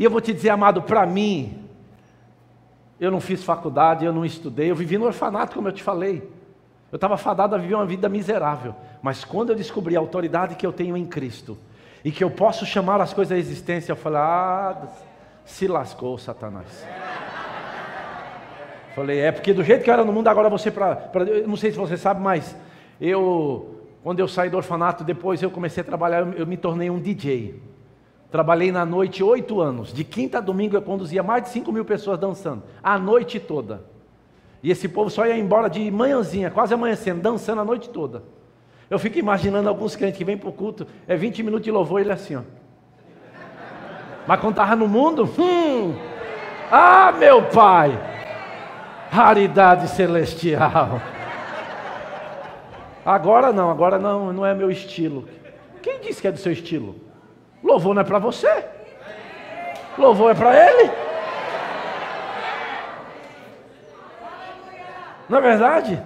E 0.01 0.05
eu 0.05 0.11
vou 0.11 0.23
te 0.23 0.33
dizer, 0.33 0.49
amado, 0.49 0.81
para 0.81 1.05
mim, 1.05 1.63
eu 2.99 3.11
não 3.11 3.21
fiz 3.21 3.45
faculdade, 3.45 4.03
eu 4.03 4.15
não 4.15 4.25
estudei, 4.25 4.71
eu 4.71 4.75
vivi 4.75 4.97
no 4.97 5.05
orfanato, 5.05 5.55
como 5.55 5.69
eu 5.69 5.73
te 5.73 5.83
falei. 5.83 6.27
Eu 6.91 6.97
estava 6.97 7.19
fadado 7.19 7.55
a 7.55 7.59
viver 7.59 7.75
uma 7.75 7.85
vida 7.85 8.09
miserável. 8.09 8.75
Mas 9.03 9.27
quando 9.27 9.51
eu 9.51 9.57
descobri 9.57 9.95
a 9.95 9.99
autoridade 9.99 10.55
que 10.55 10.67
eu 10.67 10.73
tenho 10.73 10.97
em 10.97 11.05
Cristo, 11.05 11.59
e 12.03 12.11
que 12.11 12.25
eu 12.25 12.31
posso 12.31 12.65
chamar 12.65 12.99
as 13.03 13.13
coisas 13.13 13.37
à 13.37 13.39
existência, 13.39 13.93
eu 13.93 13.97
falei, 13.97 14.21
ah, 14.21 14.89
se 15.45 15.69
lascou, 15.69 16.17
Satanás. 16.17 16.83
Falei, 18.97 19.21
é 19.21 19.31
porque 19.31 19.53
do 19.53 19.63
jeito 19.63 19.85
que 19.85 19.91
eu 19.91 19.95
era 19.95 20.05
no 20.05 20.15
mundo, 20.15 20.29
agora 20.29 20.49
você 20.49 20.71
para. 20.71 21.11
Não 21.47 21.57
sei 21.57 21.73
se 21.73 21.77
você 21.77 21.99
sabe, 21.99 22.23
mas 22.23 22.57
eu, 22.99 23.83
quando 24.03 24.19
eu 24.19 24.27
saí 24.27 24.49
do 24.49 24.57
orfanato, 24.57 25.05
depois 25.05 25.43
eu 25.43 25.51
comecei 25.51 25.83
a 25.83 25.85
trabalhar, 25.85 26.21
eu, 26.21 26.33
eu 26.33 26.47
me 26.47 26.57
tornei 26.57 26.89
um 26.89 26.99
DJ. 26.99 27.70
Trabalhei 28.31 28.71
na 28.71 28.87
noite 28.87 29.23
oito 29.25 29.61
anos. 29.61 29.93
De 29.93 30.05
quinta 30.05 30.39
a 30.39 30.41
domingo 30.41 30.77
eu 30.77 30.83
conduzia 30.83 31.23
mais 31.23 31.43
de 31.43 31.49
cinco 31.49 31.73
mil 31.73 31.85
pessoas 31.85 32.19
dançando. 32.19 32.63
A 32.83 32.99
noite 32.99 33.41
toda. 33.41 33.83
E 34.63 34.71
esse 34.71 34.89
povo 34.89 35.11
só 35.11 35.27
ia 35.27 35.37
embora 35.37 35.69
de 35.69 35.91
manhãzinha, 35.91 36.51
quase 36.51 36.75
amanhecendo, 36.75 37.21
dançando 37.21 37.63
a 37.63 37.65
noite 37.65 37.89
toda. 37.89 38.23
Eu 38.89 38.99
fico 38.99 39.19
imaginando 39.19 39.69
alguns 39.69 39.97
crentes 39.97 40.19
que 40.19 40.25
vêm 40.25 40.37
para 40.37 40.49
o 40.49 40.53
culto, 40.53 40.87
é 41.07 41.17
20 41.17 41.43
minutos 41.43 41.65
de 41.65 41.71
louvor, 41.71 42.01
ele 42.01 42.11
é 42.11 42.15
assim, 42.15 42.37
ó. 42.37 42.43
Mas 44.27 44.41
quando 44.41 44.53
estava 44.53 44.77
no 44.77 44.87
mundo, 44.87 45.25
hum, 45.39 45.95
ah, 46.71 47.11
meu 47.13 47.45
pai, 47.45 47.99
raridade 49.11 49.89
celestial. 49.89 51.01
Agora 53.05 53.53
não, 53.53 53.71
agora 53.71 53.99
não, 53.99 54.33
não 54.33 54.45
é 54.45 54.55
meu 54.55 54.71
estilo. 54.71 55.27
Quem 55.83 56.01
disse 56.01 56.21
que 56.21 56.29
é 56.29 56.33
do 56.33 56.39
seu 56.39 56.53
estilo? 56.53 56.95
Louvor 57.63 57.95
não 57.95 58.03
é 58.03 58.05
para 58.05 58.19
você. 58.19 58.65
Louvor 59.99 60.31
é 60.31 60.35
para 60.35 60.71
ele. 60.71 60.91
Não 65.29 65.39
é 65.39 65.41
verdade? 65.41 66.03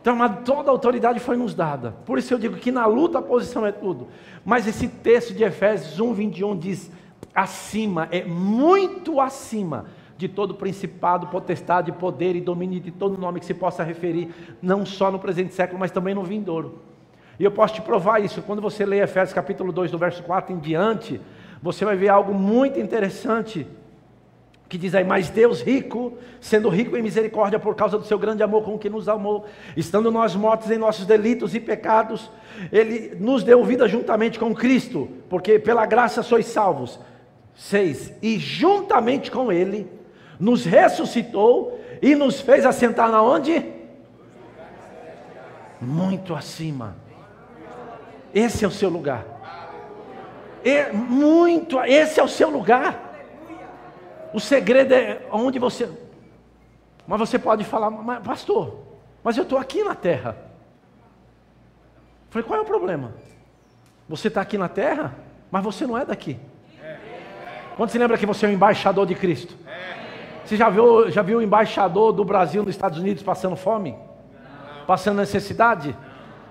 Então, 0.00 0.18
toda 0.44 0.68
a 0.68 0.72
autoridade 0.72 1.20
foi 1.20 1.36
nos 1.36 1.54
dada. 1.54 1.94
Por 2.04 2.18
isso 2.18 2.34
eu 2.34 2.38
digo 2.38 2.56
que 2.56 2.72
na 2.72 2.84
luta 2.86 3.20
a 3.20 3.22
posição 3.22 3.64
é 3.64 3.70
tudo. 3.70 4.08
Mas 4.44 4.66
esse 4.66 4.88
texto 4.88 5.32
de 5.32 5.44
Efésios 5.44 6.00
1, 6.00 6.12
21 6.12 6.58
diz: 6.58 6.90
acima, 7.34 8.08
é 8.10 8.24
muito 8.24 9.20
acima 9.20 9.86
de 10.18 10.28
todo 10.28 10.54
principado, 10.54 11.28
potestade, 11.28 11.90
poder 11.92 12.36
e 12.36 12.40
domínio 12.40 12.80
de 12.80 12.90
todo 12.90 13.18
nome 13.18 13.40
que 13.40 13.46
se 13.46 13.54
possa 13.54 13.82
referir, 13.82 14.32
não 14.60 14.84
só 14.84 15.10
no 15.10 15.18
presente 15.18 15.54
século, 15.54 15.78
mas 15.78 15.90
também 15.90 16.14
no 16.14 16.22
vindouro. 16.22 16.80
E 17.42 17.44
eu 17.44 17.50
posso 17.50 17.74
te 17.74 17.82
provar 17.82 18.20
isso. 18.20 18.40
Quando 18.40 18.62
você 18.62 18.86
lê 18.86 19.00
Efésios 19.00 19.34
capítulo 19.34 19.72
2, 19.72 19.90
do 19.90 19.98
verso 19.98 20.22
4 20.22 20.54
em 20.54 20.60
diante, 20.60 21.20
você 21.60 21.84
vai 21.84 21.96
ver 21.96 22.08
algo 22.08 22.32
muito 22.32 22.78
interessante 22.78 23.66
que 24.68 24.78
diz 24.78 24.94
aí, 24.94 25.02
mas 25.02 25.28
Deus 25.28 25.60
rico, 25.60 26.16
sendo 26.40 26.68
rico 26.68 26.96
em 26.96 27.02
misericórdia 27.02 27.58
por 27.58 27.74
causa 27.74 27.98
do 27.98 28.04
seu 28.04 28.16
grande 28.16 28.44
amor 28.44 28.62
com 28.62 28.78
que 28.78 28.88
nos 28.88 29.08
amou, 29.08 29.44
estando 29.76 30.08
nós 30.12 30.36
mortos 30.36 30.70
em 30.70 30.78
nossos 30.78 31.04
delitos 31.04 31.52
e 31.52 31.58
pecados, 31.58 32.30
Ele 32.70 33.16
nos 33.18 33.42
deu 33.42 33.64
vida 33.64 33.88
juntamente 33.88 34.38
com 34.38 34.54
Cristo, 34.54 35.08
porque 35.28 35.58
pela 35.58 35.84
graça 35.84 36.22
sois 36.22 36.46
salvos. 36.46 37.00
Seis, 37.56 38.12
e 38.22 38.38
juntamente 38.38 39.32
com 39.32 39.50
Ele, 39.50 39.90
nos 40.38 40.64
ressuscitou 40.64 41.76
e 42.00 42.14
nos 42.14 42.40
fez 42.40 42.64
assentar 42.64 43.10
na 43.10 43.20
onde? 43.20 43.66
Muito 45.80 46.36
acima. 46.36 47.01
Esse 48.34 48.64
é 48.64 48.68
o 48.68 48.70
seu 48.70 48.88
lugar. 48.88 49.24
É 50.64 50.92
muito, 50.92 51.80
esse 51.80 52.20
é 52.20 52.22
o 52.22 52.28
seu 52.28 52.48
lugar. 52.48 53.12
O 54.32 54.40
segredo 54.40 54.94
é 54.94 55.26
onde 55.30 55.58
você. 55.58 55.90
Mas 57.06 57.18
você 57.18 57.38
pode 57.38 57.64
falar, 57.64 57.90
mas, 57.90 58.22
pastor, 58.22 58.78
mas 59.22 59.36
eu 59.36 59.42
estou 59.42 59.58
aqui 59.58 59.82
na 59.82 59.94
terra. 59.94 60.36
Falei, 62.30 62.46
qual 62.46 62.58
é 62.58 62.62
o 62.62 62.66
problema? 62.66 63.12
Você 64.08 64.28
está 64.28 64.40
aqui 64.40 64.56
na 64.56 64.68
terra, 64.68 65.14
mas 65.50 65.62
você 65.62 65.86
não 65.86 65.98
é 65.98 66.04
daqui. 66.04 66.38
Quando 67.76 67.90
se 67.90 67.98
lembra 67.98 68.16
que 68.16 68.26
você 68.26 68.46
é 68.46 68.48
um 68.48 68.52
embaixador 68.52 69.06
de 69.06 69.14
Cristo? 69.14 69.54
Você 70.44 70.56
já 70.56 70.68
viu, 70.68 71.10
já 71.10 71.22
viu 71.22 71.38
o 71.38 71.42
embaixador 71.42 72.12
do 72.12 72.24
Brasil 72.24 72.62
nos 72.62 72.74
Estados 72.74 72.98
Unidos 72.98 73.22
passando 73.22 73.56
fome? 73.56 73.96
Passando 74.86 75.18
necessidade? 75.18 75.96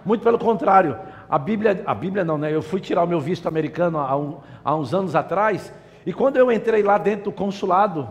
Muito 0.05 0.23
pelo 0.23 0.39
contrário. 0.39 0.99
A 1.31 1.39
Bíblia, 1.39 1.81
a 1.85 1.95
Bíblia 1.95 2.23
não, 2.23 2.37
né? 2.37 2.53
Eu 2.53 2.61
fui 2.61 2.79
tirar 2.79 3.03
o 3.03 3.07
meu 3.07 3.19
visto 3.19 3.47
americano 3.47 3.97
há, 3.97 4.15
um, 4.17 4.37
há 4.63 4.75
uns 4.75 4.93
anos 4.93 5.15
atrás 5.15 5.73
e 6.05 6.11
quando 6.11 6.37
eu 6.37 6.51
entrei 6.51 6.81
lá 6.81 6.97
dentro 6.97 7.25
do 7.25 7.31
consulado, 7.31 8.09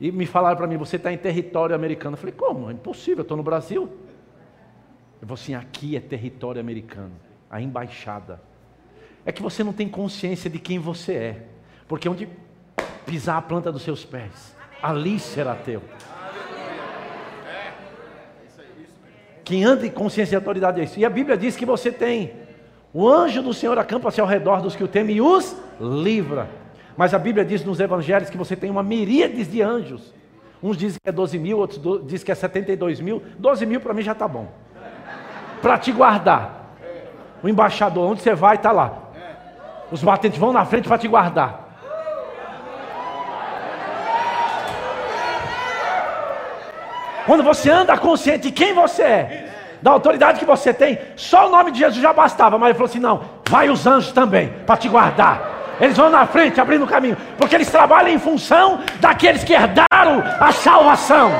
e 0.00 0.12
me 0.12 0.26
falaram 0.26 0.56
para 0.56 0.66
mim, 0.66 0.76
você 0.76 0.96
está 0.96 1.12
em 1.12 1.18
território 1.18 1.74
americano. 1.74 2.14
Eu 2.14 2.18
falei, 2.18 2.34
como? 2.34 2.70
É 2.70 2.72
impossível, 2.72 3.18
eu 3.18 3.22
estou 3.22 3.36
no 3.36 3.42
Brasil. 3.42 3.88
Eu 5.20 5.26
falei 5.26 5.42
assim, 5.42 5.54
aqui 5.54 5.96
é 5.96 6.00
território 6.00 6.60
americano, 6.60 7.12
a 7.50 7.60
embaixada. 7.60 8.40
É 9.26 9.32
que 9.32 9.42
você 9.42 9.64
não 9.64 9.72
tem 9.72 9.88
consciência 9.88 10.48
de 10.48 10.60
quem 10.60 10.78
você 10.78 11.12
é. 11.14 11.46
Porque 11.88 12.08
onde 12.08 12.28
pisar 13.04 13.38
a 13.38 13.42
planta 13.42 13.72
dos 13.72 13.82
seus 13.82 14.04
pés, 14.04 14.56
ali 14.80 15.18
será 15.18 15.56
teu. 15.56 15.82
Quem 19.48 19.64
anda 19.64 19.86
em 19.86 19.90
consciência 19.90 20.34
e 20.34 20.36
autoridade 20.36 20.80
é 20.80 20.84
isso. 20.84 21.00
E 21.00 21.04
a 21.04 21.10
Bíblia 21.10 21.36
diz 21.36 21.56
que 21.56 21.66
você 21.66 21.90
tem 21.90 22.32
o 22.92 23.06
anjo 23.08 23.42
do 23.42 23.52
Senhor 23.52 23.78
acampa-se 23.78 24.20
ao 24.20 24.26
redor 24.26 24.60
dos 24.60 24.74
que 24.74 24.82
o 24.82 24.88
temem 24.88 25.16
e 25.16 25.20
os 25.20 25.56
livra. 25.80 26.48
Mas 26.96 27.14
a 27.14 27.18
Bíblia 27.18 27.44
diz 27.44 27.64
nos 27.64 27.80
evangelhos 27.80 28.30
que 28.30 28.36
você 28.36 28.56
tem 28.56 28.70
uma 28.70 28.82
miríade 28.82 29.44
de 29.44 29.62
anjos. 29.62 30.12
Uns 30.62 30.76
dizem 30.76 30.98
que 31.02 31.08
é 31.08 31.12
12 31.12 31.38
mil, 31.38 31.58
outros 31.58 31.80
dizem 32.06 32.26
que 32.26 32.32
é 32.32 32.34
72 32.34 33.00
mil. 33.00 33.22
12 33.38 33.66
mil 33.66 33.80
para 33.80 33.94
mim 33.94 34.02
já 34.02 34.12
está 34.12 34.26
bom. 34.26 34.48
Para 35.62 35.78
te 35.78 35.92
guardar. 35.92 36.76
O 37.42 37.48
embaixador, 37.48 38.10
onde 38.10 38.20
você 38.20 38.34
vai, 38.34 38.56
está 38.56 38.72
lá. 38.72 39.10
Os 39.92 40.02
batentes 40.02 40.38
vão 40.38 40.52
na 40.52 40.64
frente 40.64 40.88
para 40.88 40.98
te 40.98 41.06
guardar. 41.06 41.67
Quando 47.28 47.42
você 47.42 47.70
anda 47.70 47.94
consciente 47.98 48.44
de 48.44 48.50
quem 48.50 48.72
você 48.72 49.02
é, 49.02 49.48
da 49.82 49.90
autoridade 49.90 50.38
que 50.38 50.46
você 50.46 50.72
tem, 50.72 50.98
só 51.14 51.46
o 51.46 51.50
nome 51.50 51.70
de 51.70 51.78
Jesus 51.78 52.00
já 52.00 52.10
bastava. 52.10 52.58
Mas 52.58 52.70
ele 52.70 52.78
falou 52.78 52.88
assim: 52.88 52.98
não, 52.98 53.20
vai 53.46 53.68
os 53.68 53.86
anjos 53.86 54.12
também, 54.12 54.48
para 54.64 54.78
te 54.78 54.88
guardar. 54.88 55.76
Eles 55.78 55.94
vão 55.94 56.08
na 56.08 56.24
frente 56.24 56.58
abrindo 56.58 56.86
o 56.86 56.88
caminho, 56.88 57.18
porque 57.36 57.54
eles 57.54 57.70
trabalham 57.70 58.08
em 58.08 58.18
função 58.18 58.80
daqueles 58.98 59.44
que 59.44 59.52
herdaram 59.52 60.24
a 60.40 60.50
salvação. 60.52 61.30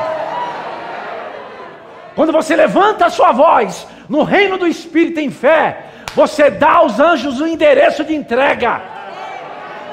Quando 2.14 2.32
você 2.32 2.54
levanta 2.54 3.06
a 3.06 3.10
sua 3.10 3.32
voz 3.32 3.88
no 4.10 4.24
reino 4.24 4.58
do 4.58 4.66
Espírito 4.66 5.20
em 5.20 5.30
fé, 5.30 5.84
você 6.14 6.50
dá 6.50 6.72
aos 6.72 7.00
anjos 7.00 7.40
o 7.40 7.46
endereço 7.46 8.04
de 8.04 8.14
entrega. 8.14 8.78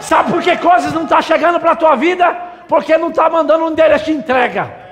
Sabe 0.02 0.34
por 0.34 0.44
que 0.44 0.58
coisas 0.58 0.92
não 0.92 1.04
estão 1.04 1.20
tá 1.20 1.22
chegando 1.22 1.58
para 1.58 1.72
a 1.72 1.76
tua 1.78 1.96
vida? 1.96 2.36
Porque 2.68 2.98
não 2.98 3.12
está 3.12 3.30
mandando 3.30 3.64
um 3.64 3.72
endereço 3.72 4.04
de 4.04 4.12
entrega. 4.12 4.84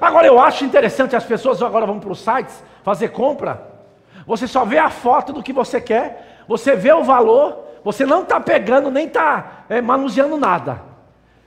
Agora 0.00 0.26
eu 0.26 0.40
acho 0.40 0.64
interessante, 0.64 1.16
as 1.16 1.24
pessoas 1.24 1.62
agora 1.62 1.86
vão 1.86 1.98
para 1.98 2.12
os 2.12 2.20
sites 2.20 2.62
fazer 2.82 3.08
compra. 3.08 3.76
Você 4.26 4.46
só 4.46 4.64
vê 4.64 4.78
a 4.78 4.90
foto 4.90 5.32
do 5.32 5.42
que 5.42 5.52
você 5.52 5.80
quer, 5.80 6.44
você 6.48 6.74
vê 6.74 6.92
o 6.92 7.04
valor, 7.04 7.64
você 7.84 8.04
não 8.04 8.22
está 8.22 8.40
pegando 8.40 8.90
nem 8.90 9.06
está 9.06 9.64
é, 9.68 9.80
manuseando 9.80 10.36
nada. 10.36 10.82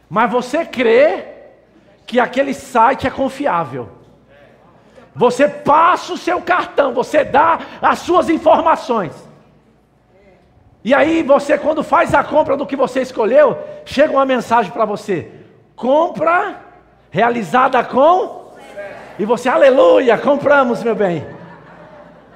Mas 0.10 0.32
você 0.32 0.66
crê 0.66 1.26
que 2.08 2.20
aquele 2.20 2.54
site 2.54 3.06
é 3.06 3.10
confiável. 3.12 3.90
Você 5.16 5.48
passa 5.48 6.14
o 6.14 6.18
seu 6.18 6.42
cartão, 6.42 6.94
você 6.94 7.24
dá 7.24 7.60
as 7.82 8.00
suas 8.00 8.30
informações. 8.30 9.14
E 10.84 10.94
aí 10.94 11.22
você, 11.24 11.58
quando 11.58 11.84
faz 11.84 12.14
a 12.14 12.24
compra 12.24 12.56
do 12.56 12.66
que 12.66 12.76
você 12.76 13.02
escolheu, 13.02 13.58
chega 13.86 14.14
uma 14.14 14.26
mensagem 14.26 14.72
para 14.72 14.86
você: 14.86 15.30
compra 15.76 16.62
realizada 17.12 17.84
com. 17.84 18.39
E 19.20 19.26
você, 19.26 19.50
aleluia, 19.50 20.18
compramos, 20.18 20.82
meu 20.82 20.96
bem. 20.96 21.28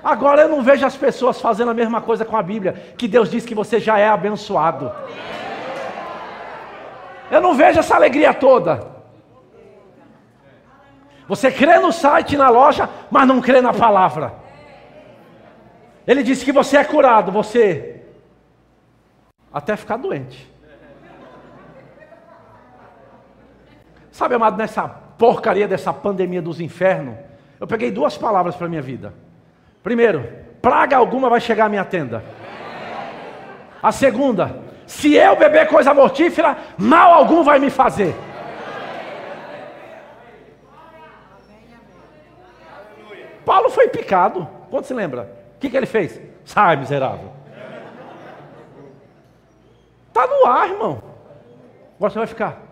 Agora 0.03 0.41
eu 0.41 0.49
não 0.49 0.61
vejo 0.61 0.85
as 0.85 0.97
pessoas 0.97 1.39
fazendo 1.39 1.71
a 1.71 1.73
mesma 1.73 2.01
coisa 2.01 2.25
com 2.25 2.35
a 2.35 2.43
Bíblia, 2.43 2.73
que 2.97 3.07
Deus 3.07 3.31
diz 3.31 3.45
que 3.45 3.55
você 3.55 3.79
já 3.79 3.97
é 3.97 4.09
abençoado. 4.09 4.91
Eu 7.31 7.39
não 7.39 7.55
vejo 7.55 7.79
essa 7.79 7.95
alegria 7.95 8.33
toda. 8.33 8.85
Você 11.25 11.49
crê 11.49 11.79
no 11.79 11.93
site, 11.93 12.35
na 12.35 12.49
loja, 12.49 12.89
mas 13.09 13.25
não 13.25 13.39
crê 13.39 13.61
na 13.61 13.73
palavra. 13.73 14.33
Ele 16.05 16.21
disse 16.21 16.43
que 16.43 16.51
você 16.51 16.75
é 16.75 16.83
curado, 16.83 17.31
você 17.31 18.01
até 19.53 19.77
ficar 19.77 19.95
doente. 19.95 20.51
Sabe, 24.11 24.35
amado, 24.35 24.57
nessa 24.57 24.89
porcaria 25.17 25.67
dessa 25.67 25.93
pandemia 25.93 26.41
dos 26.41 26.59
infernos, 26.59 27.15
eu 27.59 27.67
peguei 27.67 27.91
duas 27.91 28.17
palavras 28.17 28.55
para 28.55 28.67
minha 28.67 28.81
vida. 28.81 29.13
Primeiro, 29.81 30.27
praga 30.61 30.97
alguma 30.97 31.29
vai 31.29 31.39
chegar 31.39 31.65
à 31.65 31.69
minha 31.69 31.85
tenda. 31.85 32.23
A 33.81 33.91
segunda, 33.91 34.59
se 34.85 35.13
eu 35.15 35.35
beber 35.35 35.67
coisa 35.67 35.93
mortífera, 35.93 36.57
mal 36.77 37.13
algum 37.13 37.43
vai 37.43 37.59
me 37.59 37.69
fazer. 37.69 38.15
Paulo 43.45 43.69
foi 43.69 43.89
picado. 43.89 44.47
Quando 44.69 44.85
se 44.85 44.93
lembra? 44.93 45.29
O 45.55 45.59
que, 45.59 45.69
que 45.69 45.77
ele 45.77 45.85
fez? 45.85 46.19
Sai, 46.45 46.75
miserável. 46.75 47.31
Está 50.07 50.27
no 50.27 50.45
ar, 50.45 50.69
irmão. 50.69 51.03
Agora 51.97 52.11
você 52.11 52.19
vai 52.19 52.27
ficar. 52.27 52.62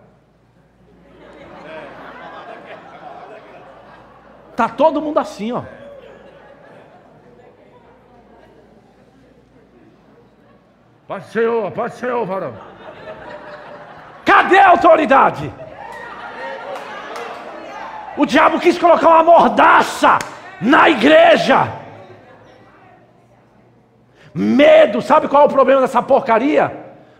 Tá 4.55 4.67
todo 4.69 5.01
mundo 5.01 5.19
assim, 5.19 5.51
ó. 5.51 5.63
Pode 11.07 11.25
Senhor, 11.25 11.71
pode 11.71 11.95
Senhor, 11.95 12.25
varão. 12.25 12.53
Cadê 14.25 14.59
a 14.59 14.69
autoridade? 14.69 15.53
O 18.17 18.25
diabo 18.25 18.59
quis 18.59 18.77
colocar 18.77 19.07
uma 19.09 19.23
mordaça 19.23 20.19
na 20.61 20.89
igreja. 20.89 21.71
Medo, 24.33 25.01
sabe 25.01 25.27
qual 25.27 25.43
é 25.43 25.45
o 25.45 25.49
problema 25.49 25.81
dessa 25.81 26.01
porcaria? 26.01 26.71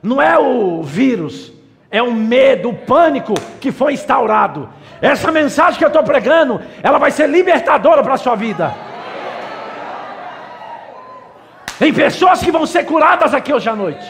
Não 0.02 0.22
é 0.22 0.38
o 0.38 0.82
vírus, 0.82 1.52
é 1.90 2.02
o 2.02 2.14
medo, 2.14 2.70
o 2.70 2.78
pânico 2.78 3.34
que 3.60 3.72
foi 3.72 3.94
instaurado. 3.94 4.70
Essa 5.02 5.32
mensagem 5.32 5.80
que 5.80 5.84
eu 5.84 5.88
estou 5.88 6.04
pregando, 6.04 6.62
ela 6.84 7.00
vai 7.00 7.10
ser 7.10 7.28
libertadora 7.28 8.04
para 8.04 8.14
a 8.14 8.18
sua 8.18 8.36
vida. 8.36 8.74
Tem 11.80 11.92
pessoas 11.92 12.44
que 12.44 12.52
vão 12.52 12.68
ser 12.68 12.84
curadas 12.84 13.34
aqui 13.34 13.52
hoje 13.52 13.68
à 13.68 13.76
noite. 13.76 14.06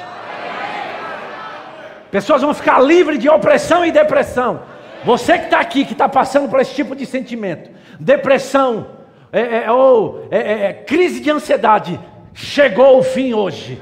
Pessoas 2.12 2.42
vão 2.42 2.54
ficar 2.54 2.80
livres 2.80 3.18
de 3.18 3.30
opressão 3.30 3.86
e 3.86 3.92
depressão. 3.92 4.64
Você 5.06 5.38
que 5.38 5.46
está 5.46 5.62
aqui, 5.62 5.86
que 5.86 5.94
está 5.94 6.10
passando 6.10 6.50
por 6.50 6.60
esse 6.60 6.76
tipo 6.76 6.94
de 6.94 7.06
sentimento, 7.06 7.70
depressão, 7.98 8.88
é, 9.32 9.64
é, 9.64 9.72
ou 9.72 10.28
é, 10.30 10.38
é, 10.38 10.66
é, 10.66 10.74
crise 10.74 11.22
de 11.22 11.32
ansiedade, 11.32 11.98
chegou 12.34 13.00
o 13.00 13.04
fim 13.04 13.34
hoje. 13.34 13.82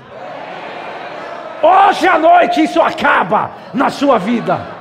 Hoje 1.63 2.07
à 2.07 2.19
noite 2.19 2.63
isso 2.63 2.79
acaba 2.79 3.51
na 3.73 3.89
sua 3.89 4.19
vida. 4.19 4.78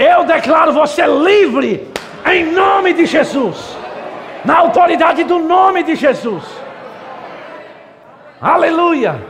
Eu 0.00 0.24
declaro 0.24 0.72
você 0.72 1.06
livre 1.06 1.92
em 2.24 2.50
nome 2.52 2.94
de 2.94 3.04
Jesus, 3.04 3.76
na 4.42 4.56
autoridade 4.56 5.24
do 5.24 5.38
nome 5.38 5.82
de 5.82 5.94
Jesus. 5.94 6.42
Aleluia. 8.40 9.22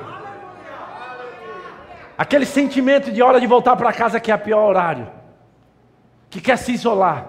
Aquele 2.17 2.47
sentimento 2.47 3.11
de 3.11 3.21
hora 3.21 3.41
de 3.41 3.49
voltar 3.49 3.75
para 3.75 3.93
casa 3.93 4.21
que 4.21 4.31
é 4.31 4.35
o 4.37 4.39
pior 4.39 4.69
horário, 4.69 5.09
que 6.29 6.41
quer 6.41 6.57
se 6.57 6.71
isolar, 6.71 7.27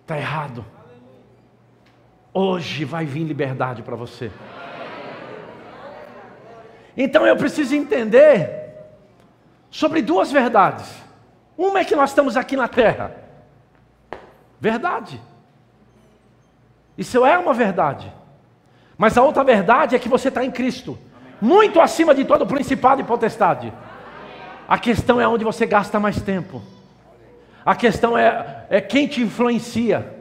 está 0.00 0.16
errado. 0.16 0.64
Hoje 2.32 2.86
vai 2.86 3.04
vir 3.04 3.24
liberdade 3.24 3.82
para 3.82 3.96
você. 3.96 4.32
Então 6.96 7.26
eu 7.26 7.36
preciso 7.36 7.74
entender 7.74 8.78
sobre 9.70 10.00
duas 10.00 10.32
verdades. 10.32 11.01
Uma 11.62 11.78
é 11.78 11.84
que 11.84 11.94
nós 11.94 12.10
estamos 12.10 12.36
aqui 12.36 12.56
na 12.56 12.66
terra. 12.66 13.14
Verdade. 14.58 15.20
Isso 16.98 17.24
é 17.24 17.38
uma 17.38 17.54
verdade. 17.54 18.12
Mas 18.98 19.16
a 19.16 19.22
outra 19.22 19.44
verdade 19.44 19.94
é 19.94 19.98
que 20.00 20.08
você 20.08 20.26
está 20.26 20.44
em 20.44 20.50
Cristo, 20.50 20.98
muito 21.40 21.80
acima 21.80 22.16
de 22.16 22.24
todo 22.24 22.48
principado 22.48 23.00
e 23.00 23.04
potestade. 23.04 23.72
A 24.66 24.76
questão 24.76 25.20
é 25.20 25.28
onde 25.28 25.44
você 25.44 25.64
gasta 25.64 26.00
mais 26.00 26.20
tempo. 26.20 26.60
A 27.64 27.76
questão 27.76 28.18
é, 28.18 28.66
é 28.68 28.80
quem 28.80 29.06
te 29.06 29.22
influencia. 29.22 30.16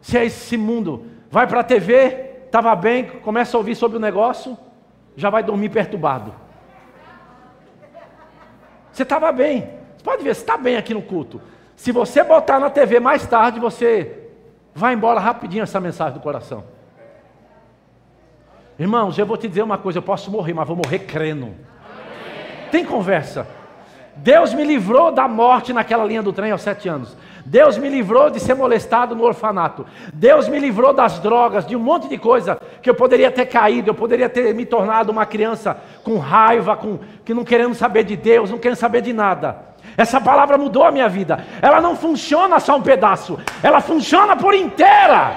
Se 0.00 0.16
é 0.16 0.24
esse 0.24 0.56
mundo. 0.56 1.10
Vai 1.30 1.46
para 1.46 1.60
a 1.60 1.64
TV, 1.64 2.46
estava 2.46 2.74
bem, 2.74 3.04
começa 3.20 3.54
a 3.54 3.58
ouvir 3.58 3.74
sobre 3.74 3.98
o 3.98 4.00
negócio, 4.00 4.56
já 5.14 5.28
vai 5.28 5.42
dormir 5.42 5.68
perturbado. 5.68 6.34
Você 8.90 9.02
estava 9.02 9.30
bem. 9.30 9.83
Pode 10.04 10.22
ver, 10.22 10.34
você 10.34 10.42
está 10.42 10.58
bem 10.58 10.76
aqui 10.76 10.92
no 10.92 11.00
culto. 11.00 11.40
Se 11.74 11.90
você 11.90 12.22
botar 12.22 12.60
na 12.60 12.68
TV 12.68 13.00
mais 13.00 13.26
tarde, 13.26 13.58
você 13.58 14.28
vai 14.74 14.92
embora 14.92 15.18
rapidinho 15.18 15.62
essa 15.62 15.80
mensagem 15.80 16.12
do 16.12 16.20
coração. 16.20 16.62
Irmãos, 18.78 19.16
eu 19.16 19.24
vou 19.24 19.38
te 19.38 19.48
dizer 19.48 19.62
uma 19.62 19.78
coisa: 19.78 19.98
eu 19.98 20.02
posso 20.02 20.30
morrer, 20.30 20.52
mas 20.52 20.68
vou 20.68 20.76
morrer 20.76 21.00
crendo. 21.00 21.54
Tem 22.70 22.84
conversa. 22.84 23.46
Deus 24.16 24.52
me 24.52 24.62
livrou 24.62 25.10
da 25.10 25.26
morte 25.26 25.72
naquela 25.72 26.04
linha 26.04 26.22
do 26.22 26.32
trem 26.32 26.52
aos 26.52 26.60
sete 26.60 26.88
anos. 26.88 27.16
Deus 27.46 27.76
me 27.78 27.88
livrou 27.88 28.30
de 28.30 28.40
ser 28.40 28.54
molestado 28.54 29.14
no 29.14 29.24
orfanato. 29.24 29.86
Deus 30.12 30.48
me 30.48 30.58
livrou 30.58 30.92
das 30.92 31.18
drogas, 31.18 31.66
de 31.66 31.74
um 31.74 31.80
monte 31.80 32.08
de 32.08 32.16
coisa 32.16 32.60
que 32.80 32.88
eu 32.88 32.94
poderia 32.94 33.30
ter 33.30 33.46
caído, 33.46 33.90
eu 33.90 33.94
poderia 33.94 34.28
ter 34.28 34.54
me 34.54 34.64
tornado 34.64 35.10
uma 35.10 35.26
criança 35.26 35.76
com 36.02 36.18
raiva, 36.18 36.76
com 36.76 36.98
que 37.24 37.34
não 37.34 37.44
querendo 37.44 37.74
saber 37.74 38.04
de 38.04 38.16
Deus, 38.16 38.50
não 38.50 38.58
querendo 38.58 38.76
saber 38.76 39.02
de 39.02 39.12
nada. 39.12 39.73
Essa 39.96 40.20
palavra 40.20 40.58
mudou 40.58 40.84
a 40.84 40.90
minha 40.90 41.08
vida. 41.08 41.44
Ela 41.62 41.80
não 41.80 41.94
funciona 41.94 42.58
só 42.58 42.76
um 42.76 42.82
pedaço, 42.82 43.38
ela 43.62 43.80
funciona 43.80 44.36
por 44.36 44.54
inteira. 44.54 45.32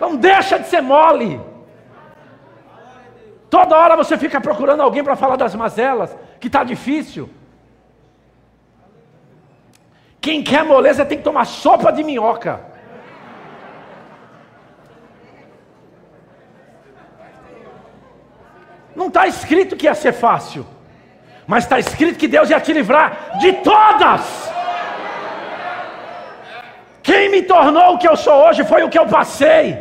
Não 0.00 0.16
deixa 0.16 0.58
de 0.58 0.66
ser 0.66 0.80
mole. 0.80 1.40
Toda 3.50 3.76
hora 3.76 3.96
você 3.96 4.16
fica 4.16 4.40
procurando 4.40 4.82
alguém 4.82 5.04
para 5.04 5.16
falar 5.16 5.36
das 5.36 5.54
mazelas, 5.54 6.16
que 6.38 6.46
está 6.46 6.64
difícil. 6.64 7.28
Quem 10.20 10.42
quer 10.42 10.64
moleza 10.64 11.04
tem 11.04 11.18
que 11.18 11.24
tomar 11.24 11.44
sopa 11.44 11.90
de 11.92 12.04
minhoca. 12.04 12.60
Não 18.94 19.08
está 19.08 19.26
escrito 19.26 19.76
que 19.76 19.86
ia 19.86 19.94
ser 19.94 20.12
fácil, 20.12 20.66
mas 21.50 21.64
está 21.64 21.80
escrito 21.80 22.16
que 22.16 22.28
Deus 22.28 22.48
ia 22.48 22.60
te 22.60 22.72
livrar 22.72 23.38
de 23.40 23.52
todas. 23.54 24.22
Quem 27.02 27.28
me 27.28 27.42
tornou 27.42 27.94
o 27.94 27.98
que 27.98 28.08
eu 28.08 28.16
sou 28.16 28.46
hoje 28.46 28.62
foi 28.62 28.84
o 28.84 28.88
que 28.88 28.96
eu 28.96 29.08
passei. 29.08 29.76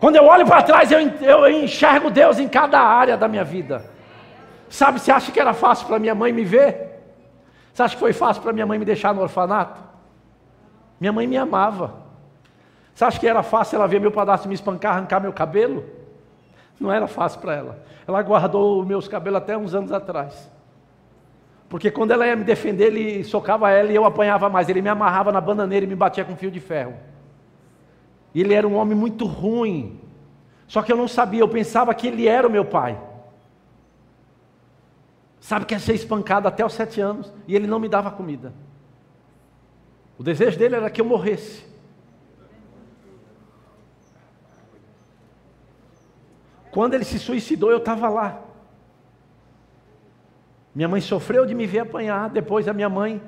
Quando 0.00 0.16
eu 0.16 0.24
olho 0.24 0.44
para 0.44 0.60
trás, 0.62 0.90
eu, 0.90 0.98
eu 1.20 1.48
enxergo 1.48 2.10
Deus 2.10 2.40
em 2.40 2.48
cada 2.48 2.80
área 2.80 3.16
da 3.16 3.28
minha 3.28 3.44
vida. 3.44 3.88
Sabe, 4.68 4.98
você 4.98 5.12
acha 5.12 5.30
que 5.30 5.38
era 5.38 5.54
fácil 5.54 5.86
para 5.86 6.00
minha 6.00 6.16
mãe 6.16 6.32
me 6.32 6.42
ver? 6.42 6.72
Você 7.72 7.84
acha 7.84 7.94
que 7.94 8.00
foi 8.00 8.12
fácil 8.12 8.42
para 8.42 8.52
minha 8.52 8.66
mãe 8.66 8.76
me 8.76 8.84
deixar 8.84 9.14
no 9.14 9.22
orfanato? 9.22 9.80
Minha 10.98 11.12
mãe 11.12 11.28
me 11.28 11.36
amava. 11.36 11.94
Você 12.92 13.04
acha 13.04 13.20
que 13.20 13.28
era 13.28 13.44
fácil 13.44 13.76
ela 13.76 13.86
ver 13.86 14.00
meu 14.00 14.10
padrasto 14.10 14.48
me 14.48 14.54
espancar, 14.54 14.96
arrancar 14.96 15.20
meu 15.20 15.32
cabelo? 15.32 16.01
Não 16.78 16.92
era 16.92 17.06
fácil 17.06 17.40
para 17.40 17.54
ela. 17.54 17.84
Ela 18.06 18.22
guardou 18.22 18.84
meus 18.84 19.06
cabelos 19.06 19.38
até 19.38 19.56
uns 19.56 19.74
anos 19.74 19.92
atrás. 19.92 20.50
Porque 21.68 21.90
quando 21.90 22.10
ela 22.10 22.26
ia 22.26 22.36
me 22.36 22.44
defender, 22.44 22.86
ele 22.86 23.24
socava 23.24 23.70
ela 23.70 23.90
e 23.90 23.94
eu 23.94 24.04
apanhava 24.04 24.48
mais. 24.48 24.68
Ele 24.68 24.82
me 24.82 24.88
amarrava 24.88 25.32
na 25.32 25.40
bananeira 25.40 25.86
e 25.86 25.88
me 25.88 25.94
batia 25.94 26.24
com 26.24 26.36
fio 26.36 26.50
de 26.50 26.60
ferro. 26.60 26.94
Ele 28.34 28.52
era 28.52 28.66
um 28.66 28.74
homem 28.74 28.96
muito 28.96 29.24
ruim. 29.24 29.98
Só 30.66 30.82
que 30.82 30.92
eu 30.92 30.96
não 30.96 31.08
sabia, 31.08 31.40
eu 31.40 31.48
pensava 31.48 31.94
que 31.94 32.08
ele 32.08 32.26
era 32.26 32.46
o 32.46 32.50
meu 32.50 32.64
pai. 32.64 32.98
Sabe 35.40 35.66
que 35.66 35.74
é 35.74 35.78
ser 35.78 35.94
espancado 35.94 36.46
até 36.46 36.64
os 36.64 36.72
sete 36.72 37.00
anos 37.00 37.32
e 37.48 37.56
ele 37.56 37.66
não 37.66 37.80
me 37.80 37.88
dava 37.88 38.10
comida. 38.10 38.52
O 40.18 40.22
desejo 40.22 40.58
dele 40.58 40.76
era 40.76 40.90
que 40.90 41.00
eu 41.00 41.04
morresse. 41.04 41.71
Quando 46.72 46.94
ele 46.94 47.04
se 47.04 47.18
suicidou, 47.18 47.70
eu 47.70 47.76
estava 47.76 48.08
lá. 48.08 48.42
Minha 50.74 50.88
mãe 50.88 51.02
sofreu 51.02 51.44
de 51.44 51.54
me 51.54 51.66
ver 51.66 51.80
apanhar. 51.80 52.30
Depois 52.30 52.66
a 52.66 52.72
minha 52.72 52.88
mãe 52.88 53.22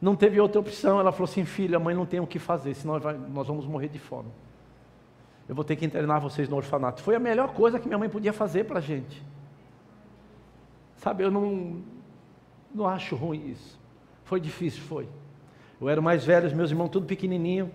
não 0.00 0.14
teve 0.14 0.38
outra 0.38 0.60
opção. 0.60 1.00
Ela 1.00 1.10
falou 1.10 1.24
assim: 1.24 1.46
Filha, 1.46 1.78
a 1.78 1.80
mãe 1.80 1.94
não 1.94 2.04
tem 2.04 2.20
o 2.20 2.26
que 2.26 2.38
fazer, 2.38 2.74
senão 2.74 3.00
nós 3.32 3.46
vamos 3.46 3.66
morrer 3.66 3.88
de 3.88 3.98
fome. 3.98 4.28
Eu 5.48 5.54
vou 5.54 5.64
ter 5.64 5.76
que 5.76 5.84
internar 5.84 6.18
vocês 6.18 6.46
no 6.46 6.56
orfanato. 6.56 7.02
Foi 7.02 7.14
a 7.14 7.18
melhor 7.18 7.54
coisa 7.54 7.80
que 7.80 7.88
minha 7.88 7.98
mãe 7.98 8.08
podia 8.08 8.34
fazer 8.34 8.64
para 8.64 8.78
a 8.78 8.82
gente. 8.82 9.24
Sabe, 10.96 11.24
eu 11.24 11.30
não, 11.30 11.82
não 12.74 12.86
acho 12.86 13.16
ruim 13.16 13.48
isso. 13.48 13.80
Foi 14.24 14.38
difícil, 14.38 14.82
foi. 14.82 15.08
Eu 15.80 15.88
era 15.88 16.02
mais 16.02 16.22
velho, 16.22 16.46
os 16.46 16.52
meus 16.52 16.70
irmãos 16.70 16.90
tudo 16.90 17.06
pequenininho. 17.06 17.72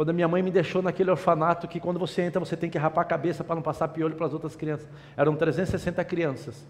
Quando 0.00 0.08
a 0.08 0.12
minha 0.14 0.26
mãe 0.26 0.42
me 0.42 0.50
deixou 0.50 0.80
naquele 0.80 1.10
orfanato 1.10 1.68
que 1.68 1.78
quando 1.78 1.98
você 1.98 2.22
entra 2.22 2.40
você 2.40 2.56
tem 2.56 2.70
que 2.70 2.78
rapar 2.78 3.02
a 3.02 3.04
cabeça 3.06 3.44
para 3.44 3.54
não 3.54 3.60
passar 3.60 3.86
piolho 3.88 4.16
para 4.16 4.24
as 4.24 4.32
outras 4.32 4.56
crianças. 4.56 4.88
Eram 5.14 5.36
360 5.36 6.02
crianças. 6.06 6.66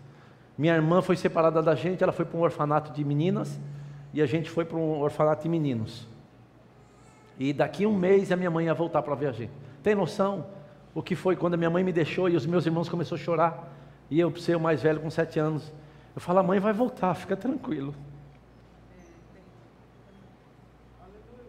Minha 0.59 0.75
irmã 0.75 1.01
foi 1.01 1.15
separada 1.15 1.63
da 1.63 1.77
gente, 1.77 2.03
ela 2.03 2.11
foi 2.11 2.25
para 2.25 2.37
um 2.37 2.41
orfanato 2.41 2.93
de 2.93 3.05
meninas 3.05 3.61
e 4.13 4.21
a 4.21 4.27
gente 4.27 4.51
foi 4.51 4.65
para 4.65 4.77
um 4.77 4.99
orfanato 4.99 5.45
de 5.45 5.49
meninos. 5.49 6.09
E 7.39 7.53
daqui 7.53 7.87
um 7.87 7.97
mês 7.97 8.33
a 8.33 8.37
minha 8.37 8.51
mãe 8.51 8.67
ia 8.67 8.75
voltar 8.75 9.01
para 9.01 9.15
ver 9.15 9.29
a 9.29 9.33
gente. 9.33 9.53
Tem 9.81 9.95
noção 9.95 10.47
o 10.93 11.01
que 11.01 11.15
foi 11.15 11.37
quando 11.37 11.55
a 11.55 11.57
minha 11.57 11.71
mãe 11.71 11.85
me 11.85 11.93
deixou 11.93 12.29
e 12.29 12.35
os 12.35 12.45
meus 12.45 12.67
irmãos 12.67 12.89
começaram 12.89 13.23
a 13.23 13.25
chorar? 13.25 13.73
E 14.11 14.19
eu, 14.19 14.35
ser 14.39 14.57
o 14.57 14.61
mais 14.61 14.83
velho 14.83 14.99
com 14.99 15.09
sete 15.09 15.39
anos, 15.39 15.73
eu 16.17 16.21
falo, 16.21 16.41
a 16.41 16.43
mãe 16.43 16.59
vai 16.59 16.73
voltar, 16.73 17.15
fica 17.15 17.37
tranquilo. 17.37 17.95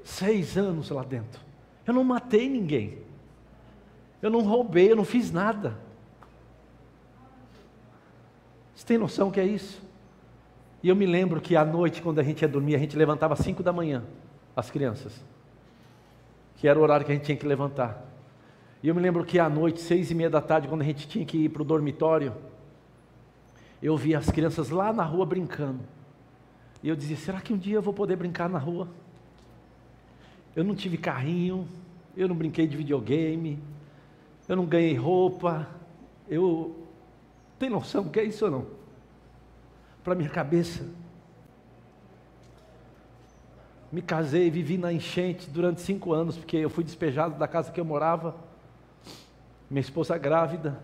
Seis 0.04 0.56
anos 0.60 0.92
lá 0.92 1.02
dentro. 1.02 1.50
Eu 1.86 1.94
não 1.94 2.04
matei 2.04 2.50
ninguém. 2.50 2.98
Eu 4.22 4.30
não 4.30 4.42
roubei, 4.42 4.92
eu 4.92 4.96
não 4.96 5.06
fiz 5.06 5.32
nada. 5.32 5.78
Você 8.76 8.86
tem 8.86 8.98
noção 8.98 9.32
que 9.32 9.40
é 9.40 9.46
isso? 9.46 9.82
E 10.84 10.90
eu 10.90 10.96
me 10.96 11.06
lembro 11.06 11.40
que 11.40 11.56
à 11.56 11.64
noite, 11.64 12.02
quando 12.02 12.20
a 12.20 12.24
gente 12.24 12.42
ia 12.42 12.48
dormir, 12.48 12.76
a 12.76 12.80
gente 12.80 12.96
levantava 12.98 13.34
às 13.34 13.40
cinco 13.40 13.62
da 13.62 13.72
manhã, 13.72 14.04
as 14.56 14.72
crianças. 14.72 15.24
Que 16.58 16.68
era 16.68 16.80
o 16.80 16.82
horário 16.82 17.06
que 17.06 17.12
a 17.12 17.16
gente 17.16 17.26
tinha 17.26 17.38
que 17.38 17.46
levantar. 17.46 18.04
E 18.82 18.88
eu 18.88 18.96
me 18.96 19.02
lembro 19.02 19.24
que 19.24 19.38
à 19.38 19.48
noite, 19.48 19.80
seis 19.80 20.10
e 20.10 20.16
meia 20.16 20.30
da 20.30 20.42
tarde, 20.42 20.68
quando 20.68 20.82
a 20.82 20.86
gente 20.86 21.08
tinha 21.08 21.26
que 21.26 21.46
ir 21.46 21.50
para 21.50 21.62
o 21.62 21.66
dormitório, 21.66 22.34
eu 23.82 23.96
via 23.96 24.18
as 24.18 24.30
crianças 24.30 24.70
lá 24.70 24.92
na 24.92 25.04
rua 25.04 25.26
brincando. 25.26 25.82
E 26.82 26.90
eu 26.90 26.96
dizia: 26.96 27.18
será 27.18 27.40
que 27.40 27.54
um 27.54 27.58
dia 27.58 27.76
eu 27.76 27.82
vou 27.82 27.94
poder 27.94 28.16
brincar 28.16 28.50
na 28.50 28.58
rua? 28.58 28.88
Eu 30.56 30.64
não 30.64 30.76
tive 30.76 30.98
carrinho, 30.98 31.68
eu 32.16 32.28
não 32.28 32.36
brinquei 32.36 32.68
de 32.68 32.76
videogame, 32.76 33.58
eu 34.48 34.56
não 34.56 34.66
ganhei 34.66 34.96
roupa, 34.96 35.68
eu. 36.28 36.78
Tem 37.58 37.70
noção 37.70 38.04
do 38.04 38.10
que 38.10 38.20
é 38.20 38.24
isso 38.24 38.46
ou 38.46 38.52
não? 38.52 38.68
Para 40.04 40.16
minha 40.16 40.30
cabeça. 40.30 40.86
Me 43.92 44.02
casei, 44.02 44.50
vivi 44.50 44.78
na 44.78 44.92
enchente 44.92 45.50
durante 45.50 45.82
cinco 45.82 46.14
anos, 46.14 46.38
porque 46.38 46.58
eu 46.58 46.70
fui 46.70 46.84
despejado 46.84 47.38
da 47.38 47.48
casa 47.48 47.72
que 47.72 47.80
eu 47.80 47.86
morava. 47.86 48.36
Minha 49.70 49.82
esposa 49.82 50.18
grávida. 50.18 50.82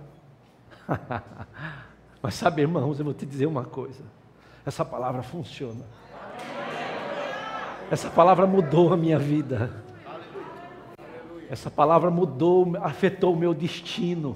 Mas 2.21 2.35
sabe, 2.35 2.61
irmãos, 2.61 2.99
eu 2.99 3.05
vou 3.05 3.13
te 3.13 3.25
dizer 3.25 3.45
uma 3.45 3.63
coisa: 3.63 4.03
essa 4.65 4.83
palavra 4.85 5.23
funciona. 5.23 5.85
Essa 7.89 8.09
palavra 8.09 8.45
mudou 8.45 8.91
a 8.91 8.97
minha 8.97 9.17
vida. 9.17 9.71
Essa 11.49 11.71
palavra 11.71 12.11
mudou, 12.11 12.73
afetou 12.81 13.33
o 13.33 13.37
meu 13.37 13.53
destino. 13.53 14.35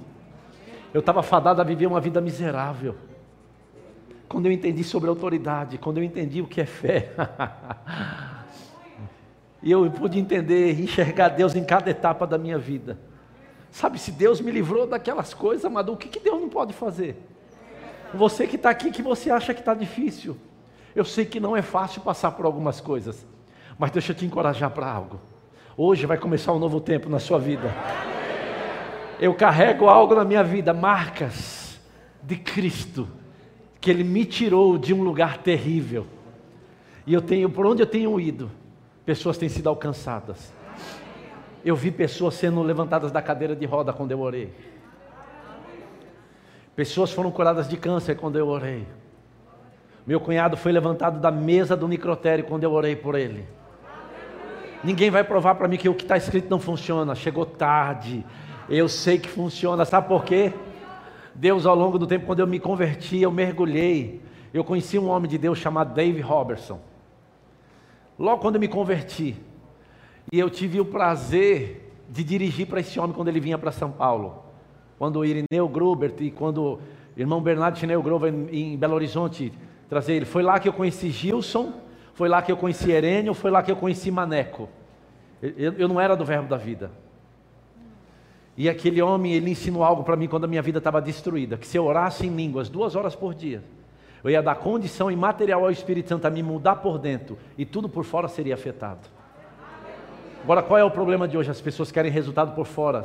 Eu 0.94 1.00
estava 1.00 1.22
fadado 1.22 1.60
a 1.60 1.64
viver 1.64 1.86
uma 1.86 2.00
vida 2.00 2.20
miserável. 2.20 2.96
Quando 4.26 4.46
eu 4.46 4.52
entendi 4.52 4.82
sobre 4.82 5.10
autoridade, 5.10 5.76
quando 5.76 5.98
eu 5.98 6.04
entendi 6.04 6.40
o 6.40 6.46
que 6.46 6.62
é 6.62 6.64
fé, 6.64 7.12
e 9.62 9.70
eu 9.70 9.90
pude 9.90 10.18
entender, 10.18 10.80
enxergar 10.80 11.28
Deus 11.28 11.54
em 11.54 11.64
cada 11.64 11.90
etapa 11.90 12.26
da 12.26 12.38
minha 12.38 12.56
vida. 12.56 12.98
Sabe, 13.70 13.98
se 13.98 14.10
Deus 14.10 14.40
me 14.40 14.50
livrou 14.50 14.86
daquelas 14.86 15.34
coisas, 15.34 15.66
amado, 15.66 15.92
o 15.92 15.96
que, 15.96 16.08
que 16.08 16.20
Deus 16.20 16.40
não 16.40 16.48
pode 16.48 16.72
fazer? 16.72 17.22
Você 18.14 18.46
que 18.46 18.56
está 18.56 18.70
aqui, 18.70 18.90
que 18.90 19.02
você 19.02 19.30
acha 19.30 19.52
que 19.52 19.60
está 19.60 19.74
difícil. 19.74 20.38
Eu 20.94 21.04
sei 21.04 21.26
que 21.26 21.40
não 21.40 21.54
é 21.54 21.62
fácil 21.62 22.00
passar 22.00 22.32
por 22.32 22.46
algumas 22.46 22.80
coisas, 22.80 23.26
mas 23.78 23.90
deixa 23.90 24.12
eu 24.12 24.16
te 24.16 24.24
encorajar 24.24 24.70
para 24.70 24.90
algo. 24.90 25.20
Hoje 25.76 26.06
vai 26.06 26.18
começar 26.18 26.52
um 26.52 26.58
novo 26.58 26.80
tempo 26.80 27.08
na 27.08 27.18
sua 27.18 27.38
vida. 27.38 27.74
Eu 29.18 29.34
carrego 29.34 29.88
algo 29.88 30.14
na 30.14 30.24
minha 30.24 30.42
vida, 30.42 30.74
marcas 30.74 31.80
de 32.22 32.36
Cristo, 32.36 33.08
que 33.80 33.90
Ele 33.90 34.04
me 34.04 34.24
tirou 34.24 34.76
de 34.76 34.92
um 34.92 35.02
lugar 35.02 35.38
terrível. 35.38 36.06
E 37.06 37.14
eu 37.14 37.22
tenho, 37.22 37.48
por 37.48 37.66
onde 37.66 37.82
eu 37.82 37.86
tenho 37.86 38.20
ido, 38.20 38.50
pessoas 39.04 39.38
têm 39.38 39.48
sido 39.48 39.68
alcançadas. 39.68 40.52
Eu 41.64 41.74
vi 41.76 41.90
pessoas 41.90 42.34
sendo 42.34 42.62
levantadas 42.62 43.10
da 43.10 43.22
cadeira 43.22 43.54
de 43.54 43.64
roda 43.64 43.92
quando 43.92 44.10
eu 44.10 44.20
orei. 44.20 44.52
Pessoas 46.74 47.12
foram 47.12 47.30
curadas 47.30 47.68
de 47.68 47.76
câncer 47.76 48.16
quando 48.16 48.38
eu 48.38 48.48
orei. 48.48 48.86
Meu 50.06 50.18
cunhado 50.20 50.56
foi 50.56 50.72
levantado 50.72 51.20
da 51.20 51.30
mesa 51.30 51.76
do 51.76 51.86
necrotério 51.86 52.44
quando 52.44 52.64
eu 52.64 52.72
orei 52.72 52.96
por 52.96 53.14
ele. 53.14 53.46
Ninguém 54.82 55.10
vai 55.10 55.22
provar 55.22 55.54
para 55.54 55.68
mim 55.68 55.76
que 55.76 55.88
o 55.88 55.94
que 55.94 56.02
está 56.02 56.16
escrito 56.16 56.50
não 56.50 56.58
funciona. 56.58 57.14
Chegou 57.14 57.46
tarde. 57.46 58.24
Eu 58.68 58.88
sei 58.88 59.18
que 59.18 59.28
funciona. 59.28 59.84
Sabe 59.84 60.08
por 60.08 60.24
quê? 60.24 60.52
Deus, 61.34 61.66
ao 61.66 61.74
longo 61.74 61.98
do 61.98 62.06
tempo, 62.06 62.26
quando 62.26 62.40
eu 62.40 62.46
me 62.46 62.58
converti, 62.58 63.20
eu 63.20 63.30
mergulhei. 63.30 64.20
Eu 64.52 64.64
conheci 64.64 64.98
um 64.98 65.08
homem 65.08 65.30
de 65.30 65.38
Deus 65.38 65.58
chamado 65.58 65.94
Dave 65.94 66.20
Robertson. 66.20 66.80
Logo 68.18 68.40
quando 68.42 68.56
eu 68.56 68.60
me 68.60 68.68
converti, 68.68 69.36
e 70.30 70.38
eu 70.38 70.50
tive 70.50 70.80
o 70.80 70.84
prazer 70.84 71.92
de 72.08 72.22
dirigir 72.22 72.66
para 72.66 72.80
esse 72.80 73.00
homem 73.00 73.14
quando 73.14 73.28
ele 73.28 73.40
vinha 73.40 73.56
para 73.56 73.72
São 73.72 73.90
Paulo 73.90 74.42
quando 75.02 75.18
o 75.18 75.24
Irineu 75.24 75.68
Grubert 75.68 76.14
e 76.20 76.30
quando 76.30 76.62
o 76.62 76.80
irmão 77.16 77.42
Bernardo 77.42 77.76
Chineu 77.76 78.00
Grover 78.00 78.32
em 78.52 78.76
Belo 78.76 78.94
Horizonte 78.94 79.52
trazer 79.88 80.12
ele. 80.14 80.24
Foi 80.24 80.44
lá 80.44 80.60
que 80.60 80.68
eu 80.68 80.72
conheci 80.72 81.10
Gilson, 81.10 81.72
foi 82.14 82.28
lá 82.28 82.42
que 82.42 82.52
eu 82.52 82.56
conheci 82.56 82.90
Herênio, 82.90 83.34
foi 83.34 83.50
lá 83.50 83.62
que 83.62 83.70
eu 83.70 83.76
conheci 83.76 84.10
Maneco. 84.10 84.68
Eu, 85.42 85.72
eu 85.72 85.88
não 85.88 86.00
era 86.00 86.14
do 86.14 86.24
verbo 86.24 86.48
da 86.48 86.56
vida. 86.56 86.90
E 88.56 88.68
aquele 88.68 89.00
homem, 89.00 89.32
ele 89.32 89.50
ensinou 89.50 89.82
algo 89.82 90.04
para 90.04 90.14
mim 90.14 90.28
quando 90.28 90.44
a 90.44 90.46
minha 90.46 90.62
vida 90.62 90.78
estava 90.78 91.00
destruída, 91.00 91.56
que 91.56 91.66
se 91.66 91.76
eu 91.76 91.84
orasse 91.84 92.26
em 92.26 92.34
línguas 92.34 92.68
duas 92.68 92.94
horas 92.94 93.16
por 93.16 93.34
dia, 93.34 93.62
eu 94.22 94.30
ia 94.30 94.42
dar 94.42 94.54
condição 94.56 95.10
e 95.10 95.16
material 95.16 95.64
ao 95.64 95.70
Espírito 95.70 96.10
Santo 96.10 96.26
a 96.26 96.30
me 96.30 96.42
mudar 96.42 96.76
por 96.76 96.98
dentro 96.98 97.38
e 97.56 97.64
tudo 97.64 97.88
por 97.88 98.04
fora 98.04 98.28
seria 98.28 98.54
afetado. 98.54 99.00
Agora, 100.44 100.62
qual 100.62 100.78
é 100.78 100.84
o 100.84 100.90
problema 100.90 101.26
de 101.26 101.36
hoje? 101.36 101.50
As 101.50 101.60
pessoas 101.60 101.90
querem 101.90 102.10
resultado 102.10 102.54
por 102.54 102.66
fora 102.66 103.04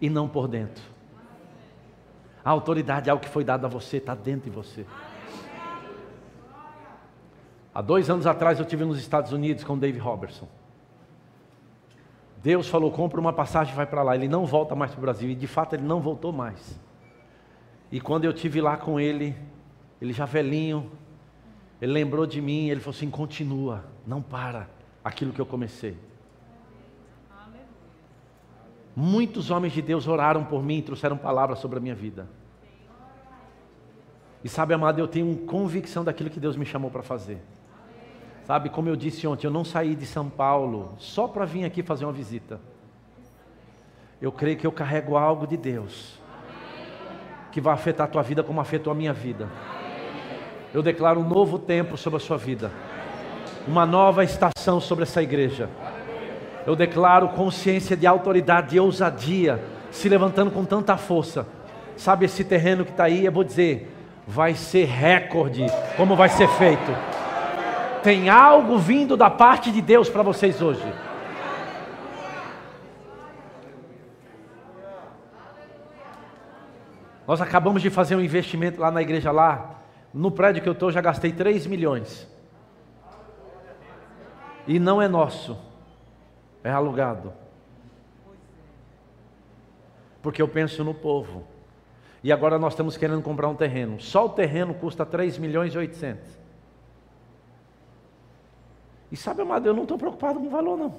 e 0.00 0.08
não 0.08 0.28
por 0.28 0.48
dentro. 0.48 0.82
A 2.44 2.50
autoridade 2.50 3.08
é 3.08 3.12
algo 3.12 3.22
que 3.22 3.28
foi 3.28 3.44
dado 3.44 3.64
a 3.64 3.68
você, 3.68 3.98
está 3.98 4.14
dentro 4.14 4.50
de 4.50 4.56
você. 4.56 4.84
Há 7.74 7.82
dois 7.82 8.08
anos 8.08 8.24
atrás 8.24 8.58
eu 8.58 8.62
estive 8.62 8.84
nos 8.84 8.98
Estados 8.98 9.32
Unidos 9.32 9.64
com 9.64 9.76
Dave 9.76 9.98
Robertson. 9.98 10.46
Deus 12.40 12.68
falou: 12.68 12.92
compra 12.92 13.18
uma 13.18 13.32
passagem 13.32 13.72
e 13.72 13.76
vai 13.76 13.86
para 13.86 14.02
lá. 14.02 14.14
Ele 14.14 14.28
não 14.28 14.46
volta 14.46 14.76
mais 14.76 14.92
para 14.92 14.98
o 14.98 15.00
Brasil. 15.00 15.28
E 15.28 15.34
de 15.34 15.46
fato 15.48 15.74
ele 15.74 15.82
não 15.82 16.00
voltou 16.00 16.32
mais. 16.32 16.78
E 17.90 18.00
quando 18.00 18.26
eu 18.26 18.30
estive 18.30 18.60
lá 18.60 18.76
com 18.76 19.00
ele, 19.00 19.34
ele 20.00 20.12
já 20.12 20.24
velhinho, 20.24 20.92
ele 21.80 21.92
lembrou 21.92 22.26
de 22.26 22.40
mim. 22.40 22.68
Ele 22.68 22.80
falou 22.80 22.94
assim: 22.94 23.10
continua, 23.10 23.84
não 24.06 24.22
para 24.22 24.68
aquilo 25.02 25.32
que 25.32 25.40
eu 25.40 25.46
comecei. 25.46 25.96
Muitos 28.94 29.50
homens 29.50 29.72
de 29.72 29.82
Deus 29.82 30.06
oraram 30.06 30.44
por 30.44 30.62
mim 30.62 30.78
e 30.78 30.82
trouxeram 30.82 31.16
palavras 31.16 31.58
sobre 31.58 31.78
a 31.78 31.80
minha 31.80 31.96
vida. 31.96 32.28
E 34.44 34.48
sabe, 34.48 34.74
amado, 34.74 35.00
eu 35.00 35.08
tenho 35.08 35.34
convicção 35.38 36.04
daquilo 36.04 36.30
que 36.30 36.38
Deus 36.38 36.54
me 36.56 36.64
chamou 36.64 36.90
para 36.90 37.02
fazer. 37.02 37.40
Sabe, 38.46 38.68
como 38.68 38.88
eu 38.88 38.96
disse 38.96 39.26
ontem, 39.26 39.46
eu 39.46 39.50
não 39.50 39.64
saí 39.64 39.94
de 39.94 40.04
São 40.04 40.28
Paulo 40.28 40.94
só 40.98 41.26
para 41.26 41.44
vir 41.46 41.64
aqui 41.64 41.82
fazer 41.82 42.04
uma 42.04 42.12
visita. 42.12 42.60
Eu 44.20 44.30
creio 44.30 44.56
que 44.56 44.66
eu 44.66 44.72
carrego 44.72 45.16
algo 45.16 45.46
de 45.46 45.56
Deus. 45.56 46.20
que 47.50 47.60
vai 47.60 47.72
afetar 47.72 48.06
a 48.08 48.10
tua 48.10 48.20
vida 48.20 48.42
como 48.42 48.60
afetou 48.60 48.90
a 48.92 48.96
minha 48.96 49.12
vida. 49.12 49.48
Eu 50.74 50.82
declaro 50.82 51.20
um 51.20 51.28
novo 51.28 51.56
tempo 51.56 51.96
sobre 51.96 52.16
a 52.16 52.20
sua 52.20 52.36
vida, 52.36 52.68
uma 53.68 53.86
nova 53.86 54.24
estação 54.24 54.80
sobre 54.80 55.04
essa 55.04 55.22
igreja. 55.22 55.70
Eu 56.66 56.74
declaro 56.74 57.28
consciência 57.28 57.96
de 57.96 58.08
autoridade 58.08 58.74
e 58.74 58.80
ousadia 58.80 59.62
se 59.92 60.08
levantando 60.08 60.50
com 60.50 60.64
tanta 60.64 60.96
força. 60.96 61.46
Sabe 61.96 62.24
esse 62.24 62.42
terreno 62.42 62.84
que 62.84 62.90
está 62.90 63.04
aí? 63.04 63.24
Eu 63.24 63.30
vou 63.30 63.44
dizer, 63.44 63.88
vai 64.26 64.54
ser 64.54 64.86
recorde 64.86 65.64
como 65.96 66.16
vai 66.16 66.28
ser 66.28 66.48
feito. 66.48 67.13
Tem 68.04 68.28
algo 68.28 68.76
vindo 68.76 69.16
da 69.16 69.30
parte 69.30 69.72
de 69.72 69.80
Deus 69.80 70.10
para 70.10 70.22
vocês 70.22 70.60
hoje. 70.60 70.84
Nós 77.26 77.40
acabamos 77.40 77.80
de 77.80 77.88
fazer 77.88 78.14
um 78.14 78.20
investimento 78.20 78.78
lá 78.78 78.90
na 78.90 79.00
igreja 79.00 79.32
lá. 79.32 79.80
No 80.12 80.30
prédio 80.30 80.62
que 80.62 80.68
eu 80.68 80.74
estou, 80.74 80.92
já 80.92 81.00
gastei 81.00 81.32
3 81.32 81.66
milhões. 81.66 82.30
E 84.66 84.78
não 84.78 85.00
é 85.00 85.08
nosso, 85.08 85.58
é 86.62 86.70
alugado. 86.70 87.32
Porque 90.20 90.42
eu 90.42 90.48
penso 90.48 90.84
no 90.84 90.92
povo. 90.92 91.44
E 92.22 92.30
agora 92.30 92.58
nós 92.58 92.74
estamos 92.74 92.98
querendo 92.98 93.22
comprar 93.22 93.48
um 93.48 93.54
terreno. 93.54 93.98
Só 93.98 94.26
o 94.26 94.28
terreno 94.28 94.74
custa 94.74 95.06
3 95.06 95.38
milhões 95.38 95.74
e 95.74 95.78
800. 95.78 96.43
E 99.10 99.16
sabe, 99.16 99.42
amado, 99.42 99.66
eu 99.66 99.74
não 99.74 99.82
estou 99.82 99.98
preocupado 99.98 100.38
com 100.38 100.48
valor, 100.48 100.76
não. 100.76 100.94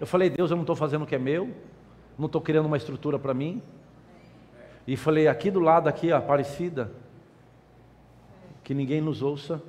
Eu 0.00 0.06
falei, 0.06 0.28
Deus, 0.28 0.50
eu 0.50 0.56
não 0.56 0.62
estou 0.62 0.76
fazendo 0.76 1.02
o 1.02 1.06
que 1.06 1.14
é 1.14 1.18
meu. 1.18 1.50
Não 2.18 2.26
estou 2.26 2.40
criando 2.40 2.66
uma 2.66 2.76
estrutura 2.76 3.18
para 3.18 3.32
mim. 3.32 3.62
E 4.86 4.96
falei, 4.96 5.28
aqui 5.28 5.50
do 5.50 5.60
lado, 5.60 5.88
aqui, 5.88 6.10
a 6.10 6.18
Aparecida, 6.18 6.90
que 8.64 8.74
ninguém 8.74 9.00
nos 9.00 9.22
ouça. 9.22 9.62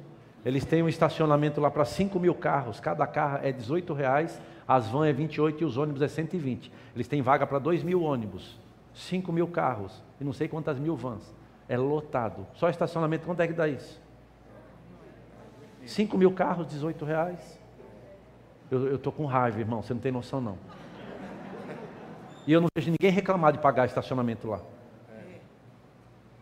Eles 0.45 0.65
têm 0.65 0.83
um 0.83 0.89
estacionamento 0.89 1.61
lá 1.61 1.71
para 1.71 1.85
5 1.85 2.19
mil 2.19 2.35
carros. 2.35 2.79
Cada 2.79 3.07
carro 3.07 3.39
é 3.43 3.51
18 3.51 3.93
reais, 3.93 4.41
as 4.67 4.87
vans 4.87 5.07
é 5.07 5.13
28 5.13 5.61
e 5.61 5.65
os 5.65 5.77
ônibus 5.77 6.01
é 6.01 6.07
120. 6.07 6.71
Eles 6.95 7.07
têm 7.07 7.21
vaga 7.21 7.47
para 7.47 7.59
2 7.59 7.83
mil 7.83 8.01
ônibus, 8.03 8.59
5 8.93 9.31
mil 9.31 9.47
carros 9.47 10.03
e 10.19 10.23
não 10.23 10.33
sei 10.33 10.47
quantas 10.47 10.77
mil 10.77 10.95
vans. 10.95 11.33
É 11.69 11.77
lotado. 11.77 12.45
Só 12.55 12.69
estacionamento, 12.69 13.25
quanto 13.25 13.39
é 13.39 13.47
que 13.47 13.53
dá 13.53 13.67
isso? 13.67 14.01
5 15.85 16.17
mil 16.17 16.31
carros, 16.31 16.67
18 16.67 17.05
reais. 17.05 17.59
Eu 18.71 18.95
estou 18.95 19.13
com 19.13 19.25
raiva, 19.25 19.59
irmão, 19.59 19.81
você 19.81 19.93
não 19.93 20.01
tem 20.01 20.11
noção 20.11 20.41
não. 20.41 20.57
E 22.47 22.51
eu 22.51 22.59
não 22.59 22.67
vejo 22.75 22.91
ninguém 22.91 23.11
reclamar 23.11 23.51
de 23.51 23.59
pagar 23.59 23.85
estacionamento 23.85 24.47
lá. 24.47 24.59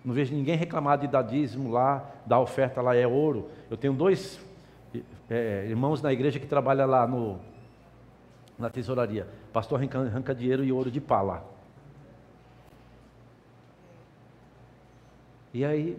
Não 0.03 0.13
vejo 0.13 0.33
ninguém 0.33 0.55
reclamar 0.55 0.97
de 0.97 1.07
dar 1.07 1.21
dízimo 1.21 1.71
lá, 1.71 2.09
da 2.25 2.39
oferta 2.39 2.81
lá 2.81 2.95
é 2.95 3.05
ouro. 3.05 3.49
Eu 3.69 3.77
tenho 3.77 3.93
dois 3.93 4.39
é, 5.29 5.67
irmãos 5.69 6.01
na 6.01 6.11
igreja 6.11 6.39
que 6.39 6.47
trabalham 6.47 6.87
lá 6.87 7.05
no, 7.05 7.39
na 8.57 8.69
tesouraria. 8.69 9.27
Pastor 9.53 9.79
arranca, 9.79 9.99
arranca 9.99 10.33
dinheiro 10.33 10.63
e 10.63 10.71
ouro 10.71 10.89
de 10.89 10.99
pá 10.99 11.21
lá. 11.21 11.43
E 15.53 15.65
aí, 15.65 15.97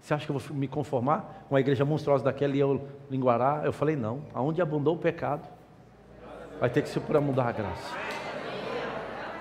você 0.00 0.14
acha 0.14 0.24
que 0.24 0.32
eu 0.32 0.38
vou 0.38 0.56
me 0.56 0.66
conformar 0.66 1.44
com 1.48 1.56
a 1.56 1.60
igreja 1.60 1.84
monstruosa 1.84 2.24
daquela 2.24 2.56
e 2.56 2.60
eu 2.60 2.86
linguará? 3.10 3.62
Eu 3.64 3.72
falei, 3.72 3.96
não. 3.96 4.22
Aonde 4.34 4.62
abundou 4.62 4.94
o 4.94 4.98
pecado, 4.98 5.46
vai 6.58 6.70
ter 6.70 6.82
que 6.82 7.00
para 7.00 7.20
mudar 7.20 7.48
a 7.48 7.52
graça. 7.52 7.96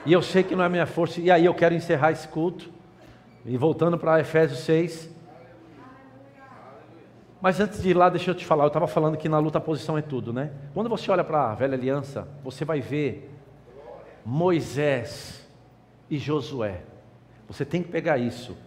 E 0.05 0.13
eu 0.13 0.21
sei 0.21 0.43
que 0.43 0.55
não 0.55 0.63
é 0.63 0.69
minha 0.69 0.85
força. 0.85 1.19
E 1.21 1.31
aí 1.31 1.45
eu 1.45 1.53
quero 1.53 1.73
encerrar 1.73 2.11
esse 2.11 2.27
culto 2.27 2.69
e 3.45 3.57
voltando 3.57 3.97
para 3.97 4.19
Efésios 4.19 4.59
6. 4.61 5.09
Mas 7.41 7.59
antes 7.59 7.81
de 7.81 7.89
ir 7.89 7.93
lá, 7.93 8.09
deixa 8.09 8.31
eu 8.31 8.35
te 8.35 8.45
falar, 8.45 8.65
eu 8.65 8.67
estava 8.67 8.87
falando 8.87 9.17
que 9.17 9.29
na 9.29 9.39
luta 9.39 9.57
a 9.57 9.61
posição 9.61 9.97
é 9.97 10.01
tudo, 10.01 10.33
né? 10.33 10.51
Quando 10.73 10.89
você 10.89 11.09
olha 11.09 11.23
para 11.23 11.51
a 11.51 11.55
velha 11.55 11.75
aliança, 11.75 12.27
você 12.43 12.65
vai 12.65 12.81
ver 12.81 13.33
Moisés 14.25 15.47
e 16.09 16.17
Josué. 16.17 16.81
Você 17.47 17.63
tem 17.63 17.81
que 17.81 17.89
pegar 17.89 18.17
isso. 18.17 18.57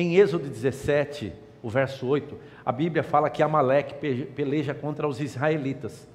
Em 0.00 0.14
Êxodo 0.14 0.48
17, 0.48 1.32
o 1.60 1.68
verso 1.68 2.06
8, 2.06 2.38
a 2.64 2.70
Bíblia 2.70 3.02
fala 3.02 3.28
que 3.28 3.42
Amaleque 3.42 4.26
peleja 4.26 4.72
contra 4.72 5.08
os 5.08 5.20
israelitas. 5.20 6.06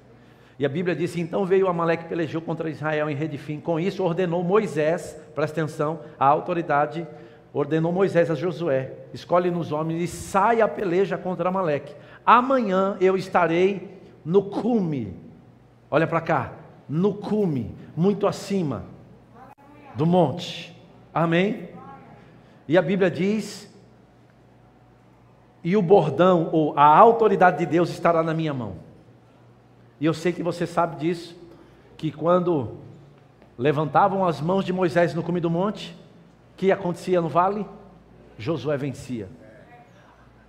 E 0.57 0.65
a 0.65 0.69
Bíblia 0.69 0.95
diz: 0.95 1.17
então 1.17 1.45
veio 1.45 1.67
Amaleque 1.67 2.05
pelejou 2.05 2.41
contra 2.41 2.69
Israel 2.69 3.09
em 3.09 3.13
Redifim. 3.13 3.59
Com 3.59 3.77
isso 3.77 4.01
ordenou 4.01 4.41
Moisés, 4.41 5.21
presta 5.36 5.59
atenção, 5.59 5.99
a 6.17 6.25
autoridade 6.25 7.05
ordenou 7.51 7.91
Moisés 7.91 8.31
a 8.31 8.36
Josué: 8.36 8.93
escolhe 9.13 9.51
nos 9.51 9.73
homens 9.73 10.01
e 10.01 10.07
saia 10.07 10.63
a 10.63 10.69
peleja 10.69 11.17
contra 11.17 11.49
Amaleque. 11.49 11.93
Amanhã 12.25 12.95
eu 13.01 13.17
estarei 13.17 13.99
no 14.23 14.43
cume. 14.43 15.13
Olha 15.91 16.07
para 16.07 16.21
cá, 16.21 16.53
no 16.88 17.15
cume, 17.15 17.75
muito 17.97 18.27
acima 18.27 18.86
do 19.93 20.05
monte. 20.05 20.73
Amém? 21.13 21.67
E 22.65 22.77
a 22.77 22.81
Bíblia 22.81 23.11
diz: 23.11 23.72
e 25.64 25.78
o 25.78 25.82
bordão, 25.82 26.49
ou 26.51 26.78
a 26.78 26.86
autoridade 26.86 27.59
de 27.59 27.66
Deus 27.66 27.89
estará 27.89 28.22
na 28.22 28.34
minha 28.34 28.53
mão. 28.53 28.76
E 29.99 30.05
eu 30.05 30.14
sei 30.14 30.34
que 30.34 30.43
você 30.43 30.68
sabe 30.68 30.97
disso, 30.97 31.38
que 31.95 32.11
quando 32.11 32.78
levantavam 33.57 34.26
as 34.26 34.41
mãos 34.41 34.66
de 34.66 34.74
Moisés 34.74 35.14
no 35.14 35.24
cume 35.24 35.39
do 35.39 35.49
monte, 35.49 35.95
que 36.57 36.72
acontecia 36.72 37.22
no 37.22 37.30
vale? 37.30 37.66
Josué 38.38 38.76
vencia. 38.76 39.30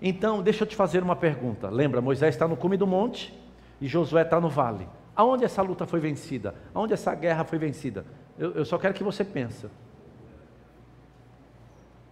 Então, 0.03 0.43
deixa 0.43 0.65
eu 0.65 0.67
te 0.67 0.75
fazer 0.75 1.03
uma 1.03 1.15
pergunta. 1.15 1.69
Lembra, 1.69 2.01
Moisés 2.01 2.35
está 2.35 2.49
no 2.49 2.57
cume 2.57 2.77
do 2.77 2.87
monte 2.87 3.33
e 3.81 3.87
Josué 3.87 4.23
está 4.23 4.41
no 4.41 4.49
vale. 4.49 4.89
Aonde 5.15 5.45
essa 5.45 5.62
luta 5.62 5.87
foi 5.87 6.01
vencida? 6.01 6.55
Aonde 6.75 6.93
essa 6.93 7.15
guerra 7.15 7.45
foi 7.45 7.59
vencida? 7.59 8.05
Eu, 8.37 8.53
eu 8.53 8.65
só 8.65 8.77
quero 8.79 8.95
que 8.95 9.05
você 9.05 9.25
pense. 9.25 9.67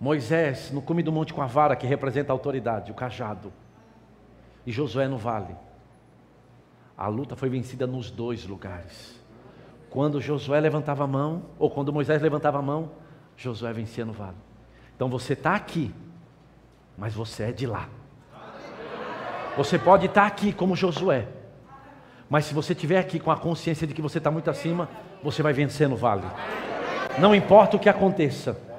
Moisés 0.03 0.73
no 0.73 0.83
cume 0.83 1.01
do 1.01 1.13
monte 1.13 1.33
com 1.33 1.41
a 1.41 1.47
vara 1.47 1.77
que 1.77 1.87
representa 1.87 2.33
a 2.33 2.35
autoridade, 2.35 2.91
o 2.91 2.95
cajado. 2.95 3.53
E 4.67 4.73
Josué 4.73 5.07
no 5.07 5.17
vale. 5.17 5.55
A 6.99 7.07
luta 7.07 7.37
foi 7.37 7.49
vencida 7.49 7.87
nos 7.87 8.11
dois 8.11 8.45
lugares. 8.45 9.23
Quando 9.89 10.21
Josué 10.21 10.59
levantava 10.59 11.05
a 11.05 11.07
mão, 11.07 11.45
ou 11.57 11.71
quando 11.71 11.93
Moisés 11.93 12.21
levantava 12.21 12.59
a 12.59 12.63
mão, 12.63 12.91
Josué 13.37 13.73
vencia 13.73 14.05
no 14.05 14.13
vale. 14.13 14.35
Então 14.97 15.09
você 15.09 15.35
está 15.35 15.55
aqui, 15.55 15.95
mas 16.99 17.15
você 17.15 17.45
é 17.45 17.53
de 17.53 17.69
lá. 17.69 17.89
Você 19.57 19.79
pode 19.79 20.07
estar 20.07 20.23
tá 20.23 20.27
aqui 20.27 20.53
como 20.53 20.75
Josué, 20.75 21.29
mas 22.29 22.45
se 22.47 22.55
você 22.55 22.73
estiver 22.73 22.99
aqui 22.99 23.21
com 23.21 23.31
a 23.31 23.37
consciência 23.37 23.87
de 23.87 23.95
que 23.95 24.03
você 24.03 24.19
está 24.19 24.33
muito 24.33 24.51
acima, 24.51 24.89
você 25.23 25.45
vai 25.45 25.53
vencer 25.53 25.89
no 25.89 25.95
vale. 25.95 26.27
Não 27.21 27.33
importa 27.33 27.77
o 27.77 27.79
que 27.79 27.89
aconteça. 27.89 28.72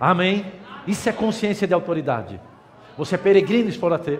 Amém? 0.00 0.52
Isso 0.86 1.08
é 1.08 1.12
consciência 1.12 1.66
de 1.66 1.74
autoridade. 1.74 2.40
Você 2.96 3.14
é 3.14 3.18
peregrino 3.18 3.68
e 3.68 3.72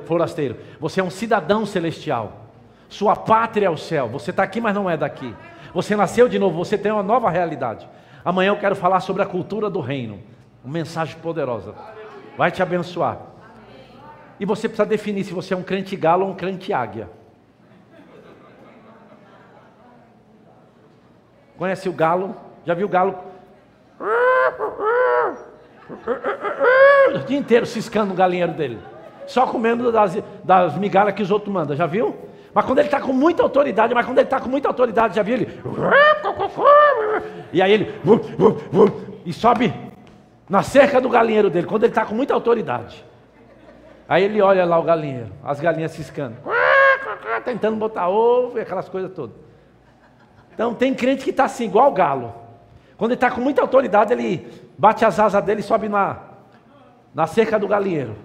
forasteiro. 0.04 0.56
Você 0.78 1.00
é 1.00 1.04
um 1.04 1.10
cidadão 1.10 1.66
celestial. 1.66 2.46
Sua 2.88 3.16
pátria 3.16 3.66
é 3.66 3.70
o 3.70 3.76
céu. 3.76 4.08
Você 4.08 4.30
está 4.30 4.42
aqui, 4.42 4.60
mas 4.60 4.74
não 4.74 4.88
é 4.88 4.96
daqui. 4.96 5.34
Você 5.74 5.96
nasceu 5.96 6.28
de 6.28 6.38
novo. 6.38 6.56
Você 6.58 6.78
tem 6.78 6.92
uma 6.92 7.02
nova 7.02 7.28
realidade. 7.28 7.88
Amanhã 8.24 8.50
eu 8.50 8.58
quero 8.58 8.76
falar 8.76 9.00
sobre 9.00 9.22
a 9.22 9.26
cultura 9.26 9.68
do 9.68 9.80
reino. 9.80 10.20
Uma 10.64 10.72
mensagem 10.72 11.16
poderosa. 11.18 11.74
Vai 12.36 12.50
te 12.50 12.62
abençoar. 12.62 13.18
E 14.38 14.44
você 14.44 14.68
precisa 14.68 14.86
definir 14.86 15.24
se 15.24 15.32
você 15.32 15.54
é 15.54 15.56
um 15.56 15.62
crente 15.62 15.96
galo 15.96 16.24
ou 16.24 16.32
um 16.32 16.34
crente 16.34 16.72
águia. 16.72 17.10
Conhece 21.56 21.88
o 21.88 21.92
galo? 21.92 22.36
Já 22.64 22.74
viu 22.74 22.86
o 22.86 22.90
galo? 22.90 23.18
O 27.14 27.18
dia 27.26 27.38
inteiro 27.38 27.66
ciscando 27.66 28.12
o 28.12 28.14
galinheiro 28.14 28.52
dele. 28.52 28.78
Só 29.26 29.46
comendo 29.46 29.92
das, 29.92 30.18
das 30.44 30.76
migalhas 30.76 31.14
que 31.14 31.22
os 31.22 31.30
outros 31.30 31.52
mandam. 31.52 31.76
Já 31.76 31.86
viu? 31.86 32.16
Mas 32.52 32.64
quando 32.64 32.78
ele 32.78 32.88
está 32.88 33.00
com 33.00 33.12
muita 33.12 33.42
autoridade, 33.42 33.94
mas 33.94 34.04
quando 34.06 34.18
ele 34.18 34.26
está 34.26 34.40
com 34.40 34.48
muita 34.48 34.68
autoridade, 34.68 35.16
já 35.16 35.22
viu 35.22 35.34
ele? 35.34 35.60
E 37.52 37.62
aí 37.62 37.72
ele 37.72 37.94
e 39.24 39.32
sobe 39.32 39.72
na 40.48 40.62
cerca 40.62 41.00
do 41.00 41.08
galinheiro 41.08 41.50
dele, 41.50 41.66
quando 41.66 41.84
ele 41.84 41.92
está 41.92 42.06
com 42.06 42.14
muita 42.14 42.32
autoridade. 42.32 43.04
Aí 44.08 44.24
ele 44.24 44.40
olha 44.40 44.64
lá 44.64 44.78
o 44.78 44.82
galinheiro, 44.82 45.30
as 45.44 45.60
galinhas 45.60 45.92
ciscando, 45.92 46.36
tentando 47.44 47.76
botar 47.76 48.08
ovo 48.08 48.58
e 48.58 48.62
aquelas 48.62 48.88
coisas 48.88 49.12
todas. 49.12 49.36
Então 50.54 50.74
tem 50.74 50.94
crente 50.94 51.22
que 51.22 51.30
está 51.30 51.44
assim, 51.44 51.66
igual 51.66 51.90
o 51.90 51.94
galo. 51.94 52.34
Quando 52.98 53.12
ele 53.12 53.16
está 53.16 53.30
com 53.30 53.40
muita 53.40 53.62
autoridade, 53.62 54.12
ele 54.12 54.68
bate 54.76 55.04
as 55.04 55.20
asas 55.20 55.42
dele 55.44 55.60
e 55.60 55.62
sobe 55.62 55.88
na, 55.88 56.18
na 57.14 57.28
cerca 57.28 57.56
do 57.56 57.68
galinheiro. 57.68 58.16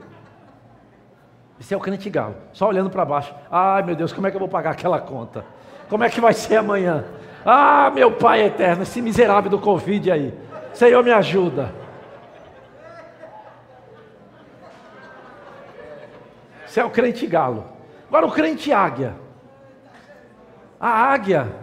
Esse 1.60 1.76
é 1.76 1.78
o 1.78 1.80
crente 1.80 2.10
galo, 2.10 2.36
só 2.52 2.68
olhando 2.68 2.90
para 2.90 3.06
baixo. 3.06 3.34
Ai 3.52 3.84
meu 3.84 3.96
Deus, 3.96 4.12
como 4.12 4.26
é 4.26 4.32
que 4.32 4.36
eu 4.36 4.40
vou 4.40 4.50
pagar 4.50 4.72
aquela 4.72 5.00
conta? 5.00 5.46
Como 5.88 6.04
é 6.04 6.10
que 6.10 6.20
vai 6.20 6.34
ser 6.34 6.58
amanhã? 6.58 7.06
Ah, 7.46 7.92
meu 7.94 8.14
Pai 8.14 8.42
eterno, 8.42 8.82
esse 8.82 9.00
miserável 9.00 9.52
do 9.52 9.60
Covid 9.60 10.12
aí. 10.12 10.34
Senhor, 10.74 11.04
me 11.04 11.12
ajuda. 11.12 11.72
Esse 16.66 16.80
é 16.80 16.84
o 16.84 16.90
crente 16.90 17.28
galo. 17.28 17.66
Agora 18.08 18.26
o 18.26 18.32
crente 18.32 18.74
águia. 18.74 19.14
A 20.80 20.90
águia 20.90 21.63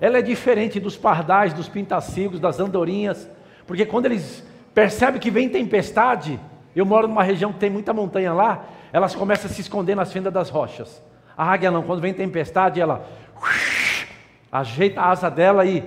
ela 0.00 0.18
é 0.18 0.22
diferente 0.22 0.80
dos 0.80 0.96
pardais, 0.96 1.52
dos 1.52 1.68
pintacigos, 1.68 2.40
das 2.40 2.58
andorinhas, 2.58 3.28
porque 3.66 3.84
quando 3.84 4.06
eles 4.06 4.42
percebem 4.74 5.20
que 5.20 5.30
vem 5.30 5.48
tempestade, 5.48 6.40
eu 6.74 6.86
moro 6.86 7.06
numa 7.06 7.22
região 7.22 7.52
que 7.52 7.58
tem 7.58 7.70
muita 7.70 7.92
montanha 7.92 8.32
lá, 8.32 8.64
elas 8.92 9.14
começam 9.14 9.50
a 9.50 9.52
se 9.52 9.60
esconder 9.60 9.94
nas 9.94 10.12
fendas 10.12 10.32
das 10.32 10.48
rochas. 10.48 11.02
A 11.36 11.44
águia 11.44 11.70
não, 11.70 11.82
quando 11.82 12.00
vem 12.00 12.14
tempestade, 12.14 12.80
ela 12.80 13.06
ajeita 14.50 15.00
a 15.00 15.10
asa 15.10 15.30
dela 15.30 15.64
e 15.64 15.84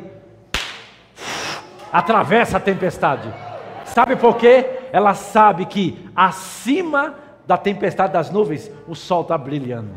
atravessa 1.91 2.57
a 2.57 2.59
tempestade. 2.59 3.34
Sabe 3.86 4.16
por 4.16 4.38
quê? 4.38 4.66
Ela 4.91 5.14
sabe 5.14 5.66
que 5.66 6.09
acima 6.16 7.16
da 7.45 7.57
tempestade 7.57 8.14
das 8.14 8.30
nuvens, 8.30 8.72
o 8.88 8.95
sol 8.95 9.22
está 9.22 9.38
brilhando. 9.38 9.91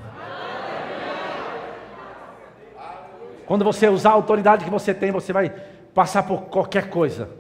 Quando 3.47 3.65
você 3.65 3.89
usar 3.89 4.11
a 4.11 4.15
autoridade 4.15 4.65
que 4.65 4.71
você 4.71 4.93
tem, 4.93 5.11
você 5.11 5.33
vai 5.33 5.55
passar 5.95 6.25
por 6.25 6.43
qualquer 6.43 6.91
coisa 6.91 7.31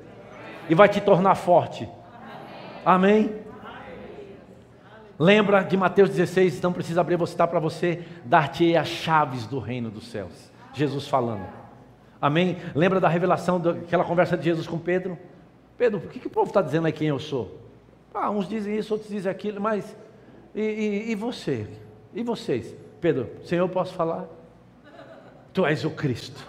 e 0.68 0.74
vai 0.74 0.88
te 0.88 1.00
tornar 1.00 1.34
forte. 1.34 1.88
Amém? 2.84 3.34
Lembra 5.18 5.62
de 5.62 5.76
Mateus 5.76 6.10
16, 6.10 6.60
não 6.60 6.72
precisa 6.72 7.00
abrir, 7.00 7.16
vou 7.16 7.26
citar 7.26 7.48
para 7.48 7.58
você, 7.58 8.04
dar-te 8.24 8.76
as 8.76 8.86
chaves 8.86 9.46
do 9.46 9.58
reino 9.58 9.90
dos 9.90 10.08
céus. 10.08 10.52
Jesus 10.72 11.08
falando. 11.08 11.46
Amém? 12.20 12.58
Lembra 12.74 13.00
da 13.00 13.08
revelação 13.08 13.58
daquela 13.58 14.04
conversa 14.04 14.36
de 14.36 14.44
Jesus 14.44 14.66
com 14.66 14.78
Pedro? 14.78 15.18
Pedro, 15.76 15.98
o 15.98 16.08
que, 16.08 16.20
que 16.20 16.26
o 16.26 16.30
povo 16.30 16.48
está 16.48 16.62
dizendo 16.62 16.86
aí 16.86 16.92
quem 16.92 17.08
eu 17.08 17.18
sou? 17.18 17.60
Ah, 18.14 18.30
uns 18.30 18.48
dizem 18.48 18.76
isso, 18.76 18.94
outros 18.94 19.10
dizem 19.10 19.30
aquilo, 19.30 19.60
mas 19.60 19.96
e, 20.54 20.62
e, 20.62 21.10
e 21.10 21.14
você? 21.14 21.66
E 22.14 22.22
vocês? 22.22 22.74
Pedro, 23.00 23.28
Senhor, 23.44 23.68
posso 23.68 23.92
falar? 23.94 24.26
Tu 25.56 25.64
és 25.64 25.86
o 25.86 25.90
Cristo, 25.90 26.46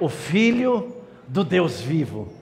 o 0.00 0.08
Filho 0.08 0.96
do 1.26 1.44
Deus 1.44 1.82
vivo. 1.82 2.32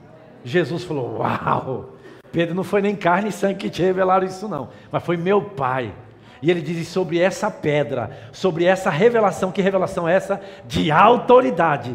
Jesus 0.41 0.85
falou: 0.85 1.17
Uau! 1.17 1.95
Pedro 2.31 2.55
não 2.55 2.63
foi 2.63 2.81
nem 2.81 2.95
carne 2.95 3.27
e 3.27 3.33
sangue 3.33 3.55
que 3.55 3.69
te 3.69 3.81
revelaram 3.81 4.25
isso, 4.25 4.47
não, 4.47 4.69
mas 4.89 5.03
foi 5.03 5.17
meu 5.17 5.41
Pai. 5.41 5.93
E 6.41 6.49
ele 6.49 6.61
diz 6.61 6.87
sobre 6.87 7.19
essa 7.19 7.51
pedra, 7.51 8.29
sobre 8.31 8.63
essa 8.63 8.89
revelação, 8.89 9.51
que 9.51 9.61
revelação 9.61 10.07
é 10.07 10.15
essa? 10.15 10.39
De 10.65 10.91
autoridade. 10.91 11.93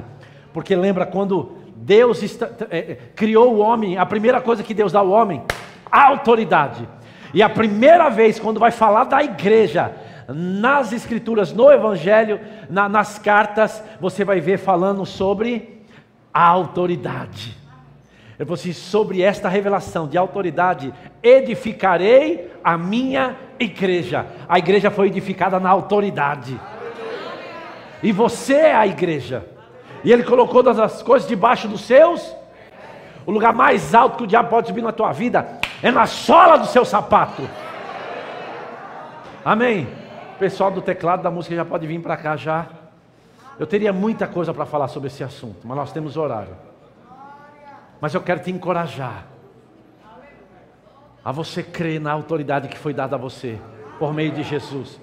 Porque 0.52 0.76
lembra 0.76 1.06
quando 1.06 1.56
Deus 1.74 2.22
está, 2.22 2.50
é, 2.70 2.98
criou 3.16 3.54
o 3.54 3.60
homem, 3.60 3.96
a 3.96 4.04
primeira 4.04 4.42
coisa 4.42 4.62
que 4.62 4.74
Deus 4.74 4.92
dá 4.92 4.98
ao 4.98 5.08
homem 5.08 5.42
autoridade. 5.90 6.86
E 7.32 7.42
a 7.42 7.48
primeira 7.48 8.10
vez, 8.10 8.38
quando 8.38 8.60
vai 8.60 8.70
falar 8.70 9.04
da 9.04 9.24
igreja, 9.24 9.90
nas 10.34 10.92
escrituras, 10.92 11.52
no 11.52 11.70
evangelho, 11.70 12.40
na, 12.68 12.88
nas 12.88 13.18
cartas, 13.18 13.82
você 14.00 14.24
vai 14.24 14.40
ver 14.40 14.58
falando 14.58 15.04
sobre 15.04 15.84
a 16.32 16.46
autoridade. 16.46 17.56
Ele 18.38 18.46
falou 18.46 18.54
assim: 18.54 18.72
sobre 18.72 19.22
esta 19.22 19.48
revelação 19.48 20.08
de 20.08 20.18
autoridade, 20.18 20.92
edificarei 21.22 22.50
a 22.64 22.76
minha 22.76 23.36
igreja. 23.58 24.26
A 24.48 24.58
igreja 24.58 24.90
foi 24.90 25.08
edificada 25.08 25.60
na 25.60 25.70
autoridade. 25.70 26.58
E 28.02 28.10
você 28.10 28.54
é 28.54 28.74
a 28.74 28.86
igreja. 28.86 29.46
E 30.02 30.12
ele 30.12 30.24
colocou 30.24 30.62
todas 30.62 30.78
as 30.78 31.02
coisas 31.02 31.28
debaixo 31.28 31.68
dos 31.68 31.82
seus. 31.82 32.34
O 33.24 33.30
lugar 33.30 33.52
mais 33.52 33.94
alto 33.94 34.16
que 34.16 34.24
o 34.24 34.26
diabo 34.26 34.48
pode 34.48 34.66
subir 34.66 34.82
na 34.82 34.90
tua 34.90 35.12
vida 35.12 35.60
é 35.80 35.92
na 35.92 36.06
sola 36.06 36.56
do 36.56 36.66
seu 36.66 36.84
sapato. 36.84 37.48
Amém. 39.44 40.01
Pessoal 40.42 40.72
do 40.72 40.82
teclado 40.82 41.22
da 41.22 41.30
música 41.30 41.54
já 41.54 41.64
pode 41.64 41.86
vir 41.86 42.00
para 42.00 42.16
cá 42.16 42.36
já. 42.36 42.66
Eu 43.60 43.64
teria 43.64 43.92
muita 43.92 44.26
coisa 44.26 44.52
para 44.52 44.66
falar 44.66 44.88
sobre 44.88 45.06
esse 45.06 45.22
assunto, 45.22 45.64
mas 45.64 45.76
nós 45.76 45.92
temos 45.92 46.16
horário. 46.16 46.56
Mas 48.00 48.12
eu 48.12 48.20
quero 48.20 48.40
te 48.40 48.50
encorajar 48.50 49.24
a 51.24 51.30
você 51.30 51.62
crer 51.62 52.00
na 52.00 52.10
autoridade 52.10 52.66
que 52.66 52.76
foi 52.76 52.92
dada 52.92 53.14
a 53.14 53.18
você 53.20 53.56
por 54.00 54.12
meio 54.12 54.32
de 54.32 54.42
Jesus. 54.42 55.00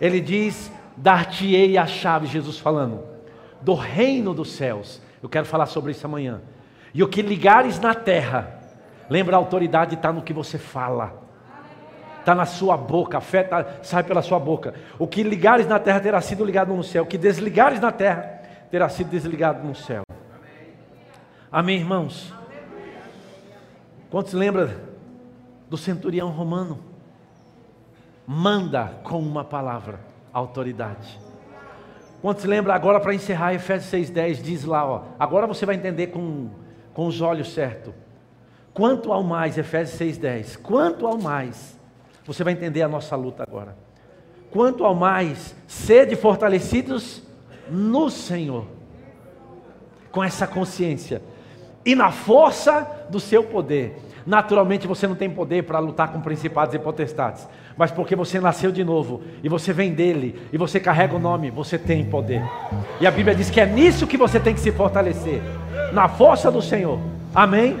Ele 0.00 0.18
diz: 0.18 0.72
Dar-te-ei 0.96 1.76
a 1.76 1.86
chave, 1.86 2.26
Jesus 2.26 2.58
falando, 2.58 3.04
do 3.60 3.74
reino 3.74 4.32
dos 4.32 4.52
céus. 4.52 4.98
Eu 5.22 5.28
quero 5.28 5.44
falar 5.44 5.66
sobre 5.66 5.92
isso 5.92 6.06
amanhã. 6.06 6.40
E 6.94 7.02
o 7.02 7.08
que 7.08 7.20
ligares 7.20 7.78
na 7.78 7.94
terra 7.94 8.64
Lembra, 9.10 9.36
a 9.36 9.38
autoridade 9.38 9.94
está 9.94 10.10
no 10.10 10.22
que 10.22 10.32
você 10.32 10.58
fala. 10.58 11.22
Está 12.24 12.34
na 12.34 12.46
sua 12.46 12.74
boca, 12.74 13.18
a 13.18 13.20
fé 13.20 13.42
tá, 13.42 13.66
sai 13.82 14.02
pela 14.02 14.22
sua 14.22 14.38
boca. 14.38 14.72
O 14.98 15.06
que 15.06 15.22
ligares 15.22 15.66
na 15.66 15.78
terra 15.78 16.00
terá 16.00 16.22
sido 16.22 16.42
ligado 16.42 16.72
no 16.72 16.82
céu. 16.82 17.02
O 17.02 17.06
que 17.06 17.18
desligares 17.18 17.78
na 17.78 17.92
terra 17.92 18.40
terá 18.70 18.88
sido 18.88 19.10
desligado 19.10 19.62
no 19.62 19.74
céu. 19.74 20.04
Amém, 21.52 21.76
irmãos? 21.76 22.32
Quantos 24.10 24.32
lembram 24.32 24.70
do 25.68 25.76
centurião 25.76 26.30
romano? 26.30 26.78
Manda 28.26 28.94
com 29.02 29.18
uma 29.18 29.44
palavra, 29.44 30.00
autoridade. 30.32 31.20
Quantos 32.22 32.46
lembram 32.46 32.74
agora 32.74 33.00
para 33.00 33.12
encerrar 33.12 33.52
Efésios 33.52 34.08
6,10 34.10 34.40
diz 34.40 34.64
lá, 34.64 34.86
ó, 34.86 35.02
agora 35.18 35.46
você 35.46 35.66
vai 35.66 35.74
entender 35.74 36.06
com, 36.06 36.48
com 36.94 37.06
os 37.06 37.20
olhos 37.20 37.52
certos. 37.52 37.92
Quanto 38.72 39.12
ao 39.12 39.22
mais, 39.22 39.58
Efésios 39.58 40.18
6,10, 40.18 40.56
quanto 40.62 41.06
ao 41.06 41.18
mais, 41.18 41.78
você 42.26 42.42
vai 42.42 42.52
entender 42.52 42.82
a 42.82 42.88
nossa 42.88 43.14
luta 43.16 43.42
agora. 43.42 43.76
Quanto 44.50 44.84
ao 44.84 44.94
mais, 44.94 45.54
sede 45.66 46.16
fortalecidos 46.16 47.22
no 47.68 48.08
Senhor, 48.08 48.66
com 50.10 50.22
essa 50.22 50.46
consciência, 50.46 51.22
e 51.84 51.94
na 51.94 52.10
força 52.10 53.06
do 53.10 53.20
seu 53.20 53.44
poder. 53.44 53.96
Naturalmente 54.26 54.86
você 54.86 55.06
não 55.06 55.14
tem 55.14 55.28
poder 55.28 55.64
para 55.64 55.78
lutar 55.78 56.10
com 56.10 56.20
principados 56.20 56.74
e 56.74 56.78
potestades, 56.78 57.46
mas 57.76 57.90
porque 57.90 58.16
você 58.16 58.40
nasceu 58.40 58.72
de 58.72 58.82
novo 58.82 59.22
e 59.42 59.48
você 59.48 59.72
vem 59.72 59.92
dele 59.92 60.48
e 60.50 60.56
você 60.56 60.80
carrega 60.80 61.14
o 61.14 61.18
nome, 61.18 61.50
você 61.50 61.76
tem 61.76 62.04
poder. 62.04 62.42
E 63.00 63.06
a 63.06 63.10
Bíblia 63.10 63.34
diz 63.34 63.50
que 63.50 63.60
é 63.60 63.66
nisso 63.66 64.06
que 64.06 64.16
você 64.16 64.40
tem 64.40 64.54
que 64.54 64.60
se 64.60 64.72
fortalecer, 64.72 65.42
na 65.92 66.08
força 66.08 66.50
do 66.50 66.62
Senhor. 66.62 66.98
Amém? 67.34 67.78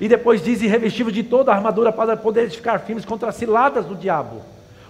E 0.00 0.08
depois 0.08 0.42
diz: 0.42 0.62
e 0.62 1.12
de 1.12 1.22
toda 1.22 1.52
a 1.52 1.54
armadura 1.54 1.92
para 1.92 2.16
poder 2.16 2.50
ficar 2.50 2.80
firmes 2.80 3.04
contra 3.04 3.28
as 3.28 3.36
ciladas 3.36 3.84
do 3.86 3.94
diabo. 3.94 4.42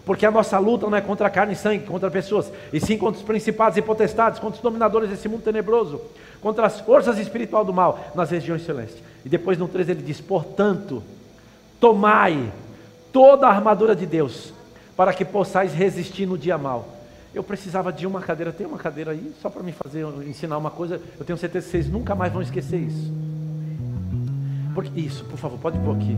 Porque 0.04 0.24
a 0.24 0.30
nossa 0.30 0.57
luta 0.59 0.88
não 0.88 0.96
é 0.96 1.00
contra 1.00 1.28
carne 1.28 1.54
e 1.54 1.57
sangue, 1.57 1.84
contra 1.84 2.09
pessoas, 2.09 2.52
e 2.72 2.80
sim 2.80 2.96
contra 2.96 3.18
os 3.18 3.26
principados 3.26 3.76
e 3.76 3.82
potestades, 3.82 4.38
contra 4.38 4.57
os 4.57 4.62
dominadores 4.62 5.11
desse 5.11 5.28
mundo 5.28 5.42
tenebroso, 5.42 6.00
contra 6.40 6.64
as 6.64 6.80
forças 6.80 7.18
espirituais 7.18 7.66
do 7.66 7.72
mal 7.72 8.12
nas 8.14 8.30
regiões 8.30 8.64
celestes. 8.64 9.02
E 9.24 9.28
depois 9.28 9.59
no 9.59 9.66
13 9.66 9.90
ele 9.90 10.02
diz: 10.02 10.20
portanto, 10.20 11.02
tomai 11.80 12.52
toda 13.12 13.48
a 13.48 13.50
armadura 13.50 13.96
de 13.96 14.07
Deus, 14.07 14.52
para 14.96 15.12
que 15.12 15.24
possais 15.24 15.74
resistir 15.74 16.24
no 16.24 16.38
dia 16.38 16.57
mal. 16.57 16.88
Eu 17.34 17.42
precisava 17.42 17.92
de 17.92 18.07
uma 18.07 18.20
cadeira, 18.20 18.52
tem 18.52 18.66
uma 18.66 18.78
cadeira 18.78 19.11
aí, 19.11 19.32
só 19.42 19.50
para 19.50 19.62
me 19.62 19.72
fazer 19.72 20.07
ensinar 20.26 20.57
uma 20.57 20.70
coisa, 20.70 21.00
eu 21.18 21.24
tenho 21.24 21.36
certeza 21.36 21.66
que 21.66 21.72
vocês 21.72 21.88
nunca 21.88 22.14
mais 22.14 22.32
vão 22.32 22.40
esquecer 22.40 22.78
isso. 22.78 23.12
Isso, 24.95 25.24
por 25.24 25.39
favor, 25.39 25.59
pode 25.59 25.79
pôr 25.79 25.97
aqui. 25.97 26.16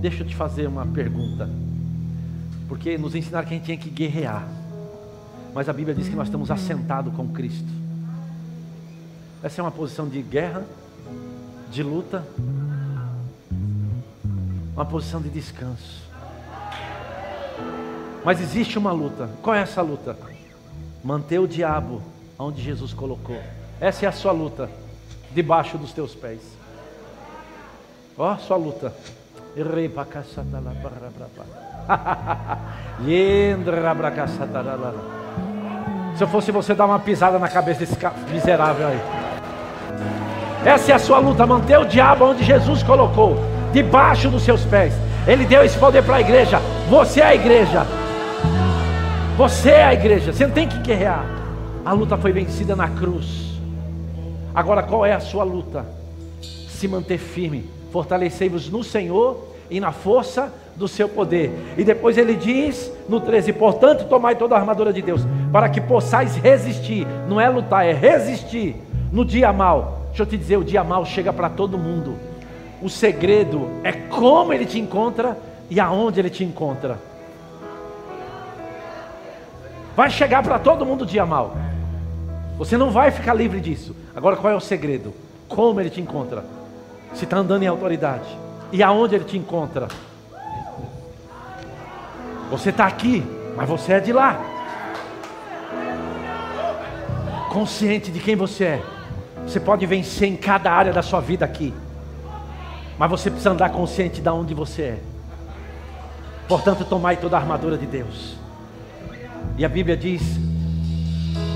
Deixa 0.00 0.22
eu 0.22 0.26
te 0.26 0.34
fazer 0.34 0.66
uma 0.66 0.86
pergunta. 0.86 1.48
Porque 2.68 2.98
nos 2.98 3.14
ensinaram 3.14 3.46
que 3.46 3.54
a 3.54 3.56
gente 3.56 3.66
tinha 3.66 3.76
que 3.76 3.90
guerrear. 3.90 4.46
Mas 5.54 5.68
a 5.68 5.72
Bíblia 5.72 5.94
diz 5.94 6.08
que 6.08 6.16
nós 6.16 6.28
estamos 6.28 6.50
assentados 6.50 7.14
com 7.14 7.28
Cristo. 7.28 7.68
Essa 9.42 9.60
é 9.60 9.64
uma 9.64 9.70
posição 9.70 10.08
de 10.08 10.22
guerra, 10.22 10.64
de 11.70 11.82
luta, 11.82 12.24
uma 14.74 14.84
posição 14.84 15.20
de 15.20 15.28
descanso. 15.28 16.02
Mas 18.24 18.40
existe 18.40 18.78
uma 18.78 18.92
luta. 18.92 19.28
Qual 19.42 19.54
é 19.54 19.60
essa 19.60 19.82
luta? 19.82 20.16
Manter 21.04 21.38
o 21.40 21.48
diabo 21.48 22.00
onde 22.38 22.62
Jesus 22.62 22.92
colocou. 22.92 23.40
Essa 23.80 24.06
é 24.06 24.08
a 24.08 24.12
sua 24.12 24.32
luta, 24.32 24.70
debaixo 25.34 25.76
dos 25.76 25.92
teus 25.92 26.14
pés. 26.14 26.40
Ó, 28.16 28.32
oh, 28.32 28.36
sua 28.38 28.56
luta. 28.56 28.92
Se 36.16 36.24
eu 36.24 36.28
fosse 36.28 36.52
você, 36.52 36.74
dar 36.74 36.86
uma 36.86 36.98
pisada 36.98 37.38
na 37.38 37.48
cabeça 37.48 37.80
desse 37.80 37.96
miserável 38.30 38.88
aí. 38.88 39.00
Essa 40.64 40.92
é 40.92 40.94
a 40.94 40.98
sua 40.98 41.18
luta, 41.18 41.46
manter 41.46 41.78
o 41.78 41.84
diabo 41.84 42.26
onde 42.26 42.44
Jesus 42.44 42.82
colocou, 42.82 43.36
debaixo 43.72 44.28
dos 44.28 44.42
seus 44.42 44.64
pés. 44.64 44.94
Ele 45.26 45.44
deu 45.44 45.64
esse 45.64 45.78
poder 45.78 46.02
para 46.02 46.16
a 46.16 46.20
igreja. 46.20 46.60
Você 46.88 47.20
é 47.20 47.24
a 47.24 47.34
igreja. 47.34 47.86
Você 49.36 49.70
é 49.70 49.84
a 49.84 49.94
igreja. 49.94 50.32
Você 50.32 50.46
não 50.46 50.54
tem 50.54 50.68
que 50.68 50.78
guerrear. 50.78 51.24
A 51.84 51.92
luta 51.92 52.16
foi 52.16 52.32
vencida 52.32 52.76
na 52.76 52.88
cruz. 52.88 53.58
Agora 54.54 54.82
qual 54.82 55.04
é 55.04 55.12
a 55.12 55.20
sua 55.20 55.44
luta? 55.44 55.84
Se 56.68 56.86
manter 56.86 57.18
firme 57.18 57.81
Fortalecei-vos 57.92 58.70
no 58.70 58.82
Senhor 58.82 59.52
e 59.70 59.78
na 59.78 59.92
força 59.92 60.52
do 60.74 60.88
seu 60.88 61.08
poder. 61.08 61.52
E 61.76 61.84
depois 61.84 62.16
ele 62.16 62.34
diz 62.34 62.90
no 63.08 63.20
13: 63.20 63.52
Portanto, 63.52 64.08
tomai 64.08 64.34
toda 64.34 64.54
a 64.54 64.58
armadura 64.58 64.92
de 64.92 65.02
Deus, 65.02 65.20
para 65.52 65.68
que 65.68 65.80
possais 65.80 66.34
resistir. 66.36 67.06
Não 67.28 67.40
é 67.40 67.48
lutar, 67.48 67.86
é 67.86 67.92
resistir 67.92 68.76
no 69.12 69.24
dia 69.24 69.52
mal. 69.52 70.06
Deixa 70.08 70.22
eu 70.22 70.26
te 70.26 70.38
dizer: 70.38 70.56
o 70.56 70.64
dia 70.64 70.82
mal 70.82 71.04
chega 71.04 71.32
para 71.32 71.50
todo 71.50 71.78
mundo. 71.78 72.16
O 72.80 72.88
segredo 72.88 73.68
é 73.84 73.92
como 73.92 74.52
ele 74.52 74.66
te 74.66 74.78
encontra 74.78 75.36
e 75.70 75.78
aonde 75.78 76.18
ele 76.18 76.30
te 76.30 76.42
encontra. 76.42 76.98
Vai 79.94 80.08
chegar 80.08 80.42
para 80.42 80.58
todo 80.58 80.86
mundo 80.86 81.02
o 81.02 81.06
dia 81.06 81.26
mal. 81.26 81.54
Você 82.56 82.76
não 82.76 82.90
vai 82.90 83.10
ficar 83.10 83.34
livre 83.34 83.60
disso. 83.60 83.94
Agora 84.16 84.36
qual 84.36 84.52
é 84.52 84.56
o 84.56 84.60
segredo? 84.60 85.12
Como 85.46 85.78
ele 85.78 85.90
te 85.90 86.00
encontra? 86.00 86.61
Se 87.14 87.24
está 87.24 87.38
andando 87.38 87.62
em 87.62 87.66
autoridade. 87.66 88.28
E 88.70 88.82
aonde 88.82 89.14
ele 89.14 89.24
te 89.24 89.36
encontra? 89.36 89.88
Você 92.50 92.70
está 92.70 92.86
aqui, 92.86 93.24
mas 93.56 93.68
você 93.68 93.94
é 93.94 94.00
de 94.00 94.12
lá. 94.12 94.40
Consciente 97.50 98.10
de 98.10 98.18
quem 98.18 98.36
você 98.36 98.64
é. 98.64 98.82
Você 99.46 99.60
pode 99.60 99.84
vencer 99.86 100.28
em 100.28 100.36
cada 100.36 100.70
área 100.72 100.92
da 100.92 101.02
sua 101.02 101.20
vida 101.20 101.44
aqui. 101.44 101.72
Mas 102.98 103.10
você 103.10 103.30
precisa 103.30 103.50
andar 103.50 103.70
consciente 103.70 104.20
de 104.20 104.28
onde 104.28 104.54
você 104.54 104.82
é. 104.82 104.98
Portanto, 106.48 106.84
tomai 106.84 107.16
toda 107.16 107.36
a 107.36 107.40
armadura 107.40 107.76
de 107.76 107.86
Deus. 107.86 108.36
E 109.56 109.64
a 109.64 109.68
Bíblia 109.68 109.96
diz: 109.96 110.22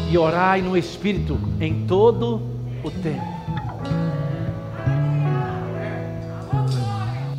e 0.08 0.16
orai 0.16 0.62
no 0.62 0.76
Espírito 0.76 1.38
em 1.60 1.86
todo 1.86 2.40
o 2.82 2.90
tempo. 2.90 3.35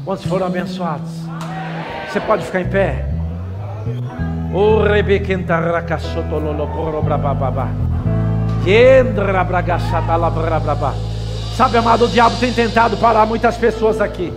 Quantos 0.07 0.23
foram 0.23 0.47
abençoados? 0.47 1.11
Você 2.07 2.21
pode 2.21 2.45
ficar 2.45 2.61
em 2.61 2.69
pé? 2.69 3.05
O 4.53 4.79
Sabe, 11.57 11.77
amado, 11.77 12.05
o 12.05 12.07
diabo 12.07 12.37
tem 12.37 12.53
tentado 12.53 12.95
parar 12.95 13.25
muitas 13.25 13.57
pessoas 13.57 13.99
aqui. 13.99 14.31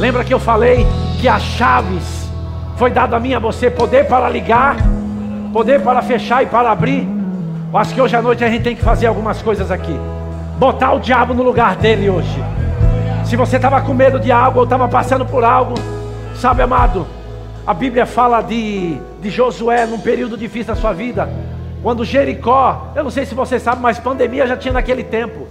Lembra 0.00 0.24
que 0.24 0.34
eu 0.34 0.40
falei 0.40 0.84
que 1.20 1.28
as 1.28 1.42
chaves 1.42 2.28
foi 2.76 2.90
dado 2.90 3.14
a 3.14 3.20
mim 3.20 3.34
a 3.34 3.38
você 3.38 3.70
poder 3.70 4.08
para 4.08 4.28
ligar, 4.28 4.78
poder 5.52 5.80
para 5.80 6.02
fechar 6.02 6.42
e 6.42 6.46
para 6.46 6.72
abrir. 6.72 7.06
Eu 7.72 7.78
acho 7.78 7.94
que 7.94 8.00
hoje 8.00 8.16
à 8.16 8.20
noite 8.20 8.42
a 8.42 8.50
gente 8.50 8.64
tem 8.64 8.74
que 8.74 8.82
fazer 8.82 9.06
algumas 9.06 9.40
coisas 9.40 9.70
aqui. 9.70 9.96
Botar 10.58 10.92
o 10.92 10.98
diabo 10.98 11.32
no 11.32 11.44
lugar 11.44 11.76
dele 11.76 12.10
hoje. 12.10 12.63
Se 13.24 13.36
você 13.36 13.56
estava 13.56 13.80
com 13.80 13.94
medo 13.94 14.20
de 14.20 14.30
algo 14.30 14.58
ou 14.58 14.64
estava 14.64 14.86
passando 14.86 15.24
por 15.24 15.44
algo, 15.44 15.74
sabe, 16.36 16.62
amado, 16.62 17.06
a 17.66 17.72
Bíblia 17.72 18.04
fala 18.04 18.42
de, 18.42 18.98
de 19.20 19.30
Josué 19.30 19.86
num 19.86 19.98
período 19.98 20.36
difícil 20.36 20.74
da 20.74 20.80
sua 20.80 20.92
vida. 20.92 21.28
Quando 21.82 22.04
Jericó, 22.04 22.92
eu 22.94 23.02
não 23.02 23.10
sei 23.10 23.24
se 23.24 23.34
você 23.34 23.58
sabe, 23.58 23.80
mas 23.80 23.98
pandemia 23.98 24.46
já 24.46 24.56
tinha 24.56 24.74
naquele 24.74 25.02
tempo. 25.02 25.48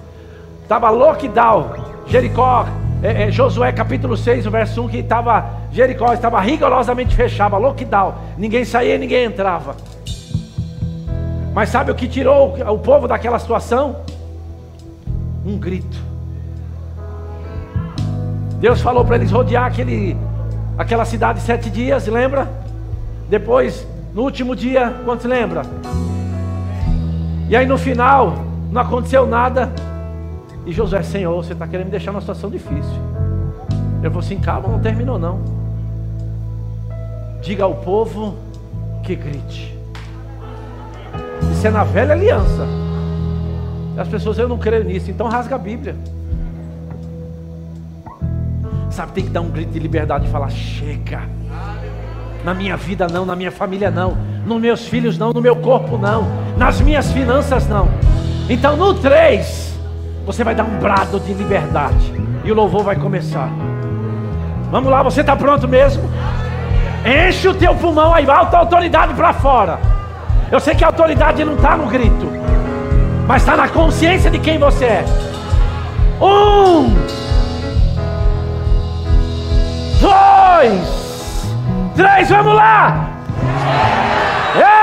Estava 0.61 0.91
lockdown. 0.91 1.71
Jericó, 2.05 2.67
é, 3.01 3.23
é, 3.23 3.31
Josué 3.31 3.71
capítulo 3.71 4.15
6, 4.15 4.45
o 4.45 4.51
verso 4.51 4.83
1, 4.83 4.89
que 4.89 4.97
estava, 4.97 5.45
Jericó 5.71 6.13
estava 6.13 6.39
rigorosamente 6.39 7.15
fechada, 7.15 7.57
lockdown. 7.57 8.13
Ninguém 8.37 8.63
saía, 8.65 8.97
ninguém 8.99 9.25
entrava. 9.25 9.75
Mas 11.53 11.69
sabe 11.69 11.91
o 11.91 11.95
que 11.95 12.07
tirou 12.07 12.55
o 12.71 12.77
povo 12.77 13.07
daquela 13.07 13.39
situação? 13.39 13.97
Um 15.43 15.57
grito. 15.57 16.12
Deus 18.63 18.79
falou 18.79 19.03
para 19.03 19.17
eles 19.17 19.29
rodear 19.29 19.65
aquele, 19.65 20.15
aquela 20.77 21.03
cidade 21.03 21.41
sete 21.41 21.69
dias, 21.69 22.07
lembra? 22.07 22.49
Depois, 23.29 23.85
no 24.13 24.21
último 24.21 24.55
dia, 24.55 24.89
quantos 25.03 25.25
lembra? 25.25 25.63
E 27.49 27.57
aí 27.57 27.65
no 27.65 27.77
final, 27.77 28.37
não 28.71 28.81
aconteceu 28.81 29.27
nada. 29.27 29.69
E 30.65 30.71
José, 30.71 31.03
Senhor, 31.03 31.35
você 31.43 31.51
está 31.51 31.67
querendo 31.67 31.87
me 31.87 31.91
deixar 31.91 32.13
numa 32.13 32.21
situação 32.21 32.49
difícil. 32.49 33.01
Eu 34.01 34.09
vou 34.09 34.21
assim, 34.21 34.39
calma, 34.39 34.69
não 34.69 34.79
terminou 34.79 35.19
não. 35.19 35.41
Diga 37.41 37.65
ao 37.65 37.75
povo 37.75 38.37
que 39.03 39.13
grite. 39.13 39.77
Isso 41.51 41.67
é 41.67 41.69
na 41.69 41.83
velha 41.83 42.13
aliança. 42.13 42.65
As 43.97 44.07
pessoas, 44.07 44.37
eu 44.37 44.47
não 44.47 44.57
creio 44.57 44.85
nisso, 44.85 45.11
então 45.11 45.27
rasga 45.27 45.55
a 45.55 45.59
Bíblia. 45.59 45.97
Sabe, 48.93 49.11
tem 49.11 49.23
que 49.23 49.31
dar 49.31 49.41
um 49.41 49.49
grito 49.49 49.71
de 49.71 49.79
liberdade 49.79 50.27
e 50.27 50.29
falar: 50.29 50.51
chega. 50.51 51.21
Na 52.43 52.53
minha 52.53 52.77
vida 52.77 53.07
não, 53.07 53.25
na 53.25 53.35
minha 53.35 53.51
família 53.51 53.89
não, 53.89 54.15
nos 54.45 54.61
meus 54.61 54.87
filhos 54.87 55.17
não, 55.17 55.33
no 55.33 55.41
meu 55.41 55.55
corpo 55.55 55.97
não, 55.97 56.27
nas 56.57 56.79
minhas 56.79 57.11
finanças 57.11 57.67
não. 57.67 57.89
Então 58.47 58.77
no 58.77 58.93
3, 58.93 59.79
você 60.27 60.43
vai 60.43 60.53
dar 60.53 60.65
um 60.65 60.77
brado 60.77 61.19
de 61.21 61.33
liberdade 61.33 62.13
e 62.43 62.51
o 62.51 62.53
louvor 62.53 62.83
vai 62.83 62.95
começar. 62.95 63.49
Vamos 64.69 64.91
lá, 64.91 65.01
você 65.01 65.21
está 65.21 65.35
pronto 65.35 65.67
mesmo? 65.67 66.03
Enche 67.03 67.47
o 67.47 67.55
teu 67.55 67.73
pulmão 67.73 68.13
aí, 68.13 68.29
alta 68.29 68.57
autoridade 68.57 69.15
para 69.15 69.33
fora. 69.33 69.79
Eu 70.51 70.59
sei 70.59 70.75
que 70.75 70.83
a 70.83 70.87
autoridade 70.87 71.43
não 71.43 71.55
está 71.55 71.75
no 71.75 71.87
grito, 71.87 72.27
mas 73.25 73.41
está 73.41 73.57
na 73.57 73.69
consciência 73.69 74.29
de 74.29 74.37
quem 74.37 74.59
você 74.59 74.85
é. 74.85 75.05
Um, 76.21 77.22
dois, 80.03 81.55
três, 81.95 82.29
vamos 82.29 82.53
lá! 82.53 83.09
É, 84.55 84.82